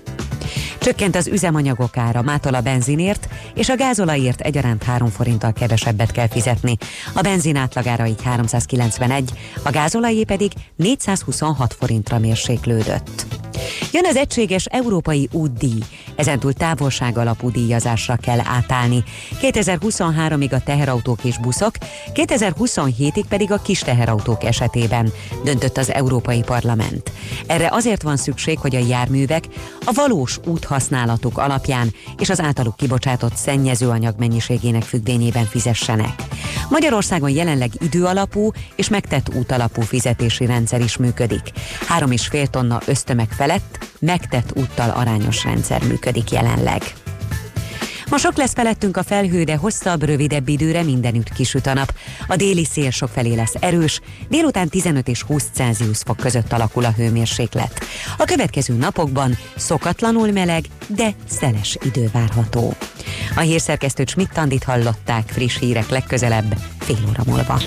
Csökkent 0.79 1.15
az 1.15 1.27
üzemanyagok 1.27 1.97
ára, 1.97 2.21
mától 2.21 2.53
a 2.53 2.61
benzinért 2.61 3.27
és 3.53 3.69
a 3.69 3.75
gázolajért 3.75 4.41
egyaránt 4.41 4.83
3 4.83 5.07
forinttal 5.07 5.53
kevesebbet 5.53 6.11
kell 6.11 6.27
fizetni. 6.27 6.77
A 7.13 7.21
benzin 7.21 7.55
átlagára 7.55 8.05
így 8.05 8.23
391, 8.23 9.31
a 9.63 9.69
gázolajé 9.69 10.23
pedig 10.23 10.51
426 10.75 11.73
forintra 11.73 12.19
mérséklődött. 12.19 13.25
Jön 13.91 14.05
az 14.05 14.15
egységes 14.15 14.65
európai 14.65 15.29
útdíj. 15.31 15.79
Ezentúl 16.15 16.53
távolság 16.53 17.17
alapú 17.17 17.51
díjazásra 17.51 18.15
kell 18.15 18.39
átállni. 18.39 19.03
2023-ig 19.41 20.53
a 20.53 20.63
teherautók 20.63 21.23
és 21.23 21.37
buszok, 21.37 21.75
2027-ig 22.13 23.23
pedig 23.29 23.51
a 23.51 23.61
kis 23.61 23.79
teherautók 23.79 24.43
esetében, 24.43 25.11
döntött 25.43 25.77
az 25.77 25.91
Európai 25.91 26.41
Parlament. 26.41 27.02
Erre 27.47 27.69
azért 27.71 28.01
van 28.01 28.17
szükség, 28.17 28.59
hogy 28.59 28.75
a 28.75 28.85
járművek 28.87 29.43
a 29.85 29.91
valós 29.93 30.39
úthasználatuk 30.45 31.37
alapján 31.37 31.93
és 32.17 32.29
az 32.29 32.41
általuk 32.41 32.75
kibocsátott 32.75 33.35
szennyezőanyag 33.35 34.15
mennyiségének 34.17 34.83
függvényében 34.83 35.45
fizessenek. 35.45 36.23
Magyarországon 36.69 37.29
jelenleg 37.29 37.71
időalapú 37.79 38.51
és 38.75 38.89
megtett 38.89 39.35
útalapú 39.35 39.81
fizetési 39.81 40.45
rendszer 40.45 40.81
is 40.81 40.97
működik. 40.97 41.51
3,5 41.99 42.45
tonna 42.45 42.79
ösztömeg 42.85 43.29
felett 43.29 43.77
megtett 43.99 44.51
úttal 44.55 44.89
arányos 44.89 45.43
rendszer 45.43 45.83
működik 45.83 46.31
jelenleg. 46.31 47.02
Ma 48.13 48.19
sok 48.19 48.37
lesz 48.37 48.53
felettünk 48.53 48.97
a 48.97 49.03
felhő, 49.03 49.43
de 49.43 49.55
hosszabb, 49.55 50.03
rövidebb 50.03 50.47
időre 50.47 50.83
mindenütt 50.83 51.29
kisüt 51.29 51.67
a 51.67 51.73
nap. 51.73 51.93
A 52.27 52.35
déli 52.35 52.65
szél 52.65 52.89
sok 52.89 53.09
felé 53.09 53.35
lesz 53.35 53.53
erős, 53.59 53.99
délután 54.29 54.69
15 54.69 55.07
és 55.07 55.21
20 55.21 55.49
Celsius 55.53 55.97
fok 56.05 56.17
között 56.17 56.51
alakul 56.51 56.85
a 56.85 56.91
hőmérséklet. 56.91 57.85
A 58.17 58.23
következő 58.23 58.73
napokban 58.73 59.37
szokatlanul 59.55 60.31
meleg, 60.31 60.65
de 60.87 61.09
szeles 61.29 61.77
idő 61.81 62.09
várható. 62.11 62.73
A 63.35 63.39
hírszerkesztő 63.39 64.03
Schmidt-Tandit 64.05 64.63
hallották 64.63 65.29
friss 65.29 65.59
hírek 65.59 65.89
legközelebb, 65.89 66.57
fél 66.79 66.97
óra 67.09 67.23
múlva. 67.25 67.61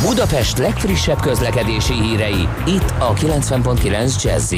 Budapest 0.00 0.58
legfrissebb 0.58 1.20
közlekedési 1.20 1.94
hírei, 1.94 2.48
itt 2.66 2.94
a 2.98 3.14
90.9 3.14 4.22
jazz 4.22 4.52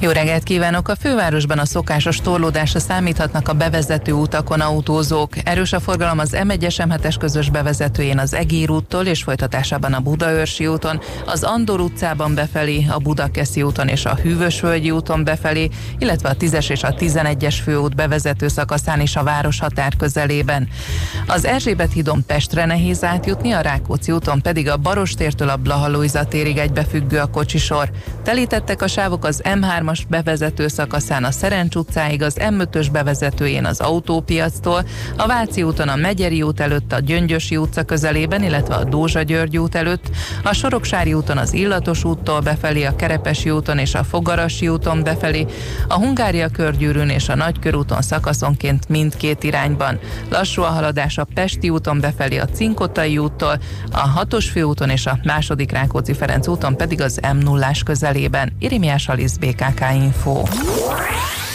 Jó 0.00 0.10
reggelt 0.10 0.42
kívánok! 0.42 0.88
A 0.88 0.96
fővárosban 0.96 1.58
a 1.58 1.64
szokásos 1.64 2.20
torlódásra 2.20 2.78
számíthatnak 2.78 3.48
a 3.48 3.52
bevezető 3.52 4.12
utakon 4.12 4.60
autózók. 4.60 5.32
Erős 5.44 5.72
a 5.72 5.80
forgalom 5.80 6.18
az 6.18 6.30
M1-es 6.32 6.86
M7-es 6.88 7.14
közös 7.18 7.50
bevezetőjén 7.50 8.18
az 8.18 8.34
Egér 8.34 8.70
úttól 8.70 9.06
és 9.06 9.22
folytatásában 9.22 9.92
a 9.92 10.00
Budaörsi 10.00 10.66
úton, 10.66 11.00
az 11.26 11.42
Andor 11.42 11.80
utcában 11.80 12.34
befelé, 12.34 12.86
a 12.88 12.98
Budakeszi 12.98 13.62
úton 13.62 13.88
és 13.88 14.04
a 14.04 14.14
Hűvösvölgyi 14.14 14.90
úton 14.90 15.24
befelé, 15.24 15.68
illetve 15.98 16.28
a 16.28 16.36
10-es 16.36 16.70
és 16.70 16.82
a 16.82 16.94
11-es 16.94 17.56
főút 17.62 17.94
bevezető 17.94 18.48
szakaszán 18.48 19.00
is 19.00 19.16
a 19.16 19.22
város 19.22 19.60
határ 19.60 19.96
közelében. 19.96 20.68
Az 21.26 21.44
Erzsébet 21.44 21.92
hídon 21.92 22.24
Pestre 22.26 22.64
nehéz 22.64 23.04
átjutni, 23.04 23.52
a 23.52 23.60
Rákóczi 23.60 24.12
úton 24.12 24.42
pedig 24.42 24.68
a 24.68 24.76
Barostértől 24.76 25.48
a 25.48 25.56
Blahalóiza 25.56 26.24
térig 26.24 26.56
egybefüggő 26.56 27.18
a 27.18 27.26
kocsisor. 27.26 27.90
Telítettek 28.22 28.82
a 28.82 28.86
sávok 28.86 29.24
az 29.24 29.40
M3-as 29.86 30.00
bevezető 30.08 30.68
szakaszán 30.68 31.24
a 31.24 31.30
Szerencs 31.30 31.74
utcáig, 31.74 32.22
az 32.22 32.36
M5-ös 32.38 32.86
bevezetőjén 32.92 33.64
az 33.64 33.80
autópiactól, 33.80 34.84
a 35.16 35.26
Váci 35.26 35.62
úton 35.62 35.88
a 35.88 35.96
Megyeri 35.96 36.42
út 36.42 36.60
előtt 36.60 36.92
a 36.92 37.00
Gyöngyösi 37.00 37.56
utca 37.56 37.82
közelében, 37.82 38.42
illetve 38.42 38.74
a 38.74 38.84
Dózsa 38.84 39.22
György 39.22 39.58
út 39.58 39.74
előtt, 39.74 40.10
a 40.42 40.52
Soroksári 40.52 41.12
úton 41.12 41.38
az 41.38 41.52
Illatos 41.52 42.04
úttól 42.04 42.40
befelé, 42.40 42.84
a 42.84 42.96
Kerepesi 42.96 43.50
úton 43.50 43.78
és 43.78 43.94
a 43.94 44.04
Fogarasi 44.04 44.68
úton 44.68 45.02
befelé, 45.02 45.46
a 45.88 45.94
Hungária 45.94 46.48
körgyűrűn 46.48 47.08
és 47.08 47.28
a 47.28 47.34
Nagykörúton 47.34 48.02
szakaszonként 48.02 48.88
mindkét 48.88 49.44
irányban. 49.44 49.98
Lassú 50.30 50.62
a 50.62 50.66
haladás 50.66 51.18
a 51.18 51.26
Pesti 51.34 51.68
úton 51.68 52.00
befelé 52.00 52.38
a 52.38 52.44
Cinkotai 52.44 53.18
úttól, 53.18 53.58
a 53.92 54.08
Hatos 54.08 54.50
főúton 54.50 54.90
és 54.90 55.06
a 55.06 55.18
második 55.24 55.70
Rákóczi 55.72 56.12
Ferenc 56.12 56.46
úton 56.46 56.76
pedig 56.76 57.00
az 57.00 57.20
m 57.34 57.38
0 57.38 57.70
közelében. 57.84 58.52
Irimiás 58.58 59.08
Alisz 59.08 59.36
BKK 59.36 59.75
Info. 59.80 60.42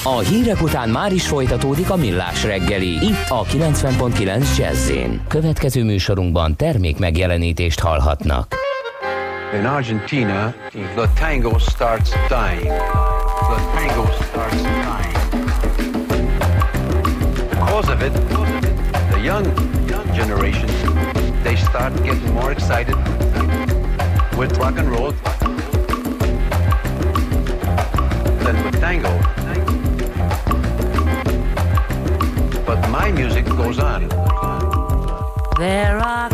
A 0.03 0.19
hírek 0.19 0.61
után 0.61 0.89
már 0.89 1.13
is 1.13 1.27
folytatódik 1.27 1.89
a 1.89 1.95
millás 1.95 2.43
reggeli, 2.43 2.87
itt 2.87 3.29
a 3.29 3.43
90.9 3.43 4.57
jazz 4.57 4.91
Következő 5.27 5.83
műsorunkban 5.83 6.55
termék 6.55 6.97
megjelenítést 6.99 7.79
hallhatnak. 7.79 8.55
In 9.53 9.65
Argentina, 9.65 10.53
the 10.95 11.09
tango 11.19 11.57
starts 11.59 12.09
dying. 12.09 12.71
The 13.49 13.61
tango 13.75 14.05
starts 14.21 14.61
dying. 14.61 15.11
Because 17.49 17.93
of 17.93 18.01
it, 18.01 18.13
the 19.11 19.19
young, 19.23 19.45
young 19.87 20.13
generation, 20.13 20.69
they 21.43 21.55
start 21.55 22.03
getting 22.03 22.33
more 22.33 22.51
excited 22.51 22.95
with 24.37 24.57
rock 24.57 24.77
and 24.77 24.89
roll 24.89 25.13
tango. 28.81 29.15
But 32.65 32.89
my 32.89 33.11
music 33.11 33.45
goes 33.45 33.77
on. 33.77 34.09
There 35.59 35.99
are 35.99 36.29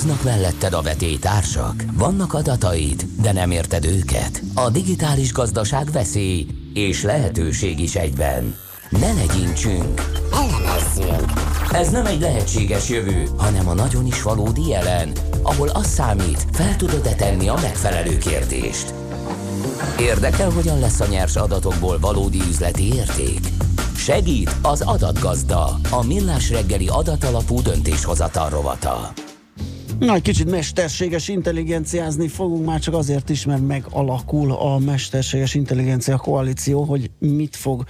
Húznak 0.00 0.22
melletted 0.22 0.72
a 0.72 0.82
vetélytársak? 0.82 1.84
Vannak 1.92 2.34
adataid, 2.34 3.06
de 3.22 3.32
nem 3.32 3.50
érted 3.50 3.84
őket? 3.84 4.42
A 4.54 4.70
digitális 4.70 5.32
gazdaság 5.32 5.90
veszély 5.90 6.46
és 6.74 7.02
lehetőség 7.02 7.78
is 7.78 7.94
egyben. 7.94 8.56
Ne 8.88 9.12
legyintsünk! 9.12 10.02
Elemezzünk! 10.32 11.32
Ez 11.72 11.90
nem 11.90 12.06
egy 12.06 12.20
lehetséges 12.20 12.88
jövő, 12.88 13.28
hanem 13.36 13.68
a 13.68 13.74
nagyon 13.74 14.06
is 14.06 14.22
valódi 14.22 14.68
jelen, 14.68 15.12
ahol 15.42 15.68
az 15.68 15.86
számít, 15.86 16.46
fel 16.52 16.76
tudod-e 16.76 17.14
tenni 17.14 17.48
a 17.48 17.58
megfelelő 17.62 18.18
kérdést. 18.18 18.94
Érdekel, 19.98 20.50
hogyan 20.50 20.78
lesz 20.78 21.00
a 21.00 21.06
nyers 21.06 21.36
adatokból 21.36 21.98
valódi 21.98 22.40
üzleti 22.48 22.94
érték? 22.94 23.40
Segít 23.96 24.56
az 24.62 24.80
adatgazda, 24.80 25.78
a 25.90 26.04
millás 26.06 26.50
reggeli 26.50 26.88
adatalapú 26.88 27.62
döntéshozatal 27.62 28.50
rovata. 28.50 29.12
Na, 30.00 30.20
kicsit 30.20 30.50
mesterséges 30.50 31.28
intelligenciázni 31.28 32.28
fogunk, 32.28 32.66
már 32.66 32.78
csak 32.78 32.94
azért 32.94 33.28
is, 33.28 33.46
mert 33.46 33.66
megalakul 33.66 34.52
a 34.52 34.78
Mesterséges 34.78 35.54
Intelligencia 35.54 36.16
Koalíció, 36.16 36.82
hogy 36.82 37.10
mit 37.18 37.56
fog 37.56 37.84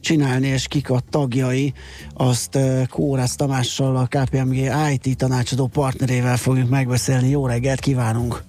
csinálni 0.00 0.46
és 0.46 0.68
kik 0.68 0.90
a 0.90 1.00
tagjai. 1.10 1.72
Azt 2.14 2.56
eh, 2.56 2.86
Kórász 2.90 3.36
Tamással, 3.36 3.96
a 3.96 4.06
KPMG 4.06 4.70
IT 4.92 5.18
tanácsadó 5.18 5.66
partnerével 5.66 6.36
fogjuk 6.36 6.68
megbeszélni. 6.68 7.28
Jó 7.28 7.46
reggelt 7.46 7.80
kívánunk! 7.80 8.42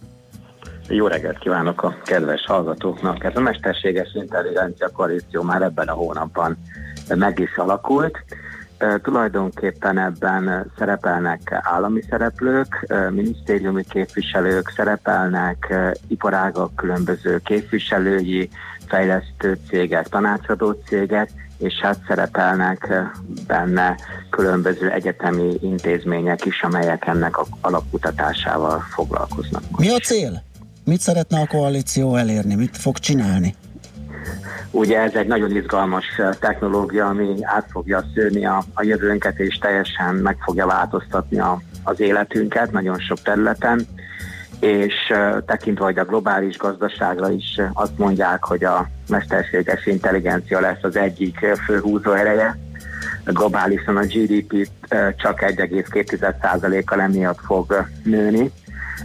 Jó 0.88 1.08
reggelt 1.08 1.40
kívánok 1.40 1.84
a 1.84 1.98
kedves 2.06 2.46
hallgatóknak! 2.46 3.24
Ez 3.24 3.36
a 3.36 3.42
Mesterséges 3.42 4.14
Intelligencia 4.14 4.90
Koalíció 4.90 5.42
már 5.42 5.62
ebben 5.62 5.88
a 5.88 5.94
hónapban 5.94 6.58
meg 7.16 7.40
is 7.40 7.56
alakult. 7.56 8.24
E, 8.84 8.98
Tulajdonképpen 8.98 9.98
ebben 9.98 10.72
szerepelnek 10.78 11.60
állami 11.62 12.02
szereplők, 12.10 12.86
e, 12.88 13.10
minisztériumi 13.10 13.84
képviselők, 13.90 14.74
szerepelnek 14.76 15.74
iparágak 16.08 16.76
különböző 16.76 17.42
képviselői, 17.44 18.50
fejlesztő 18.88 19.58
cégek, 19.70 20.08
tanácsadó 20.08 20.72
cégek, 20.72 21.30
és 21.58 21.74
hát 21.82 21.98
szerepelnek 22.08 22.94
benne 23.48 23.96
különböző 24.30 24.92
egyetemi 24.92 25.58
intézmények 25.62 26.46
is, 26.46 26.62
amelyek 26.62 27.08
ennek 27.08 27.38
a 27.38 27.46
alapkutatásával 27.62 28.80
foglalkoznak. 28.80 29.64
Mi 29.78 29.90
a 29.90 29.98
cél? 29.98 30.44
Mit 30.84 31.00
szeretne 31.00 31.40
a 31.40 31.48
koalíció 31.48 32.16
elérni? 32.16 32.56
Mit 32.56 32.78
fog 32.78 32.98
csinálni? 32.98 33.56
Ugye 34.76 35.00
ez 35.00 35.14
egy 35.14 35.28
nagyon 35.28 35.56
izgalmas 35.56 36.06
eh, 36.18 36.30
technológia, 36.40 37.08
ami 37.08 37.36
át 37.42 37.68
fogja 37.72 38.04
szőni 38.16 38.46
a, 38.46 38.64
a 38.74 38.84
jövőnket, 38.84 39.40
és 39.40 39.58
teljesen 39.58 40.16
meg 40.16 40.38
fogja 40.40 40.66
változtatni 40.66 41.40
a, 41.40 41.62
az 41.84 42.00
életünket 42.00 42.72
nagyon 42.72 43.00
sok 43.00 43.22
területen, 43.22 43.88
és 44.60 44.94
uh, 45.10 45.46
tekintve, 45.46 45.86
hogy 45.86 45.98
a 45.98 46.06
globális 46.06 46.58
gazdaságra 46.58 47.32
is 47.32 47.56
uh, 47.58 47.66
azt 47.74 47.98
mondják, 47.98 48.44
hogy 48.44 48.64
a 48.64 48.88
mesterséges 49.10 49.86
intelligencia 49.86 50.60
lesz 50.60 50.82
az 50.84 50.96
egyik 50.96 51.38
fő 51.66 51.80
húzó 51.80 52.12
ereje, 52.12 52.58
globálisan 53.26 53.98
a 53.98 54.06
GDP 54.06 54.70
csak 55.18 55.40
1,2%-kal 55.42 57.02
emiatt 57.02 57.40
fog 57.46 57.86
nőni, 58.04 58.52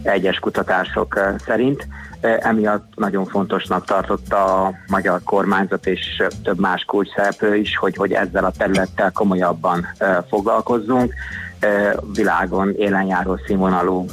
egyes 0.02 0.38
kutatások 0.38 1.20
szerint. 1.44 1.86
Uh, 2.22 2.46
Emiatt 2.46 2.92
nagyon 2.94 3.26
fontosnak 3.26 3.84
tartotta 3.84 4.64
a 4.64 4.72
magyar 4.86 5.20
kormányzat 5.24 5.86
és 5.86 6.22
több 6.42 6.60
más 6.60 6.84
kulcsszereplő 6.84 7.56
is, 7.56 7.76
hogy, 7.76 7.96
hogy 7.96 8.12
ezzel 8.12 8.44
a 8.44 8.52
területtel 8.58 9.12
komolyabban 9.12 9.86
uh, 10.00 10.08
foglalkozzunk. 10.28 11.14
Uh, 11.62 12.14
Világon 12.14 12.74
élenjáró 12.76 13.38
színvonalú 13.46 14.06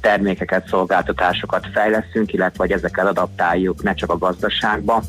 termékeket, 0.00 0.68
szolgáltatásokat 0.68 1.66
fejleszünk, 1.72 2.32
illetve 2.32 2.62
hogy 2.62 2.72
ezeket 2.72 3.06
adaptáljuk 3.06 3.82
ne 3.82 3.94
csak 3.94 4.10
a 4.10 4.18
gazdaságba, 4.18 5.02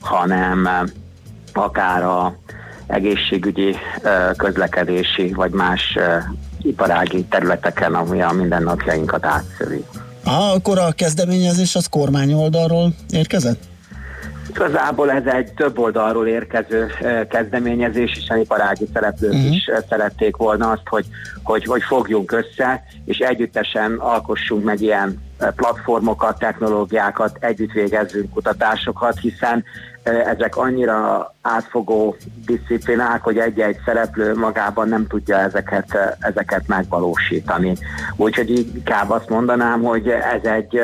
hanem 0.00 0.68
akár 1.52 2.04
a 2.04 2.36
egészségügyi, 2.86 3.76
közlekedési 4.36 5.32
vagy 5.32 5.50
más 5.50 5.98
iparági 6.62 7.24
területeken, 7.24 7.94
ami 7.94 8.22
a 8.22 8.32
mindennapjainkat 8.32 9.24
átszövi. 9.24 9.84
Ah, 10.24 10.54
akkor 10.54 10.78
a 10.78 10.92
kezdeményezés 10.92 11.74
az 11.74 11.86
kormány 11.86 12.32
oldalról 12.32 12.94
érkezett? 13.10 13.70
Igazából 14.54 15.10
ez 15.10 15.24
egy 15.24 15.52
több 15.52 15.78
oldalról 15.78 16.26
érkező 16.26 16.86
kezdeményezés, 17.28 18.16
és 18.16 18.40
iparági 18.40 18.88
szereplők 18.92 19.32
uh-huh. 19.32 19.54
is 19.54 19.70
szerették 19.88 20.36
volna 20.36 20.70
azt, 20.70 20.82
hogy, 20.84 21.06
hogy, 21.42 21.64
hogy 21.64 21.82
fogjunk 21.82 22.32
össze, 22.32 22.84
és 23.04 23.18
együttesen 23.18 23.92
alkossunk 23.92 24.64
meg 24.64 24.80
ilyen 24.80 25.22
platformokat, 25.56 26.38
technológiákat, 26.38 27.36
együtt 27.40 27.72
végezzünk 27.72 28.30
kutatásokat, 28.30 29.18
hiszen 29.20 29.64
ezek 30.02 30.56
annyira 30.56 31.34
átfogó 31.42 32.16
disziplinák, 32.46 33.22
hogy 33.22 33.38
egy-egy 33.38 33.76
szereplő 33.84 34.34
magában 34.34 34.88
nem 34.88 35.06
tudja 35.06 35.38
ezeket, 35.38 36.16
ezeket 36.18 36.66
megvalósítani. 36.66 37.76
Úgyhogy 38.16 38.50
inkább 38.50 39.10
azt 39.10 39.28
mondanám, 39.28 39.82
hogy 39.82 40.08
ez 40.08 40.50
egy 40.50 40.80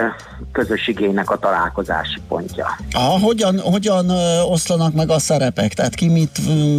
közös 0.52 0.88
igénynek 0.88 1.30
a 1.30 1.38
találkozási 1.38 2.20
pontja. 2.28 2.66
Ah, 2.92 3.22
hogyan, 3.22 3.58
hogyan 3.60 4.10
oszlanak 4.50 4.94
meg 4.94 5.10
a 5.10 5.18
szerepek? 5.18 5.74
Tehát 5.74 5.94
ki 5.94 6.08
mit 6.08 6.38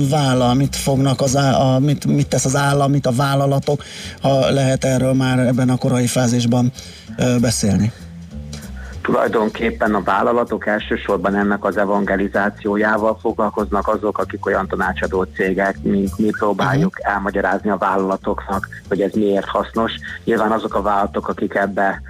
vállal, 0.09 0.53
mit 0.53 0.75
fognak 0.75 1.21
az 1.21 1.37
á, 1.37 1.53
a, 1.59 1.79
mit, 1.79 2.05
mit 2.05 2.27
tesz 2.27 2.45
az 2.45 2.55
állam, 2.55 2.91
mit 2.91 3.05
a 3.05 3.11
vállalatok, 3.11 3.83
ha 4.21 4.49
lehet 4.49 4.83
erről 4.83 5.13
már 5.13 5.39
ebben 5.39 5.69
a 5.69 5.77
korai 5.77 6.07
fázisban 6.07 6.71
beszélni? 7.41 7.91
Tulajdonképpen 9.09 9.95
a 9.95 10.03
vállalatok 10.03 10.65
elsősorban 10.67 11.35
ennek 11.35 11.63
az 11.63 11.77
evangelizációjával 11.77 13.17
foglalkoznak 13.21 13.87
azok, 13.87 14.17
akik 14.17 14.45
olyan 14.45 14.67
tanácsadó 14.67 15.23
cégek, 15.23 15.81
mint 15.81 16.17
mi 16.17 16.29
próbáljuk 16.29 16.93
uh-huh. 16.99 17.13
elmagyarázni 17.13 17.69
a 17.69 17.77
vállalatoknak, 17.77 18.67
hogy 18.87 19.01
ez 19.01 19.11
miért 19.13 19.45
hasznos. 19.45 19.91
Nyilván 20.23 20.51
azok 20.51 20.75
a 20.75 20.81
vállalatok, 20.81 21.27
akik 21.27 21.55
ebbe 21.55 22.01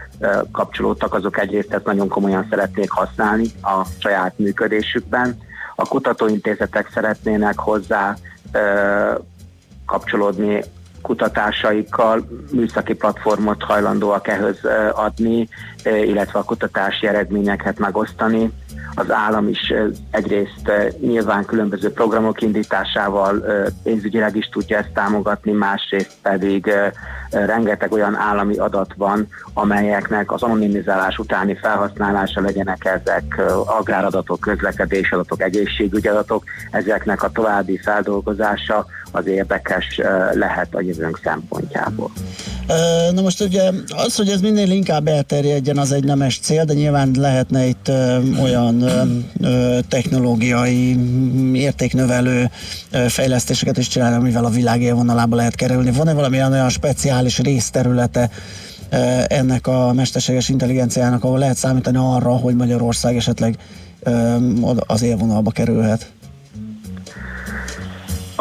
kapcsolódtak, 0.51 1.13
azok 1.13 1.39
egyrészt 1.39 1.73
ezt 1.73 1.85
nagyon 1.85 2.07
komolyan 2.07 2.47
szeretnék 2.49 2.91
használni 2.91 3.45
a 3.61 3.85
saját 3.99 4.33
működésükben. 4.37 5.37
A 5.75 5.87
kutatóintézetek 5.87 6.89
szeretnének 6.93 7.59
hozzá 7.59 8.15
kapcsolódni 9.85 10.63
kutatásaikkal 11.09 12.27
műszaki 12.51 12.93
platformot 12.93 13.63
hajlandóak 13.63 14.27
ehhez 14.27 14.57
adni, 14.93 15.47
illetve 15.83 16.39
a 16.39 16.43
kutatási 16.43 17.07
eredményeket 17.07 17.79
megosztani. 17.79 18.51
Az 18.99 19.11
állam 19.11 19.47
is 19.47 19.73
egyrészt 20.11 20.71
nyilván 21.01 21.45
különböző 21.45 21.91
programok 21.91 22.41
indításával 22.41 23.43
pénzügyileg 23.83 24.35
is 24.35 24.49
tudja 24.51 24.77
ezt 24.77 24.91
támogatni, 24.93 25.51
másrészt 25.51 26.11
pedig 26.21 26.71
rengeteg 27.29 27.91
olyan 27.91 28.15
állami 28.15 28.57
adat 28.57 28.93
van, 28.97 29.27
amelyeknek 29.53 30.31
az 30.31 30.43
anonimizálás 30.43 31.17
utáni 31.17 31.57
felhasználása 31.61 32.41
legyenek 32.41 32.85
ezek 32.85 33.41
agráradatok, 33.79 34.39
közlekedés 34.39 35.11
adatok, 35.11 35.41
egészségügyi 35.41 36.07
adatok, 36.07 36.43
ezeknek 36.71 37.23
a 37.23 37.31
további 37.31 37.77
feldolgozása 37.77 38.85
az 39.11 39.27
érdekes 39.27 39.99
lehet 40.33 40.75
a 40.75 40.81
jövőnk 40.81 41.19
szempontjából. 41.23 42.11
Na 43.13 43.21
most 43.21 43.41
ugye 43.41 43.71
az, 43.87 44.15
hogy 44.15 44.29
ez 44.29 44.41
minél 44.41 44.71
inkább 44.71 45.07
elterjedjen, 45.07 45.77
az 45.77 45.91
egy 45.91 46.03
nemes 46.03 46.39
cél, 46.39 46.65
de 46.65 46.73
nyilván 46.73 47.11
lehetne 47.17 47.65
itt 47.65 47.91
olyan 48.41 48.88
technológiai 49.87 50.97
értéknövelő 51.53 52.49
fejlesztéseket 53.07 53.77
is 53.77 53.87
csinálni, 53.87 54.15
amivel 54.15 54.45
a 54.45 54.49
világ 54.49 54.81
élvonalába 54.81 55.35
lehet 55.35 55.55
kerülni. 55.55 55.91
Van-e 55.91 56.13
valamilyen 56.13 56.51
olyan 56.51 56.69
speciális 56.69 57.39
részterülete 57.39 58.29
ennek 59.27 59.67
a 59.67 59.93
mesterséges 59.93 60.49
intelligenciának, 60.49 61.23
ahol 61.23 61.39
lehet 61.39 61.57
számítani 61.57 61.97
arra, 61.97 62.31
hogy 62.31 62.55
Magyarország 62.55 63.15
esetleg 63.15 63.57
az 64.77 65.01
élvonalba 65.01 65.51
kerülhet? 65.51 66.11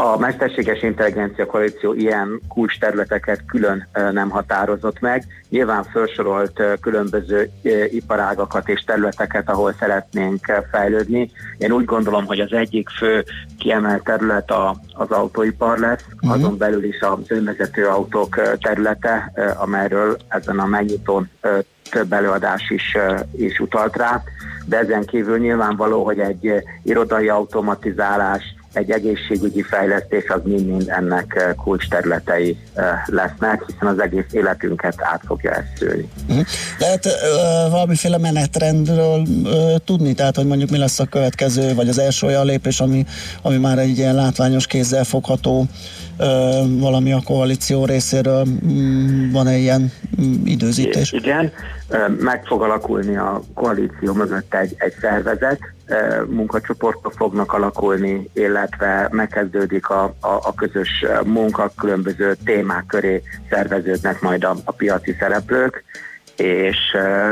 A 0.01 0.19
mesterséges 0.19 0.83
intelligencia 0.83 1.47
koalíció 1.47 1.93
ilyen 1.95 2.41
kulcs 2.49 2.79
területeket 2.79 3.45
külön 3.47 3.89
nem 4.13 4.29
határozott 4.29 5.01
meg. 5.01 5.25
Nyilván 5.49 5.85
felsorolt 5.85 6.63
különböző 6.81 7.51
iparágakat 7.91 8.69
és 8.69 8.81
területeket, 8.81 9.51
ahol 9.51 9.75
szeretnénk 9.79 10.53
fejlődni. 10.71 11.31
Én 11.59 11.73
úgy 11.73 11.85
gondolom, 11.85 12.27
hogy 12.27 12.41
az 12.41 12.53
egyik 12.53 12.89
fő 12.89 13.25
kiemelt 13.59 14.05
terület 14.05 14.51
a, 14.51 14.77
az 14.93 15.11
autóipar 15.11 15.79
lesz, 15.79 16.05
uh-huh. 16.15 16.33
azon 16.33 16.57
belül 16.57 16.85
is 16.85 17.01
az 17.01 17.31
önvezető 17.31 17.87
autók 17.87 18.41
területe, 18.61 19.33
amelyről 19.57 20.17
ezen 20.29 20.59
a 20.59 20.67
megnyitón 20.67 21.31
több 21.91 22.13
előadás 22.13 22.71
is, 22.71 22.97
is 23.37 23.61
utalt 23.61 23.97
rá, 23.97 24.23
de 24.67 24.79
ezen 24.79 25.05
kívül 25.05 25.39
nyilvánvaló, 25.39 26.05
hogy 26.05 26.19
egy 26.19 26.53
irodai 26.83 27.29
automatizálás, 27.29 28.57
egy 28.79 28.91
egészségügyi 28.91 29.63
fejlesztés, 29.63 30.29
az 30.29 30.41
mind-mind 30.45 30.89
ennek 30.89 31.35
eh, 31.37 31.55
kulcs 31.55 31.89
területei 31.89 32.57
eh, 32.75 32.85
lesznek, 33.07 33.63
hiszen 33.67 33.89
az 33.89 34.01
egész 34.01 34.27
életünket 34.31 34.95
át 34.97 35.23
fogja 35.27 35.51
ezt 35.51 35.77
szülni. 35.77 36.09
Mhm. 36.29 36.41
Lehet 36.79 37.07
ö, 37.07 37.11
valamiféle 37.71 38.19
menetrendről 38.19 39.27
ö, 39.45 39.75
tudni, 39.85 40.15
tehát 40.15 40.37
hogy 40.37 40.47
mondjuk 40.47 40.71
mi 40.71 40.79
lesz 40.79 40.99
a 40.99 41.05
következő, 41.05 41.75
vagy 41.75 41.89
az 41.89 41.99
első 41.99 42.27
olyan 42.27 42.47
lépés, 42.47 42.81
ami, 42.81 43.07
ami 43.43 43.57
már 43.57 43.79
egy 43.79 43.99
ilyen 43.99 44.15
látványos 44.15 44.67
kézzel 44.67 45.05
fogható 45.05 45.67
valami 46.79 47.13
a 47.13 47.21
koalíció 47.25 47.85
részéről, 47.85 48.45
mm, 48.45 49.31
van-e 49.31 49.57
ilyen 49.57 49.93
mm, 50.21 50.33
időzítés? 50.45 51.13
Igen, 51.13 51.53
meg 52.19 52.45
fog 52.47 52.63
alakulni 52.63 53.17
a 53.17 53.41
koalíció 53.55 54.13
mögött 54.13 54.55
egy, 54.55 54.75
egy 54.79 54.95
szervezet, 55.01 55.59
munkacsoportok 56.27 57.13
fognak 57.13 57.53
alakulni, 57.53 58.31
illetve 58.33 59.09
megkezdődik 59.11 59.89
a, 59.89 60.03
a, 60.05 60.29
a 60.29 60.55
közös 60.55 61.05
munka, 61.25 61.73
különböző 61.77 62.37
témák 62.45 62.87
köré 62.87 63.23
szerveződnek 63.51 64.21
majd 64.21 64.45
a, 64.45 64.57
a 64.65 64.73
piaci 64.73 65.17
szereplők, 65.19 65.85
és 66.41 66.77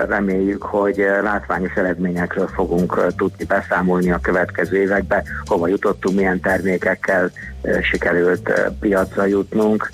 reméljük, 0.09 0.63
hogy 0.63 1.05
látványos 1.23 1.73
eredményekről 1.75 2.49
fogunk 2.55 3.13
tudni 3.17 3.45
beszámolni 3.45 4.11
a 4.11 4.19
következő 4.23 4.81
években, 4.81 5.23
hova 5.45 5.69
jutottunk, 5.69 6.17
milyen 6.17 6.41
termékekkel 6.41 7.31
sikerült 7.91 8.51
piacra 8.81 9.27
jutnunk, 9.27 9.91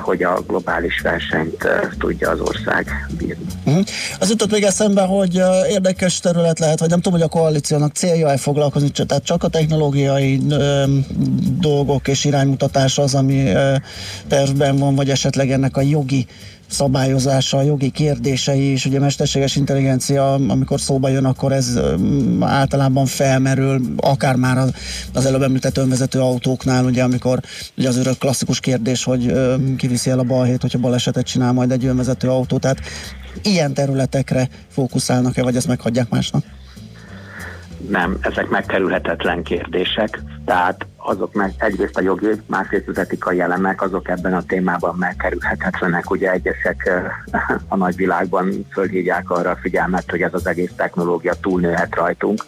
hogy 0.00 0.22
a 0.22 0.40
globális 0.46 1.00
versenyt 1.00 1.68
tudja 1.98 2.30
az 2.30 2.40
ország 2.40 3.06
bírni. 3.18 3.44
Uh-huh. 3.64 3.84
Az 4.18 4.30
jutott 4.30 4.50
még 4.50 4.62
eszembe, 4.62 5.02
hogy 5.02 5.42
érdekes 5.70 6.20
terület 6.20 6.58
lehet, 6.58 6.78
vagy 6.78 6.88
nem 6.88 7.00
tudom, 7.00 7.18
hogy 7.18 7.28
a 7.28 7.38
koalíciónak 7.38 7.94
célja-e 7.94 8.36
foglalkozni, 8.36 8.90
tehát 8.90 9.24
csak 9.24 9.42
a 9.42 9.48
technológiai 9.48 10.40
dolgok 11.60 12.08
és 12.08 12.24
iránymutatás 12.24 12.98
az, 12.98 13.14
ami 13.14 13.48
ö, 13.48 13.74
tervben 14.28 14.76
van, 14.76 14.94
vagy 14.94 15.10
esetleg 15.10 15.50
ennek 15.50 15.76
a 15.76 15.80
jogi 15.80 16.26
szabályozása, 16.68 17.56
a 17.56 17.62
jogi 17.62 17.90
kérdései, 17.90 18.60
és 18.60 18.84
ugye 18.84 18.98
mesterséges 18.98 19.56
intelligencia, 19.56 20.32
amikor 20.32 20.80
szóba 20.80 21.08
jön, 21.08 21.24
akkor 21.24 21.52
ez 21.52 21.78
általában 22.40 23.06
felmerül, 23.06 23.80
akár 23.96 24.36
már 24.36 24.58
az, 25.12 25.26
előbb 25.26 25.42
említett 25.42 25.76
önvezető 25.76 26.20
autóknál, 26.20 26.84
ugye, 26.84 27.02
amikor 27.02 27.40
ugye 27.76 27.88
az 27.88 27.96
örök 27.96 28.18
klasszikus 28.18 28.60
kérdés, 28.60 29.04
hogy 29.04 29.32
kiviszi 29.76 30.10
el 30.10 30.18
a 30.18 30.22
balhét, 30.22 30.60
hogyha 30.60 30.78
balesetet 30.78 31.26
csinál 31.26 31.52
majd 31.52 31.70
egy 31.70 31.84
önvezető 31.84 32.28
autó, 32.28 32.58
tehát 32.58 32.78
ilyen 33.42 33.74
területekre 33.74 34.48
fókuszálnak-e, 34.68 35.42
vagy 35.42 35.56
ezt 35.56 35.66
meghagyják 35.66 36.08
másnak? 36.08 36.44
Nem, 37.88 38.16
ezek 38.20 38.48
megkerülhetetlen 38.48 39.42
kérdések, 39.42 40.20
tehát 40.44 40.86
azok 40.96 41.32
meg 41.32 41.52
egyrészt 41.58 41.96
a 41.96 42.02
jogi, 42.02 42.28
másrészt 42.46 42.88
az 42.88 42.98
etikai 42.98 43.40
elemek, 43.40 43.82
azok 43.82 44.08
ebben 44.08 44.34
a 44.34 44.42
témában 44.42 44.96
megkerülhetetlenek. 44.98 46.10
Ugye 46.10 46.30
egyesek 46.30 46.86
eh, 46.86 47.04
a 47.68 47.76
nagyvilágban 47.76 48.66
fölhívják 48.72 49.30
arra 49.30 49.50
a 49.50 49.58
figyelmet, 49.62 50.10
hogy 50.10 50.22
ez 50.22 50.34
az 50.34 50.46
egész 50.46 50.72
technológia 50.76 51.34
túlnőhet 51.40 51.94
rajtunk, 51.94 52.44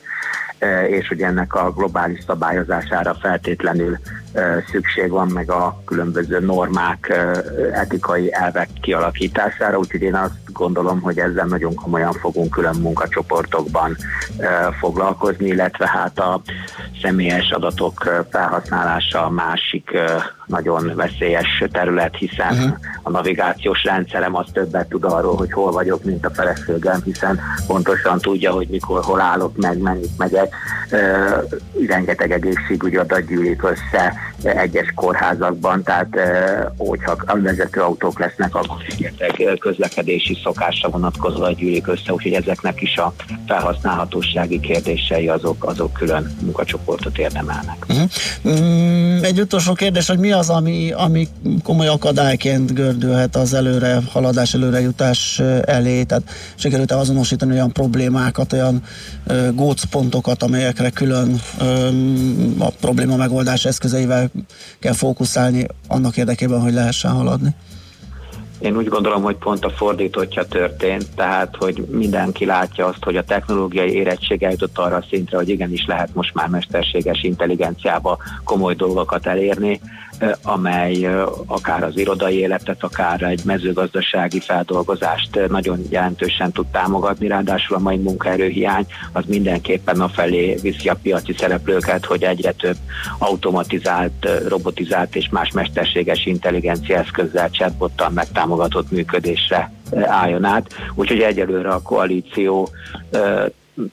eh, 0.58 0.90
és 0.90 1.08
hogy 1.08 1.22
ennek 1.22 1.54
a 1.54 1.72
globális 1.72 2.20
szabályozására 2.26 3.14
feltétlenül 3.14 3.98
szükség 4.70 5.10
van, 5.10 5.28
meg 5.28 5.50
a 5.50 5.82
különböző 5.84 6.40
normák, 6.40 7.14
etikai 7.72 8.32
elvek 8.32 8.68
kialakítására, 8.80 9.78
úgyhogy 9.78 10.02
én 10.02 10.14
azt 10.14 10.52
gondolom, 10.52 11.00
hogy 11.00 11.18
ezzel 11.18 11.46
nagyon 11.46 11.74
komolyan 11.74 12.12
fogunk 12.12 12.50
külön 12.50 12.76
munkacsoportokban 12.76 13.96
foglalkozni, 14.78 15.46
illetve 15.46 15.88
hát 15.88 16.18
a 16.18 16.40
személyes 17.02 17.50
adatok 17.50 18.24
felhasználása 18.30 19.24
a 19.24 19.30
másik 19.30 19.98
nagyon 20.50 20.92
veszélyes 20.94 21.64
terület, 21.72 22.16
hiszen 22.16 22.52
uh-huh. 22.52 22.76
a 23.02 23.10
navigációs 23.10 23.84
rendszerem 23.84 24.36
az 24.36 24.46
többet 24.52 24.88
tud 24.88 25.04
arról, 25.04 25.36
hogy 25.36 25.52
hol 25.52 25.72
vagyok, 25.72 26.04
mint 26.04 26.26
a 26.26 26.30
feleségem, 26.30 27.00
hiszen 27.04 27.40
pontosan 27.66 28.18
tudja, 28.18 28.50
hogy 28.50 28.68
mikor, 28.68 29.04
hol 29.04 29.20
állok 29.20 29.56
meg, 29.56 29.78
mennyit 29.78 30.18
megyek. 30.18 30.54
Uh, 30.90 31.86
rengeteg 31.86 32.32
egészségügyi 32.32 32.96
adat 32.96 33.26
gyűlik 33.26 33.62
össze 33.62 34.14
egyes 34.42 34.92
kórházakban, 34.94 35.82
tehát 35.82 36.08
uh, 36.14 36.86
hogyha 36.88 37.16
vezető 37.42 37.80
autók 37.80 38.18
lesznek, 38.18 38.54
akkor 38.54 38.76
rengeteg 38.88 39.58
közlekedési 39.58 40.38
szokásra 40.42 40.88
vonatkozóan 40.88 41.54
gyűlik 41.54 41.86
össze, 41.86 42.12
úgyhogy 42.12 42.32
ezeknek 42.32 42.82
is 42.82 42.96
a 42.96 43.12
felhasználhatósági 43.46 44.60
kérdései 44.60 45.28
azok, 45.28 45.64
azok 45.64 45.92
külön 45.92 46.36
munkacsoportot 46.40 47.18
érdemelnek. 47.18 47.84
Uh-huh. 47.88 48.08
Mm, 48.48 49.22
egy 49.22 49.40
utolsó 49.40 49.72
kérdés, 49.72 50.06
hogy 50.06 50.18
mi 50.18 50.32
az, 50.40 50.50
ami, 50.50 50.92
ami 50.92 51.28
komoly 51.62 51.86
akadályként 51.86 52.74
gördülhet 52.74 53.36
az 53.36 53.54
előre 53.54 54.00
haladás, 54.12 54.54
előre 54.54 54.80
jutás 54.80 55.38
ö, 55.38 55.58
elé, 55.64 56.02
tehát 56.02 56.30
sikerült 56.54 56.92
azonosítani 56.92 57.52
olyan 57.52 57.72
problémákat, 57.72 58.52
olyan 58.52 58.82
ö, 59.26 59.48
gócpontokat, 59.54 60.42
amelyekre 60.42 60.90
külön 60.90 61.40
a 62.58 62.70
probléma 62.80 63.16
megoldás 63.16 63.64
eszközeivel 63.64 64.30
kell 64.78 64.92
fókuszálni 64.92 65.66
annak 65.88 66.16
érdekében, 66.16 66.60
hogy 66.60 66.72
lehessen 66.72 67.10
haladni. 67.10 67.54
Én 68.60 68.76
úgy 68.76 68.88
gondolom, 68.88 69.22
hogy 69.22 69.36
pont 69.36 69.64
a 69.64 69.70
fordítottja 69.70 70.44
történt, 70.44 71.06
tehát 71.14 71.56
hogy 71.58 71.84
mindenki 71.90 72.44
látja 72.44 72.86
azt, 72.86 73.04
hogy 73.04 73.16
a 73.16 73.24
technológiai 73.24 73.92
érettség 73.92 74.42
eljutott 74.42 74.78
arra 74.78 74.96
a 74.96 75.04
szintre, 75.10 75.36
hogy 75.36 75.48
igenis 75.48 75.84
lehet 75.86 76.14
most 76.14 76.34
már 76.34 76.48
mesterséges 76.48 77.22
intelligenciába 77.22 78.18
komoly 78.44 78.74
dolgokat 78.74 79.26
elérni, 79.26 79.80
amely 80.42 81.08
akár 81.46 81.82
az 81.82 81.98
irodai 81.98 82.38
életet, 82.38 82.82
akár 82.82 83.22
egy 83.22 83.40
mezőgazdasági 83.44 84.40
feldolgozást 84.40 85.48
nagyon 85.48 85.80
jelentősen 85.90 86.52
tud 86.52 86.66
támogatni, 86.66 87.26
ráadásul 87.26 87.76
a 87.76 87.80
mai 87.80 87.96
munkaerőhiány 87.96 88.86
az 89.12 89.24
mindenképpen 89.26 90.00
a 90.00 90.08
felé 90.08 90.54
viszi 90.62 90.88
a 90.88 90.98
piaci 91.02 91.34
szereplőket, 91.38 92.04
hogy 92.04 92.22
egyre 92.22 92.52
több 92.52 92.76
automatizált, 93.18 94.28
robotizált 94.48 95.16
és 95.16 95.28
más 95.28 95.50
mesterséges 95.52 96.26
intelligencia 96.26 96.96
eszközzel, 96.96 97.50
chatbottal 97.50 98.10
megtámogatott 98.10 98.90
működésre 98.90 99.72
álljon 100.04 100.44
át. 100.44 100.66
Úgyhogy 100.94 101.20
egyelőre 101.20 101.70
a 101.70 101.82
koalíció 101.82 102.68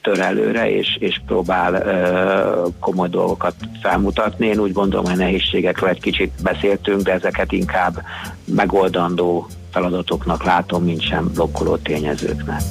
tör 0.02 0.20
előre, 0.20 0.70
és, 0.70 0.96
és 1.00 1.20
próbál 1.26 1.74
ö, 1.74 2.68
komoly 2.80 3.08
dolgokat 3.08 3.54
felmutatni. 3.82 4.46
Én 4.46 4.58
úgy 4.58 4.72
gondolom, 4.72 5.04
hogy 5.04 5.16
nehézségekről 5.16 5.88
egy 5.88 6.00
kicsit 6.00 6.32
beszéltünk, 6.42 7.02
de 7.02 7.12
ezeket 7.12 7.52
inkább 7.52 8.02
megoldandó 8.44 9.48
feladatoknak 9.72 10.44
látom, 10.44 10.84
mint 10.84 11.02
sem 11.02 11.30
blokkoló 11.34 11.76
tényezőknek. 11.76 12.62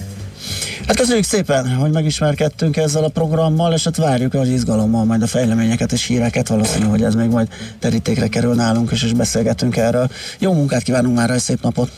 Hát 0.88 0.96
köszönjük 0.96 1.26
szépen, 1.26 1.76
hogy 1.76 1.92
megismerkedtünk 1.92 2.78
ezzel 2.78 3.04
a 3.04 3.10
programmal, 3.10 3.74
és 3.74 3.84
hát 3.84 3.98
várjuk 3.98 4.34
az 4.34 4.48
izgalommal 4.48 5.06
majd 5.06 5.22
a 5.22 5.28
fejleményeket 5.28 5.92
és 5.92 6.06
híreket, 6.06 6.48
valószínű, 6.48 6.86
hogy 6.86 7.04
ez 7.04 7.16
még 7.16 7.30
majd 7.30 7.48
terítékre 7.80 8.28
kerül 8.28 8.54
nálunk, 8.54 8.92
és, 8.92 9.04
és 9.04 9.14
beszélgetünk 9.14 9.78
erről. 9.78 10.08
Jó 10.40 10.54
munkát 10.54 10.82
kívánunk 10.82 11.16
már, 11.16 11.30
egy 11.30 11.40
szép 11.40 11.62
napot! 11.62 11.92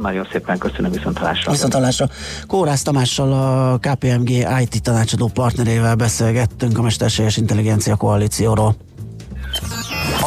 Nagyon 0.00 0.28
szépen 0.32 0.58
köszönöm, 0.58 0.90
viszont 0.90 1.18
hallásra. 1.18 1.50
Viszont 1.50 1.72
hallásra. 1.72 2.08
Kórász 2.46 2.82
Tamással 2.82 3.32
a 3.32 3.78
KPMG 3.78 4.30
IT 4.60 4.82
tanácsadó 4.82 5.30
partnerével 5.34 5.94
beszélgettünk 5.94 6.78
a 6.78 6.82
Mesterséges 6.82 7.36
Intelligencia 7.36 7.96
Koalícióról. 7.96 8.74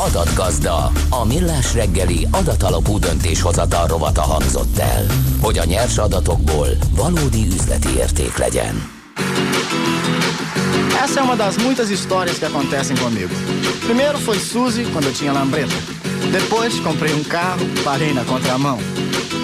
Adatgazda, 0.08 0.92
a 1.10 1.26
millás 1.26 1.74
reggeli 1.74 2.28
adatalapú 2.32 3.00
döntéshozatal 3.00 3.88
rovata 3.88 4.22
hangzott 4.22 4.78
el, 4.78 5.06
hogy 5.42 5.58
a 5.58 5.66
nyers 5.66 5.98
adatokból 5.98 6.68
valódi 6.96 7.46
üzleti 7.46 7.90
érték 7.98 8.38
legyen. 8.38 8.98
Essa 11.04 11.20
é 11.20 11.24
uma 11.24 11.36
das 11.36 11.56
muitas 11.58 11.90
histórias 11.90 12.38
que 12.38 12.46
acontecem 12.46 12.96
comigo. 12.98 13.34
Primeiro 13.86 14.18
foi 14.18 14.38
Suzy, 14.38 14.84
quando 14.92 15.08
eu 15.08 15.14
tinha 15.14 15.32
lambreta. 15.32 15.76
Depois 16.32 16.80
comprei 16.80 17.14
um 17.14 17.24
carro, 17.24 17.66
parei 17.84 18.14
na 18.14 18.24
contramão. 18.24 18.78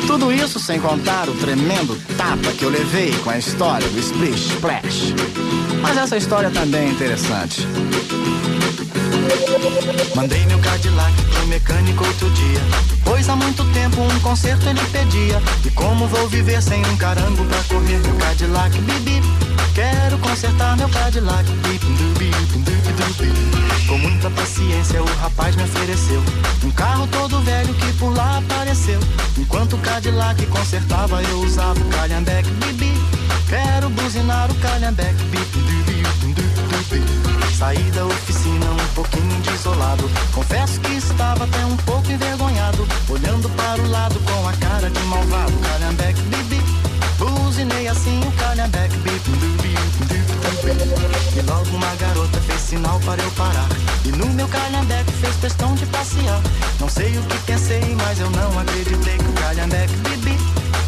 Tudo 0.07 0.31
isso 0.31 0.59
sem 0.59 0.79
contar 0.79 1.27
o 1.27 1.33
tremendo 1.35 1.99
tapa 2.15 2.51
que 2.57 2.63
eu 2.63 2.69
levei 2.69 3.11
com 3.23 3.29
a 3.31 3.37
história 3.37 3.87
do 3.89 3.99
Splish 3.99 4.53
Splash. 4.53 5.13
Mas 5.81 5.97
essa 5.97 6.15
história 6.15 6.49
também 6.51 6.87
é 6.87 6.91
interessante. 6.91 7.67
Mandei 10.15 10.45
meu 10.45 10.59
Cadillac 10.59 11.13
pro 11.23 11.47
mecânico 11.47 12.05
outro 12.05 12.30
dia. 12.32 12.61
Pois 13.03 13.28
há 13.30 13.36
muito 13.36 13.63
tempo 13.73 14.01
um 14.01 14.19
conserto 14.19 14.67
ele 14.67 14.82
pedia. 14.91 15.41
E 15.65 15.69
como 15.71 16.07
vou 16.07 16.28
viver 16.28 16.61
sem 16.61 16.86
um 16.86 16.97
carango 16.97 17.43
pra 17.45 17.63
correr 17.63 17.99
meu 17.99 18.15
Cadillac? 18.15 18.78
Bibi, 18.80 19.21
quero 19.73 20.17
consertar 20.19 20.78
meu 20.78 20.89
Cadillac. 20.89 21.45
Com 23.88 23.97
muita 23.99 24.30
paciência 24.32 25.01
o 25.01 25.05
rapaz 25.19 25.55
me 25.55 25.63
ofereceu 25.63 26.24
um 26.63 26.71
carro 26.71 27.08
todo 27.08 27.39
velho 27.41 27.74
que 27.74 27.93
por 27.93 28.16
lá 28.16 28.39
apareceu. 28.39 28.99
Enquanto 29.37 29.75
o 29.75 29.79
Cadillac 29.79 30.43
consertava 30.47 31.21
eu 31.24 31.39
usava 31.41 31.79
o 31.79 31.86
calhambeque. 31.89 32.49
Bibi, 32.51 32.93
quero 33.47 33.89
buzinar 33.89 34.49
o 34.49 34.55
dubi. 34.55 35.74
Saí 37.57 37.89
da 37.91 38.05
oficina 38.05 38.69
um 38.69 38.93
pouquinho 38.95 39.41
desolado. 39.41 40.11
Confesso 40.33 40.77
que 40.82 40.95
estava 40.95 41.45
até 41.45 41.65
um 41.65 41.77
pouco 41.77 42.11
envergonhado. 42.11 42.86
Olhando 43.07 43.49
para 43.51 43.82
o 43.82 43.89
lado 43.89 44.19
com 44.19 44.49
a 44.49 44.53
cara 44.53 44.89
de 44.89 44.99
malvado. 45.03 45.53
Calhambeque, 45.59 46.21
bibi. 46.23 46.61
Buzinei 47.17 47.87
assim 47.87 48.19
o 48.27 48.32
calhambeque, 48.33 48.97
bibi. 48.97 49.75
E 51.37 51.41
logo 51.49 51.69
uma 51.77 51.95
garota 51.95 52.41
fez 52.41 52.59
sinal 52.59 52.99
para 53.05 53.23
eu 53.23 53.32
parar. 53.32 53.69
E 54.03 54.09
no 54.09 54.27
meu 54.33 54.49
calhambeque 54.49 55.13
fez 55.13 55.37
questão 55.37 55.75
de 55.75 55.86
passear. 55.86 56.41
Não 56.77 56.89
sei 56.89 57.17
o 57.17 57.23
que 57.23 57.37
pensei, 57.45 57.95
mas 57.95 58.19
eu 58.19 58.29
não 58.32 58.59
acreditei 58.59 59.17
que 59.17 59.29
o 59.29 59.33
calhambeque, 59.33 59.95
bibi. 60.09 60.37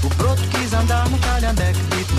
O 0.04 0.10
broto 0.16 0.42
quis 0.50 0.74
andar 0.74 1.08
no 1.10 1.18
calhambeque, 1.20 1.80
bibi 1.80 2.18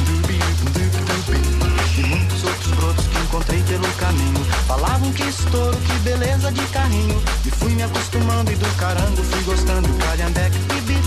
brotos 2.78 3.06
que 3.06 3.18
encontrei 3.18 3.62
pelo 3.62 3.88
caminho. 3.94 4.44
Falavam 4.66 5.12
que 5.12 5.24
estouro, 5.24 5.76
que 5.76 5.92
beleza 6.00 6.50
de 6.52 6.64
carrinho. 6.66 7.22
E 7.44 7.50
fui 7.50 7.72
me 7.72 7.82
acostumando 7.82 8.50
e 8.50 8.56
do 8.56 8.76
carango 8.76 9.22
fui 9.22 9.42
gostando. 9.42 9.88
Calhambeque, 9.98 10.58
bibi 10.70 10.98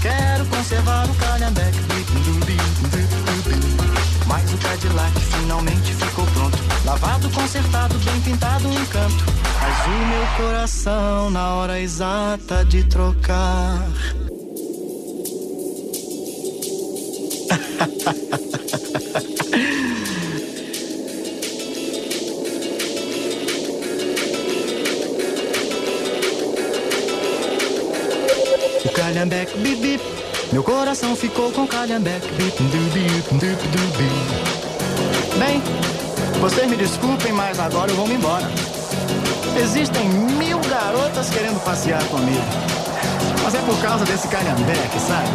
Quero 0.00 0.44
conservar 0.46 1.08
o 1.08 1.14
calhambeque 1.14 1.80
bibi. 1.80 2.14
Mas 4.26 4.52
o 4.52 4.58
Cadillac 4.58 5.20
finalmente 5.20 5.94
ficou 5.94 6.26
pronto. 6.26 6.58
Lavado, 6.84 7.30
consertado, 7.30 7.98
bem 8.00 8.20
pintado, 8.20 8.68
um 8.68 8.72
encanto 8.72 9.24
Mas 9.60 9.86
o 9.86 10.06
meu 10.06 10.26
coração 10.36 11.30
na 11.30 11.54
hora 11.54 11.80
exata 11.80 12.64
de 12.64 12.84
trocar 12.84 13.88
Meu 30.54 30.62
coração 30.62 31.16
ficou 31.16 31.50
com 31.50 31.66
calhambeque 31.66 32.28
Bem, 35.36 35.60
vocês 36.40 36.70
me 36.70 36.76
desculpem, 36.76 37.32
mas 37.32 37.58
agora 37.58 37.90
eu 37.90 37.96
vou 37.96 38.06
me 38.06 38.14
embora 38.14 38.48
Existem 39.60 40.08
mil 40.08 40.60
garotas 40.60 41.28
querendo 41.30 41.60
passear 41.64 42.04
comigo 42.04 42.44
Mas 43.42 43.52
é 43.56 43.58
por 43.62 43.76
causa 43.82 44.04
desse 44.04 44.28
calhambeque, 44.28 45.00
sabe? 45.00 45.28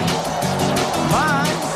Vai! 1.11 1.68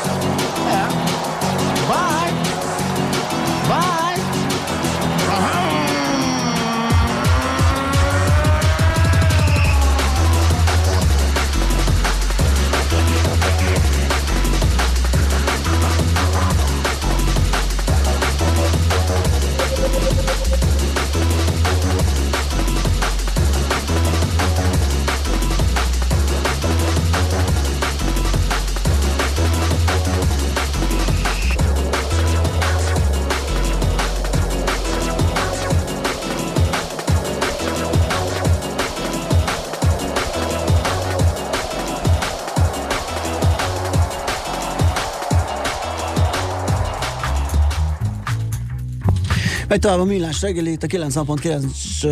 Megy 49.74 49.82
tovább 49.82 50.00
a 50.00 50.04
millás 50.04 50.40
reggeli, 50.40 50.70
itt 50.70 50.82
a 50.82 50.86
90.9 50.86 51.64
ö, 52.02 52.08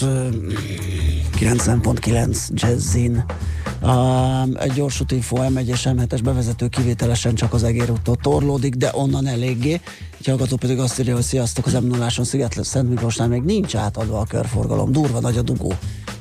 ö, 0.00 0.28
90.9 1.38 2.48
Jazzin. 2.52 3.24
Um, 3.82 4.56
egy 4.58 4.72
gyors 4.72 5.02
info 5.08 5.36
M1-es 5.40 5.80
M7-es 5.84 6.20
bevezető 6.24 6.68
kivételesen 6.68 7.34
csak 7.34 7.52
az 7.52 7.62
egérúttól 7.62 8.16
torlódik, 8.16 8.74
de 8.74 8.90
onnan 8.94 9.26
eléggé. 9.26 9.80
Egy 10.18 10.26
hallgató 10.26 10.56
pedig 10.56 10.78
azt 10.78 11.00
írja, 11.00 11.14
hogy 11.14 11.22
sziasztok, 11.22 11.66
az 11.66 11.72
m 11.72 11.86
0 11.86 12.08
Sziget 12.08 12.64
Szent 12.64 12.88
Miklósnál 12.88 13.28
még 13.28 13.42
nincs 13.42 13.74
átadva 13.74 14.18
a 14.18 14.24
körforgalom. 14.24 14.92
Durva 14.92 15.20
nagy 15.20 15.36
a 15.36 15.42
dugó, 15.42 15.72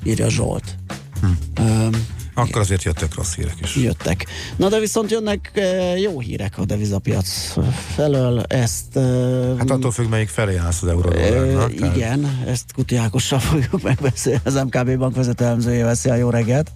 írja 0.04 0.30
Zsolt. 0.30 0.76
Hm. 1.22 1.64
Um, 1.64 1.90
Akkor 2.38 2.62
azért 2.62 2.84
jöttek 2.84 3.14
rossz 3.16 3.36
hírek 3.36 3.53
is. 3.62 3.76
jöttek. 3.76 4.26
Na 4.56 4.70
de 4.70 4.80
viszont 4.80 5.12
jönnek 5.12 5.52
e, 5.53 5.98
jó 5.98 6.20
hírek 6.20 6.57
a 6.57 6.66
devizapiac 6.66 7.53
felől, 7.95 8.41
ezt... 8.48 8.98
E, 8.98 9.02
Hát 9.57 9.70
attól 9.70 9.91
függ, 9.91 10.10
melyik 10.10 10.30
felé 10.30 10.56
állsz 10.56 10.82
az 10.82 10.88
e, 10.88 10.91
euródollárnak. 10.91 11.74
tehát- 11.74 11.95
igen, 11.95 12.44
ezt 12.48 12.74
Kuti 12.74 12.95
Ákossal 12.95 13.40
fogjuk 13.49 13.82
megbeszélni, 13.82 14.40
az 14.44 14.53
MKB 14.56 14.98
bank 14.98 15.16
vezető 15.16 15.45
elemzőjével. 15.45 15.95
Szia, 15.95 16.16
jó 16.16 16.30
reggelt! 16.30 16.72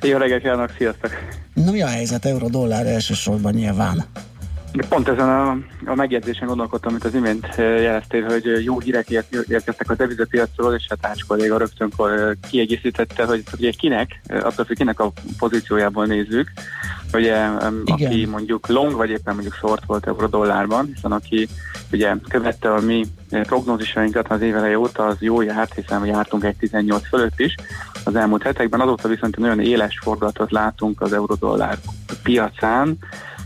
Jó 0.00 0.18
reggelt 0.18 0.42
kívánok, 0.42 0.70
sziasztok! 0.78 1.10
Na 1.54 1.70
mi 1.70 1.82
a 1.82 1.86
helyzet 1.86 2.24
euró-dollár 2.24 2.86
elsősorban 2.86 3.52
nyilván? 3.54 4.04
Pont 4.88 5.08
ezen 5.08 5.28
a, 5.28 5.50
a 5.90 5.94
megjegyzésen 5.94 6.46
gondolkodtam, 6.46 6.90
amit 6.90 7.04
az 7.04 7.14
imént 7.14 7.46
eh, 7.46 7.82
jeleztél, 7.82 8.22
hogy 8.22 8.46
eh, 8.48 8.64
jó 8.64 8.80
hírek 8.80 9.10
érkeztek 9.48 9.90
a 9.90 9.94
devizapiacról, 9.94 10.74
és 10.74 10.86
hát 10.88 11.06
Ács 11.06 11.24
kolléga 11.24 11.58
rögtön 11.58 11.92
eh, 11.98 12.30
kiegészítette, 12.50 13.24
hogy 13.24 13.42
ugye 13.58 13.70
kinek, 13.70 14.20
attól 14.28 14.64
függ, 14.64 14.76
kinek 14.76 15.00
a 15.00 15.12
pozíciójából 15.38 16.06
nézzük, 16.06 16.52
ugye 17.12 17.34
em, 17.34 17.82
aki 17.84 18.26
mondjuk 18.26 18.68
long, 18.68 18.92
vagy 18.92 19.10
éppen 19.10 19.34
mondjuk 19.34 19.54
short 19.54 19.84
volt 19.84 20.06
euró-dollárban, 20.06 20.90
hiszen 20.94 21.12
aki 21.12 21.48
ugye 21.92 22.14
követte 22.28 22.72
a 22.72 22.80
mi 22.80 23.04
prognózisainkat 23.30 24.30
az 24.30 24.40
éveleje 24.40 24.78
óta, 24.78 25.06
az 25.06 25.16
jó 25.20 25.40
járt, 25.40 25.74
hiszen 25.74 26.06
jártunk 26.06 26.44
egy 26.44 26.56
18 26.56 27.08
fölött 27.08 27.40
is 27.40 27.54
az 28.04 28.16
elmúlt 28.16 28.42
hetekben, 28.42 28.80
azóta 28.80 29.08
viszont 29.08 29.34
egy 29.34 29.42
nagyon 29.42 29.60
éles 29.60 29.98
fordulatot 30.02 30.50
látunk 30.50 31.00
az 31.00 31.12
euró-dollár 31.12 31.78
piacán, 32.22 32.98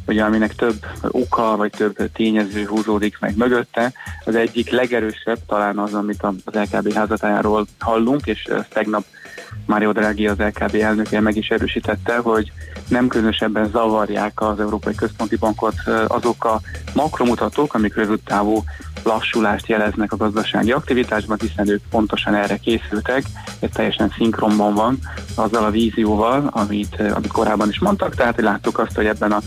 ugye 0.07 0.23
aminek 0.25 0.55
több 0.55 0.87
oka, 1.11 1.57
vagy 1.57 1.71
több 1.71 2.13
tényező 2.13 2.65
húzódik 2.65 3.19
meg 3.21 3.37
mögötte. 3.37 3.93
Az 4.25 4.35
egyik 4.35 4.71
legerősebb 4.71 5.39
talán 5.47 5.79
az, 5.79 5.95
amit 5.95 6.23
az 6.23 6.55
LKB 6.55 6.93
házatájáról 6.93 7.67
hallunk, 7.79 8.27
és 8.27 8.49
tegnap 8.69 9.05
Mário 9.67 9.93
Draghi, 9.93 10.27
az 10.27 10.39
LKB 10.39 10.75
elnöke 10.75 11.21
meg 11.21 11.37
is 11.37 11.49
erősítette, 11.49 12.17
hogy 12.17 12.53
nem 12.89 13.09
különösebben 13.09 13.71
zavarják 13.71 14.41
az 14.41 14.61
Európai 14.61 14.95
Központi 14.95 15.37
Bankot 15.37 15.75
azok 16.07 16.45
a 16.45 16.61
makromutatók, 16.95 17.75
amik 17.75 17.95
rövidtávú 17.95 18.65
lassulást 19.07 19.67
jeleznek 19.67 20.13
a 20.13 20.17
gazdasági 20.17 20.73
aktivitásban, 20.73 21.39
hiszen 21.41 21.69
ők 21.69 21.83
pontosan 21.91 22.35
erre 22.35 22.57
készültek, 22.57 23.23
ez 23.61 23.71
teljesen 23.73 24.13
szinkronban 24.17 24.75
van 24.75 24.99
azzal 25.35 25.65
a 25.65 25.71
vízióval, 25.71 26.51
amit, 26.53 27.01
amit 27.15 27.33
korábban 27.33 27.69
is 27.69 27.79
mondtak, 27.79 28.15
tehát 28.15 28.41
láttuk 28.41 28.79
azt, 28.79 28.95
hogy 28.95 29.07
ebben 29.07 29.33
a 29.33 29.43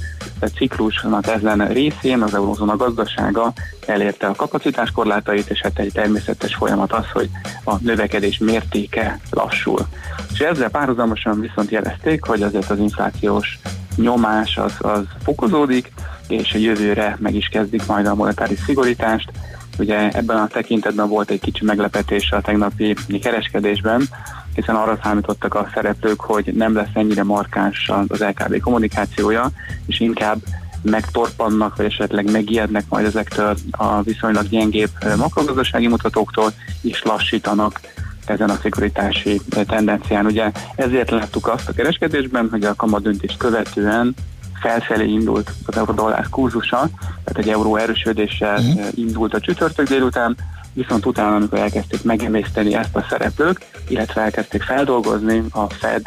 ciklusnak 0.55 1.27
ezen 1.27 1.67
részén 1.67 2.21
az 2.21 2.33
eurózóna 2.33 2.75
gazdasága 2.75 3.53
elérte 3.85 4.27
a 4.27 4.35
kapacitáskorlátait, 4.35 5.49
és 5.49 5.61
hát 5.61 5.79
egy 5.79 5.91
természetes 5.93 6.55
folyamat 6.55 6.93
az, 6.93 7.05
hogy 7.13 7.29
a 7.63 7.75
növekedés 7.81 8.37
mértéke 8.37 9.19
lassul. 9.29 9.87
És 10.33 10.39
ezzel 10.39 10.69
párhuzamosan 10.69 11.39
viszont 11.39 11.69
jelezték, 11.69 12.25
hogy 12.25 12.41
azért 12.41 12.69
az 12.69 12.79
inflációs 12.79 13.59
nyomás 13.95 14.57
az, 14.57 14.73
az 14.77 15.03
fokozódik, 15.23 15.91
és 16.27 16.53
a 16.53 16.57
jövőre 16.57 17.17
meg 17.19 17.35
is 17.35 17.47
kezdik 17.47 17.85
majd 17.85 18.05
a 18.05 18.15
monetáris 18.15 18.59
szigorítást. 18.59 19.31
Ugye 19.77 20.09
ebben 20.09 20.37
a 20.37 20.47
tekintetben 20.47 21.07
volt 21.07 21.29
egy 21.29 21.39
kicsi 21.39 21.65
meglepetés 21.65 22.31
a 22.31 22.41
tegnapi 22.41 22.95
kereskedésben, 23.21 24.03
hiszen 24.53 24.75
arra 24.75 24.99
számítottak 25.03 25.53
a 25.53 25.69
szereplők, 25.73 26.19
hogy 26.19 26.53
nem 26.53 26.75
lesz 26.75 26.93
ennyire 26.93 27.23
markáns 27.23 27.91
az 28.07 28.19
LKB 28.19 28.59
kommunikációja, 28.59 29.49
és 29.85 29.99
inkább 29.99 30.37
megtorpannak, 30.81 31.75
vagy 31.75 31.85
esetleg 31.85 32.31
megijednek 32.31 32.83
majd 32.89 33.05
ezektől 33.05 33.55
a 33.71 34.01
viszonylag 34.01 34.47
gyengébb 34.47 34.89
makrogazdasági 35.17 35.87
mutatóktól, 35.87 36.51
és 36.81 37.03
lassítanak 37.03 37.79
ezen 38.29 38.49
a 38.49 38.59
szigorítási 38.61 39.41
tendencián. 39.67 40.25
Ugye 40.25 40.51
ezért 40.75 41.09
láttuk 41.09 41.47
azt 41.47 41.69
a 41.69 41.73
kereskedésben, 41.73 42.47
hogy 42.51 42.63
a 42.63 42.75
kamadöntést 42.75 43.37
követően 43.37 44.15
felfelé 44.61 45.07
indult 45.07 45.51
az 45.65 45.77
euró-dollár 45.77 46.29
kurzusa, 46.29 46.89
tehát 47.23 47.37
egy 47.37 47.49
euró 47.49 47.75
erősödéssel 47.75 48.57
eh, 48.57 48.87
indult 48.95 49.33
a 49.33 49.39
csütörtök 49.39 49.87
délután, 49.87 50.37
viszont 50.73 51.05
utána, 51.05 51.35
amikor 51.35 51.59
elkezdték 51.59 52.03
megemészteni 52.03 52.75
ezt 52.75 52.95
a 52.95 53.05
szereplők, 53.09 53.59
illetve 53.87 54.21
elkezdték 54.21 54.61
feldolgozni 54.61 55.43
a 55.51 55.69
Fed 55.69 56.01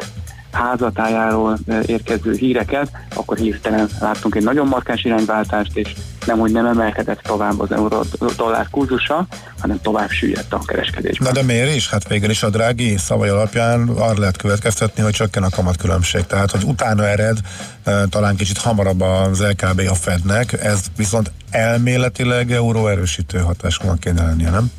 házatájáról 0.53 1.57
eh, 1.67 1.79
érkező 1.85 2.33
híreket, 2.33 2.91
akkor 3.15 3.37
hirtelen 3.37 3.89
láttunk 3.99 4.35
egy 4.35 4.43
nagyon 4.43 4.67
markáns 4.67 5.03
irányváltást, 5.03 5.77
és 5.77 5.93
nem, 6.25 6.39
hogy 6.39 6.51
nem 6.51 6.65
emelkedett 6.65 7.19
tovább 7.21 7.59
az 7.59 7.71
euró-dollár 7.71 8.67
kurzusa, 8.71 9.27
hanem 9.59 9.81
tovább 9.81 10.09
süllyedt 10.09 10.53
a 10.53 10.59
kereskedésben. 10.65 11.27
Na 11.27 11.39
de 11.39 11.45
miért 11.45 11.75
is? 11.75 11.89
Hát 11.89 12.07
végül 12.07 12.29
is 12.29 12.43
a 12.43 12.49
drági 12.49 12.97
szavai 12.97 13.29
alapján 13.29 13.87
arra 13.87 14.19
lehet 14.19 14.37
következtetni, 14.37 15.03
hogy 15.03 15.13
csökken 15.13 15.43
a 15.43 15.49
kamatkülönbség. 15.49 16.25
Tehát, 16.25 16.51
hogy 16.51 16.63
utána 16.63 17.05
ered 17.05 17.37
e, 17.83 18.05
talán 18.05 18.35
kicsit 18.35 18.57
hamarabb 18.57 19.01
az 19.01 19.41
LKB 19.41 19.81
a 19.89 19.95
Fednek, 19.95 20.53
ez 20.63 20.79
viszont 20.97 21.31
elméletileg 21.49 22.51
euró 22.51 22.87
erősítő 22.87 23.37
hatásúnak 23.39 23.99
kéne 23.99 24.23
lennie, 24.23 24.49
nem? 24.49 24.71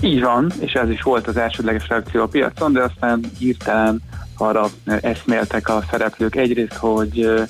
Így 0.00 0.20
van, 0.20 0.52
és 0.60 0.72
ez 0.72 0.90
is 0.90 1.02
volt 1.02 1.26
az 1.26 1.36
elsődleges 1.36 1.88
reakció 1.88 2.22
a 2.22 2.26
piacon, 2.26 2.72
de 2.72 2.82
aztán 2.82 3.20
hirtelen 3.38 4.02
arra 4.36 4.68
eszméltek 4.84 5.68
a 5.68 5.84
szereplők 5.90 6.36
egyrészt, 6.36 6.76
hogy 6.76 7.46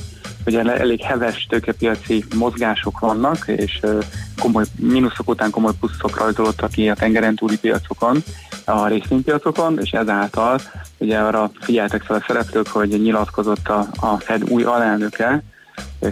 hogy 0.46 0.54
el- 0.54 0.78
elég 0.78 1.02
heves 1.02 1.46
tőkepiaci 1.48 2.24
mozgások 2.34 2.98
vannak, 2.98 3.44
és 3.46 3.78
ö, 3.82 3.98
komoly 4.38 4.64
mínuszok 4.78 5.28
után 5.28 5.50
komoly 5.50 5.72
pluszok 5.80 6.18
rajzolódtak 6.18 6.70
ki 6.70 6.88
a 6.88 6.94
tengeren 6.94 7.34
túli 7.34 7.58
piacokon, 7.58 8.22
a 8.64 8.86
részvénypiacokon, 8.86 9.78
és 9.82 9.90
ezáltal 9.90 10.60
ugye 10.98 11.18
arra 11.18 11.50
figyeltek 11.60 12.02
fel 12.02 12.16
a 12.16 12.24
szereplők, 12.26 12.68
hogy 12.68 12.88
nyilatkozott 12.88 13.68
a, 13.68 13.86
a 14.00 14.16
Fed 14.18 14.50
új 14.50 14.62
alelnöke, 14.62 15.42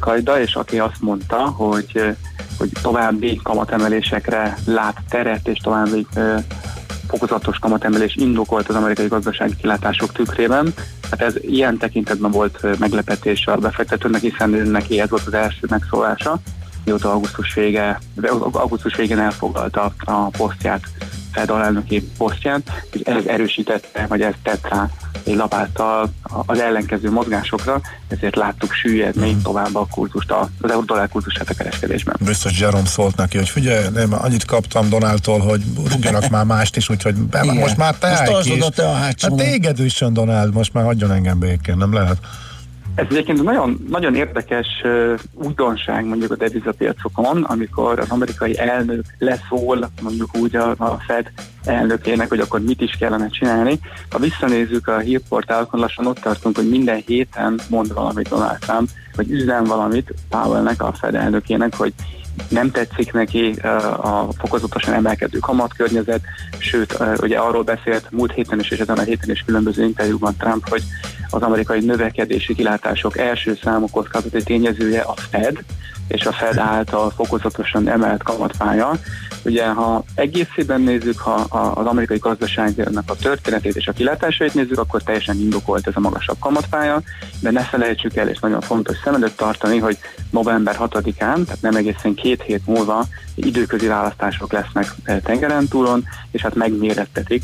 Kajda, 0.00 0.40
és 0.40 0.54
aki 0.54 0.78
azt 0.78 1.00
mondta, 1.00 1.36
hogy, 1.36 2.16
hogy 2.58 2.70
további 2.82 3.40
kamatemelésekre 3.42 4.56
lát 4.64 4.96
teret, 5.08 5.48
és 5.48 5.58
további 5.58 6.06
fokozatos 7.08 7.58
kamatemelés 7.58 8.16
indokolt 8.16 8.68
az 8.68 8.74
amerikai 8.74 9.06
gazdasági 9.06 9.56
kilátások 9.56 10.12
tükrében. 10.12 10.74
Hát 11.10 11.22
ez 11.22 11.34
ilyen 11.40 11.78
tekintetben 11.78 12.30
volt 12.30 12.78
meglepetés 12.78 13.46
a 13.46 13.56
befektetőnek, 13.56 14.20
hiszen 14.20 14.52
ő 14.54 14.64
neki 14.64 15.00
ez 15.00 15.10
volt 15.10 15.26
az 15.26 15.34
első 15.34 15.66
megszólása, 15.68 16.38
mióta 16.84 17.10
augusztus 17.10 17.54
vége, 17.54 18.00
augusztus 18.52 18.96
végén 18.96 19.18
elfoglalta 19.18 19.92
a 20.04 20.28
posztját, 20.28 20.82
Fed 21.34 21.50
alelnöki 21.50 22.02
posztját, 22.18 22.62
és 22.92 23.00
ez 23.00 23.24
erősítette, 23.26 24.06
vagy 24.06 24.20
ez 24.20 24.32
tett 24.42 24.68
rá 24.68 24.90
egy 25.24 25.34
lapáttal 25.36 26.12
az 26.46 26.58
ellenkező 26.60 27.10
mozgásokra, 27.10 27.80
ezért 28.08 28.36
láttuk 28.36 28.72
süllyedni 28.72 29.30
Mhm. 29.30 29.42
tovább 29.42 29.74
a 29.74 29.86
kurzust, 29.90 30.30
az 30.30 30.70
euró-dollár 30.70 31.08
kurzusát 31.08 31.50
a 31.50 31.54
kereskedésben. 31.54 32.16
Biztos 32.20 32.60
Jerome 32.60 32.86
szólt 32.86 33.16
neki, 33.16 33.36
hogy 33.36 33.48
figyelj, 33.48 33.86
nem, 33.94 34.12
annyit 34.12 34.44
kaptam 34.44 34.88
Donáltól, 34.88 35.38
hogy 35.38 35.62
rúgjanak 35.90 36.28
már 36.28 36.44
mást 36.44 36.76
is, 36.76 36.88
úgyhogy 36.88 37.14
be, 37.14 37.42
most 37.42 37.76
már 37.76 37.94
te 37.94 38.28
Most 38.30 38.46
és- 38.46 38.64
te 38.74 38.88
a. 38.88 38.92
Hát 38.92 39.34
téged 39.36 39.80
üssön 39.80 40.12
Donald, 40.12 40.52
most 40.54 40.72
már 40.72 40.84
hagyjon 40.84 41.10
engem 41.12 41.38
békén, 41.38 41.76
nem 41.76 41.92
lehet? 41.92 42.16
Ez 42.94 43.06
egyébként 43.10 43.42
nagyon, 43.42 43.84
nagyon 43.88 44.14
érdekes 44.14 44.66
újdonság 45.32 46.04
mondjuk 46.04 46.30
a 46.30 46.36
devizapiacokon, 46.36 47.42
amikor 47.42 47.98
az 47.98 48.10
amerikai 48.10 48.58
elnök 48.58 49.04
leszól 49.18 49.90
mondjuk 50.02 50.36
úgy 50.36 50.56
a, 50.56 50.70
a 50.70 50.98
Fed 51.06 51.32
elnökének, 51.64 52.28
hogy 52.28 52.40
akkor 52.40 52.60
mit 52.60 52.80
is 52.80 52.96
kellene 52.98 53.28
csinálni. 53.28 53.78
Ha 54.10 54.18
visszanézzük 54.18 54.88
a 54.88 54.98
hírportálokon, 54.98 55.80
lassan 55.80 56.06
ott 56.06 56.18
tartunk, 56.18 56.56
hogy 56.56 56.68
minden 56.68 57.02
héten 57.06 57.60
mond 57.68 57.94
valamit 57.94 58.28
Donald 58.28 58.58
Trump, 58.58 58.88
vagy 59.16 59.30
üzen 59.30 59.64
valamit 59.64 60.14
Powellnek, 60.28 60.82
a 60.82 60.92
Fed 60.92 61.14
elnökének, 61.14 61.74
hogy 61.74 61.92
nem 62.48 62.70
tetszik 62.70 63.12
neki 63.12 63.50
a 64.02 64.28
fokozatosan 64.38 64.94
emelkedő 64.94 65.38
kamatkörnyezet, 65.38 66.22
sőt, 66.58 66.98
ugye 67.20 67.38
arról 67.38 67.62
beszélt 67.62 68.10
múlt 68.10 68.32
héten 68.32 68.60
is, 68.60 68.70
és 68.70 68.78
ezen 68.78 68.98
a 68.98 69.02
héten 69.02 69.30
is 69.30 69.42
különböző 69.46 69.84
interjúban 69.84 70.36
Trump, 70.36 70.68
hogy 70.68 70.82
az 71.30 71.42
amerikai 71.42 71.80
növekedési 71.80 72.54
kilátások 72.54 73.18
első 73.18 73.58
számú 73.62 73.86
kockázati 73.90 74.42
tényezője 74.42 75.00
a 75.00 75.14
Fed, 75.30 75.58
és 76.08 76.26
a 76.26 76.32
Fed 76.32 76.58
által 76.58 77.10
fokozatosan 77.10 77.88
emelt 77.88 78.22
kamatpálya. 78.22 78.90
Ugye, 79.44 79.66
ha 79.66 80.04
egészében 80.14 80.80
nézzük, 80.80 81.18
ha 81.18 81.32
az 81.74 81.86
amerikai 81.86 82.18
gazdaságnak 82.18 83.10
a 83.10 83.14
történetét 83.14 83.76
és 83.76 83.86
a 83.86 83.92
kilátásait 83.92 84.54
nézzük, 84.54 84.78
akkor 84.78 85.02
teljesen 85.02 85.36
indokolt 85.36 85.86
ez 85.86 85.96
a 85.96 86.00
magasabb 86.00 86.36
kamatpálya, 86.40 87.02
de 87.40 87.50
ne 87.50 87.60
felejtsük 87.60 88.16
el, 88.16 88.28
és 88.28 88.38
nagyon 88.38 88.60
fontos 88.60 88.96
szem 89.04 89.14
előtt 89.14 89.36
tartani, 89.36 89.78
hogy 89.78 89.98
november 90.30 90.76
6-án, 90.78 91.16
tehát 91.18 91.60
nem 91.60 91.76
egészen 91.76 92.14
két 92.14 92.42
hét 92.42 92.66
múlva 92.66 93.04
időközi 93.34 93.86
választások 93.86 94.52
lesznek 94.52 94.94
eh, 95.04 95.20
tengeren 95.24 95.68
túlon, 95.68 96.04
és 96.30 96.42
hát 96.42 96.54
megmérettetik 96.54 97.42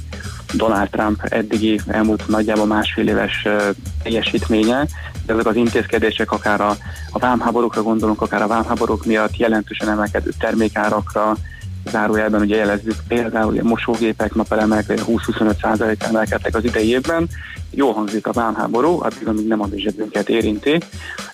Donald 0.55 0.89
Trump 0.89 1.25
eddigi 1.25 1.81
elmúlt 1.87 2.29
nagyjából 2.29 2.67
másfél 2.67 3.09
éves 3.09 3.45
eh, 3.45 3.69
teljesítménye, 4.03 4.87
de 5.27 5.33
ezek 5.33 5.47
az 5.47 5.57
intézkedések 5.57 6.33
akár 6.33 6.61
a, 6.61 6.77
a 7.11 7.19
vámháborúkra 7.19 7.83
gondolunk, 7.83 8.21
akár 8.21 8.43
a 8.43 8.47
vámháborúk 8.47 9.05
miatt 9.05 9.37
jelentősen 9.37 9.89
emelkedő 9.89 10.31
termékárakra, 10.39 11.37
zárójelben 11.91 12.41
ugye 12.41 12.57
jelezzük 12.57 12.97
például 13.09 13.59
a 13.59 13.63
mosógépek, 13.63 14.35
napelemek 14.35 14.85
20-25% 14.89 16.03
emelkedtek 16.03 16.57
az 16.57 16.65
idei 16.65 16.89
évben. 16.89 17.29
Jó 17.71 17.91
hangzik 17.91 18.27
a 18.27 18.33
vámháború, 18.33 19.01
addig, 19.03 19.29
amíg 19.29 19.47
nem 19.47 19.63
a 19.63 19.67
mi 19.71 19.81
zsebünket 19.81 20.29
érinti. 20.29 20.79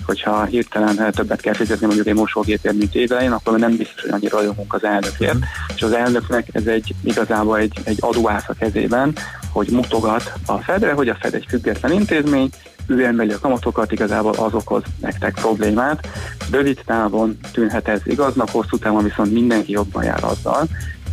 Hogyha 0.07 0.45
hirtelen 0.45 1.13
többet 1.13 1.41
kell 1.41 1.55
fizetni 1.55 1.87
mondjuk 1.87 2.07
egy 2.07 2.15
mosógépért, 2.15 2.77
mint 2.77 2.95
évelején, 2.95 3.33
akkor 3.33 3.59
nem 3.59 3.77
biztos, 3.77 4.03
hogy 4.03 4.11
annyira 4.11 4.37
rajongunk 4.37 4.75
az 4.75 4.85
elnökért. 4.85 5.39
És 5.75 5.83
az 5.83 5.93
elnöknek 5.93 6.49
ez 6.53 6.67
egy 6.67 6.95
igazából 7.05 7.59
egy, 7.59 7.79
egy 7.85 7.99
adóász 8.01 8.49
a 8.49 8.55
kezében, 8.59 9.15
hogy 9.53 9.69
mutogat 9.71 10.33
a 10.47 10.59
Fedre, 10.59 10.93
hogy 10.93 11.09
a 11.09 11.17
Fed 11.21 11.35
egy 11.35 11.47
független 11.49 11.93
intézmény, 11.93 12.51
ő 12.87 13.05
emeli 13.05 13.33
a 13.33 13.39
kamatokat, 13.39 13.93
igazából 13.93 14.33
az 14.33 14.55
okoz 14.55 14.83
nektek 15.01 15.35
problémát. 15.35 16.09
Rövid 16.51 16.81
távon 16.85 17.39
tűnhet 17.53 17.89
ez 17.89 18.01
igaznak, 18.05 18.51
hosszú 18.51 18.79
távon 18.79 19.05
viszont 19.05 19.33
mindenki 19.33 19.73
jobban 19.73 20.05
jár 20.05 20.25
azzal, 20.25 20.67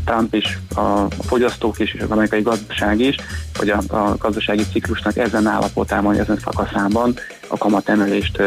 Trump 0.05 0.35
is, 0.35 0.59
a 0.75 1.07
fogyasztók 1.09 1.79
is, 1.79 1.93
és 1.93 2.01
az 2.01 2.11
amerikai 2.11 2.41
gazdaság 2.41 2.99
is, 2.99 3.15
hogy 3.55 3.69
a, 3.69 3.81
a 3.87 4.15
gazdasági 4.17 4.63
ciklusnak 4.71 5.17
ezen 5.17 5.47
állapotában, 5.47 6.19
ezen 6.19 6.39
szakaszában 6.43 7.15
a 7.47 7.57
kamatemelést 7.57 8.41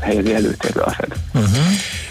helyezi 0.00 0.34
előtérbe 0.34 0.82
a 0.82 0.90
Fed. 0.90 1.12
Uh-huh. 1.34 1.64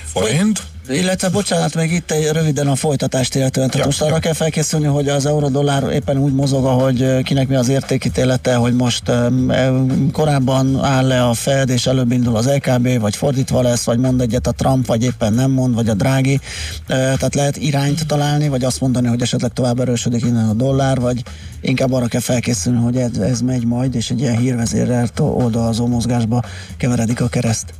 Forint? 0.05 0.61
Illetve 0.91 1.29
bocsánat, 1.29 1.75
még 1.75 1.91
itt 1.91 2.11
egy 2.11 2.29
röviden 2.31 2.67
a 2.67 2.75
folytatást 2.75 3.35
illetően. 3.35 3.69
Tehát 3.69 3.79
Ja, 3.85 3.91
most 3.91 4.01
arra 4.01 4.19
kell 4.19 4.33
felkészülni, 4.33 4.85
hogy 4.85 5.07
az 5.07 5.25
euró-dollár 5.25 5.83
éppen 5.83 6.17
úgy 6.17 6.33
mozog, 6.33 6.65
ahogy 6.65 7.01
eh, 7.01 7.21
kinek 7.21 7.47
mi 7.47 7.55
az 7.55 7.69
értékítélete, 7.69 8.55
hogy 8.55 8.73
most 8.73 9.09
em, 9.09 10.09
korábban 10.11 10.83
áll 10.83 11.07
le 11.07 11.23
a 11.23 11.33
Fed, 11.33 11.69
és 11.69 11.85
előbb 11.87 12.11
indul 12.11 12.35
az 12.35 12.49
LKB, 12.49 12.99
vagy 12.99 13.15
fordítva 13.15 13.61
lesz, 13.61 13.83
vagy 13.83 13.99
mond 13.99 14.21
egyet 14.21 14.47
a 14.47 14.51
Trump, 14.51 14.85
vagy 14.85 15.03
éppen 15.03 15.33
nem 15.33 15.51
mond, 15.51 15.75
vagy 15.75 15.89
a 15.89 15.93
Drági. 15.93 16.39
Eh, 16.87 16.97
Tehát 16.97 17.35
lehet 17.35 17.57
irányt 17.57 18.07
találni, 18.07 18.47
vagy 18.47 18.63
azt 18.63 18.81
mondani, 18.81 19.07
hogy 19.07 19.21
esetleg 19.21 19.53
tovább 19.53 19.79
erősödik 19.79 20.23
innen 20.25 20.49
a 20.49 20.53
dollár, 20.53 20.99
vagy 20.99 21.23
inkább 21.61 21.93
arra 21.93 22.07
kell 22.07 22.21
felkészülni, 22.21 22.79
hogy 22.79 22.95
ez, 22.97 23.17
ez 23.17 23.41
megy 23.41 23.65
majd, 23.65 23.95
és 23.95 24.09
egy 24.09 24.19
ilyen 24.19 24.37
hírvezérrel 24.37 25.07
oldalazó 25.19 25.87
mozgásba 25.87 26.43
keveredik 26.77 27.21
a 27.21 27.27
kereszt. 27.27 27.73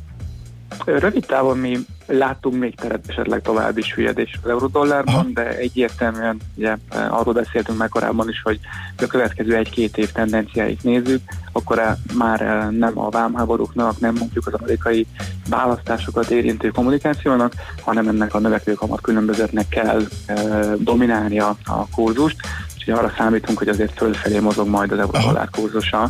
Rövid 0.84 1.26
távon 1.26 1.58
mi 1.58 1.78
láttunk 2.06 2.58
még 2.58 2.74
teret 2.74 3.04
esetleg 3.08 3.42
tovább 3.42 3.78
is 3.78 3.94
hülyedés 3.94 4.38
az 4.42 4.50
eurodollárban, 4.50 5.30
de 5.34 5.56
egyértelműen 5.56 6.40
ugye, 6.54 6.76
arról 7.08 7.34
beszéltünk 7.34 7.78
már 7.78 7.88
korábban 7.88 8.28
is, 8.28 8.42
hogy 8.42 8.60
a 8.98 9.06
következő 9.06 9.56
egy-két 9.56 9.98
év 9.98 10.12
tendenciáit 10.12 10.82
nézzük, 10.82 11.20
akkor 11.52 11.96
már 12.14 12.40
eh, 12.40 12.70
nem 12.70 12.98
a 12.98 13.08
vámháborúknak, 13.08 14.00
nem 14.00 14.14
mondjuk 14.18 14.46
az 14.46 14.52
amerikai 14.52 15.06
választásokat 15.48 16.30
érintő 16.30 16.68
kommunikációnak, 16.68 17.52
hanem 17.82 18.08
ennek 18.08 18.34
a 18.34 18.38
növekvő 18.38 18.72
kamat 18.72 19.00
különbözetnek 19.00 19.68
kell 19.68 20.02
eh, 20.26 20.72
dominálnia 20.78 21.56
a 21.64 21.88
kurzust, 21.94 22.36
Úgyhogy 22.80 22.94
arra 22.94 23.12
számítunk, 23.16 23.58
hogy 23.58 23.68
azért 23.68 23.92
fölfelé 23.96 24.38
mozog 24.38 24.68
majd 24.68 24.92
az 24.92 24.98
euró-dollár 24.98 25.48
kurzusa 25.50 26.02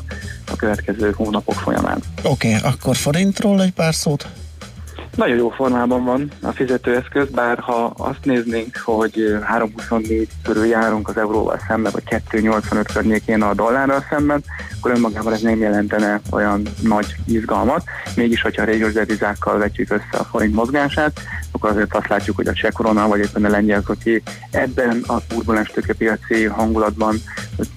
a 0.53 0.57
következő 0.57 1.13
hónapok 1.17 1.55
folyamán. 1.55 2.03
Oké, 2.23 2.55
okay, 2.57 2.71
akkor 2.71 2.97
forintról 2.97 3.63
egy 3.63 3.73
pár 3.73 3.95
szót? 3.95 4.29
Nagyon 5.17 5.37
jó 5.37 5.49
formában 5.49 6.05
van 6.05 6.31
a 6.43 6.53
fizetőeszköz, 6.53 7.29
bár 7.29 7.59
ha 7.59 7.95
azt 7.97 8.25
néznénk, 8.25 8.77
hogy 8.85 9.13
3,24 9.15 10.27
körül 10.43 10.67
járunk 10.67 11.09
az 11.09 11.17
euróval 11.17 11.61
szemben, 11.69 11.93
vagy 11.93 12.23
2,85 12.31 12.85
környékén 12.93 13.43
a 13.43 13.55
dollárral 13.55 14.05
szemben, 14.11 14.43
akkor 14.79 14.91
önmagában 14.91 15.33
ez 15.33 15.41
nem 15.41 15.61
jelentene 15.61 16.21
olyan 16.31 16.63
nagy 16.83 17.15
izgalmat. 17.27 17.83
Mégis, 18.17 18.43
hogyha 18.43 18.63
a 18.63 18.65
régiós 18.65 18.93
devizákkal 18.93 19.59
vetjük 19.59 19.91
össze 19.91 20.19
a 20.19 20.25
forint 20.25 20.55
mozgását, 20.55 21.21
akkor 21.51 21.71
azért 21.71 21.95
azt 21.95 22.09
látjuk, 22.09 22.37
hogy 22.37 22.47
a 22.47 22.53
cseh 22.53 22.71
korona, 22.71 23.09
vagy 23.09 23.21
éppen 23.21 23.45
a 23.45 23.49
lengyel 23.49 23.81
zloty 23.81 24.23
ebben 24.51 25.03
a 25.07 25.27
turbulens 25.27 25.69
tőkepiaci 25.69 26.45
hangulatban 26.45 27.17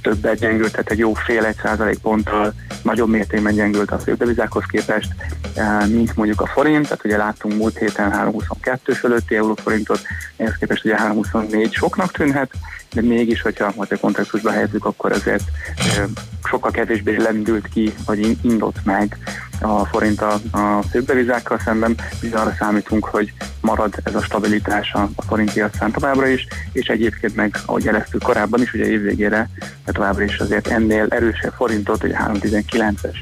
többet 0.01 0.39
gyengült, 0.39 0.71
tehát 0.71 0.91
egy 0.91 0.97
jó 0.97 1.13
fél 1.13 1.45
egy 1.45 1.55
százalék 1.63 1.97
ponttal 1.97 2.53
nagyobb 2.83 3.09
mértékben 3.09 3.53
gyengült 3.53 3.91
a 3.91 3.99
fődevizákhoz 3.99 4.63
képest, 4.65 5.15
eh, 5.53 5.87
mint 5.87 6.15
mondjuk 6.15 6.41
a 6.41 6.45
forint, 6.45 6.83
tehát 6.83 7.05
ugye 7.05 7.17
láttunk 7.23 7.55
múlt 7.55 7.77
héten 7.77 8.11
3,22 8.11 8.77
fölötti 8.95 9.35
euróforintot, 9.35 10.01
ehhez 10.37 10.55
képest 10.59 10.85
ugye 10.85 10.95
3,24 10.97 11.71
soknak 11.71 12.11
tűnhet, 12.11 12.51
de 12.93 13.01
mégis, 13.01 13.41
hogyha 13.41 13.73
majd 13.75 13.91
a 13.91 13.97
kontextusba 13.97 14.51
helyezzük, 14.51 14.85
akkor 14.85 15.11
ezért 15.11 15.43
eh, 15.75 16.03
sokkal 16.43 16.71
kevésbé 16.71 17.15
lendült 17.15 17.67
ki, 17.67 17.93
vagy 18.05 18.19
in- 18.19 18.43
indult 18.43 18.79
meg 18.83 19.17
a 19.61 19.85
forint 19.85 20.21
a, 20.21 20.39
a 20.51 20.81
fődevizákkal 20.81 21.59
szemben, 21.59 21.95
bizony 22.21 22.39
arra 22.39 22.55
számítunk, 22.59 23.05
hogy 23.05 23.33
marad 23.61 23.93
ez 24.03 24.15
a 24.15 24.21
stabilitás 24.21 24.93
a, 24.93 25.09
a 25.15 25.21
forint 25.21 25.53
piacán 25.53 25.91
továbbra 25.91 26.27
is, 26.27 26.47
és 26.71 26.87
egyébként 26.87 27.35
meg, 27.35 27.55
ahogy 27.65 27.83
jeleztük 27.83 28.21
korábban 28.21 28.61
is, 28.61 28.73
ugye 28.73 28.85
évvégére, 28.85 29.49
de 29.85 29.91
továbbra 29.91 30.23
is 30.23 30.37
azért 30.39 30.67
ennél 30.67 31.05
erősebb 31.09 31.53
forintot, 31.53 32.03
ugye 32.03 32.17
319-es 32.19 33.15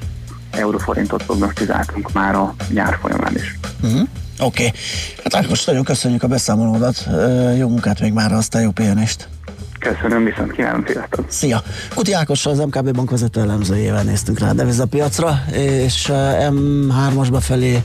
euróforintot 0.51 1.23
prognosztizáltunk 1.23 2.11
már 2.13 2.35
a 2.35 2.55
nyár 2.69 2.97
folyamán 3.01 3.35
is. 3.35 3.59
Uh-huh. 3.83 4.01
Oké. 4.39 4.65
Okay. 4.65 4.79
Hát 5.23 5.35
Ákos, 5.35 5.65
nagyon 5.65 5.83
köszönjük 5.83 6.23
a 6.23 6.27
beszámolódat. 6.27 7.07
Jó 7.57 7.67
munkát 7.67 7.99
még 7.99 8.13
már, 8.13 8.31
aztán 8.31 8.61
jó 8.61 8.71
pihenést. 8.71 9.27
Köszönöm, 9.79 10.23
viszont 10.23 10.51
kívánom, 10.51 10.83
sziasztok! 10.87 11.25
Szia! 11.29 11.63
Kuti 11.95 12.13
Ákossal, 12.13 12.51
az 12.51 12.59
MKB 12.59 12.91
bank 12.91 13.09
vezető 13.09 13.41
elemzőjével 13.41 14.03
néztünk 14.03 14.39
rá 14.39 14.49
a 14.49 14.53
devizapiacra, 14.53 15.43
és 15.51 16.09
eh, 16.09 16.47
M3-as 16.49 17.27
befelé 17.31 17.83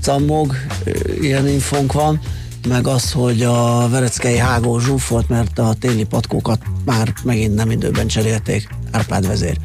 cammog, 0.00 0.54
ilyen 1.20 1.48
infónk 1.48 1.92
van, 1.92 2.20
meg 2.68 2.86
az, 2.86 3.12
hogy 3.12 3.42
a 3.42 3.88
Vereckei 3.88 4.36
hágó 4.36 4.78
zsúfolt, 4.78 5.28
mert 5.28 5.58
a 5.58 5.74
téli 5.80 6.04
patkókat 6.04 6.62
már 6.84 7.12
megint 7.24 7.54
nem 7.54 7.70
időben 7.70 8.06
cserélték. 8.06 8.68
Árpád 8.90 9.26
vezér. 9.26 9.56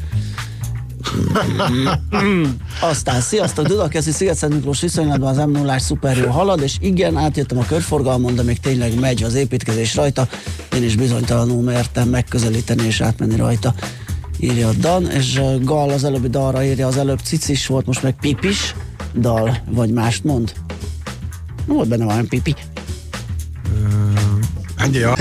Aztán 2.80 3.20
sziasztok, 3.20 3.66
Dudakeszi 3.66 4.10
Sziget 4.10 4.48
Miklós 4.48 4.80
viszonylatban 4.80 5.38
az 5.38 5.46
m 5.46 5.50
0 5.50 5.78
szuper 5.78 6.16
jó 6.16 6.30
halad, 6.30 6.62
és 6.62 6.76
igen, 6.80 7.16
átjöttem 7.16 7.58
a 7.58 7.64
körforgalmon, 7.64 8.34
de 8.34 8.42
még 8.42 8.60
tényleg 8.60 9.00
megy 9.00 9.22
az 9.22 9.34
építkezés 9.34 9.94
rajta. 9.94 10.28
Én 10.74 10.82
is 10.82 10.96
bizonytalanul 10.96 11.62
mertem 11.62 12.08
megközelíteni 12.08 12.86
és 12.86 13.00
átmenni 13.00 13.36
rajta 13.36 13.74
írja 14.38 14.68
a 14.68 14.72
Dan, 14.72 15.10
és 15.10 15.38
uh, 15.38 15.64
Gal 15.64 15.90
az 15.90 16.04
előbbi 16.04 16.28
dalra 16.28 16.64
írja, 16.64 16.86
az 16.86 16.96
előbb 16.96 17.18
cicis 17.18 17.66
volt, 17.66 17.86
most 17.86 18.02
meg 18.02 18.16
pipis 18.20 18.74
dal, 19.14 19.58
vagy 19.70 19.90
mást 19.90 20.24
mond? 20.24 20.52
Volt 21.66 21.88
benne 21.88 22.04
valami 22.04 22.26
pipi. 22.26 22.54
Ennyi, 24.76 24.98
ja. 24.98 25.16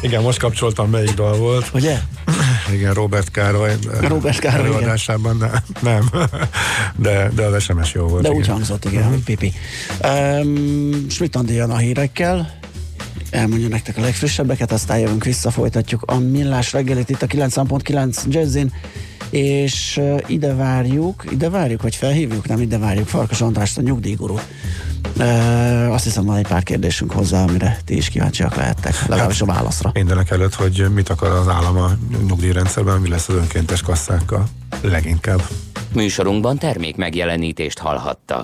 Igen, 0.00 0.22
most 0.22 0.38
kapcsoltam, 0.38 0.90
melyik 0.90 1.14
dal 1.14 1.36
volt. 1.36 1.70
Ugye? 1.74 1.98
Igen, 2.72 2.94
Robert 2.94 3.30
Károly. 3.30 3.76
Robert 4.00 4.38
Károly, 4.38 4.66
igen. 4.66 4.76
Előadásában 4.76 5.38
de, 5.38 5.62
nem. 5.82 6.10
De, 6.96 7.30
de 7.34 7.44
az 7.44 7.62
SMS 7.62 7.94
jó 7.94 8.06
volt. 8.06 8.22
De 8.22 8.28
igen. 8.28 8.40
úgy 8.40 8.46
hangzott, 8.46 8.84
igen, 8.84 9.04
hogy 9.04 9.24
pipi. 9.24 9.52
Um, 10.04 11.06
Schmidt 11.08 11.36
a 11.36 11.76
hírekkel, 11.76 12.58
elmondja 13.30 13.68
nektek 13.68 13.96
a 13.96 14.00
legfrissebbeket, 14.00 14.72
aztán 14.72 14.98
jövünk 14.98 15.24
vissza, 15.24 15.50
folytatjuk 15.50 16.02
a 16.06 16.18
millás 16.18 16.72
reggelit 16.72 17.10
itt 17.10 17.22
a 17.22 17.26
9.9 17.26 18.24
Jazzin, 18.28 18.72
és 19.30 20.00
ide 20.26 20.54
várjuk, 20.54 21.24
ide 21.30 21.50
várjuk, 21.50 21.82
vagy 21.82 21.96
felhívjuk, 21.96 22.48
nem 22.48 22.60
ide 22.60 22.78
várjuk 22.78 23.08
Farkas 23.08 23.40
Andrást, 23.40 23.78
a 23.78 23.80
nyugdíjguru. 23.80 24.38
Azt 25.90 26.04
hiszem 26.04 26.24
van 26.24 26.36
egy 26.36 26.46
pár 26.46 26.62
kérdésünk 26.62 27.12
hozzá, 27.12 27.42
amire 27.42 27.78
ti 27.84 27.96
is 27.96 28.08
kíváncsiak 28.08 28.54
lehettek, 28.54 29.06
legalábbis 29.06 29.40
a 29.40 29.44
válaszra. 29.46 29.90
Mindenek 29.94 30.30
előtt, 30.30 30.54
hogy 30.54 30.86
mit 30.94 31.08
akar 31.08 31.30
az 31.30 31.48
állam 31.48 31.76
a 31.76 31.90
nyugdíjrendszerben, 32.26 33.00
mi 33.00 33.08
lesz 33.08 33.28
az 33.28 33.34
önkéntes 33.34 33.82
kasszákkal. 33.82 34.44
Leginkább. 34.80 35.42
Műsorunkban 35.94 36.58
termék 36.58 36.96
megjelenítést 36.96 37.78
hallhattak. 37.78 38.38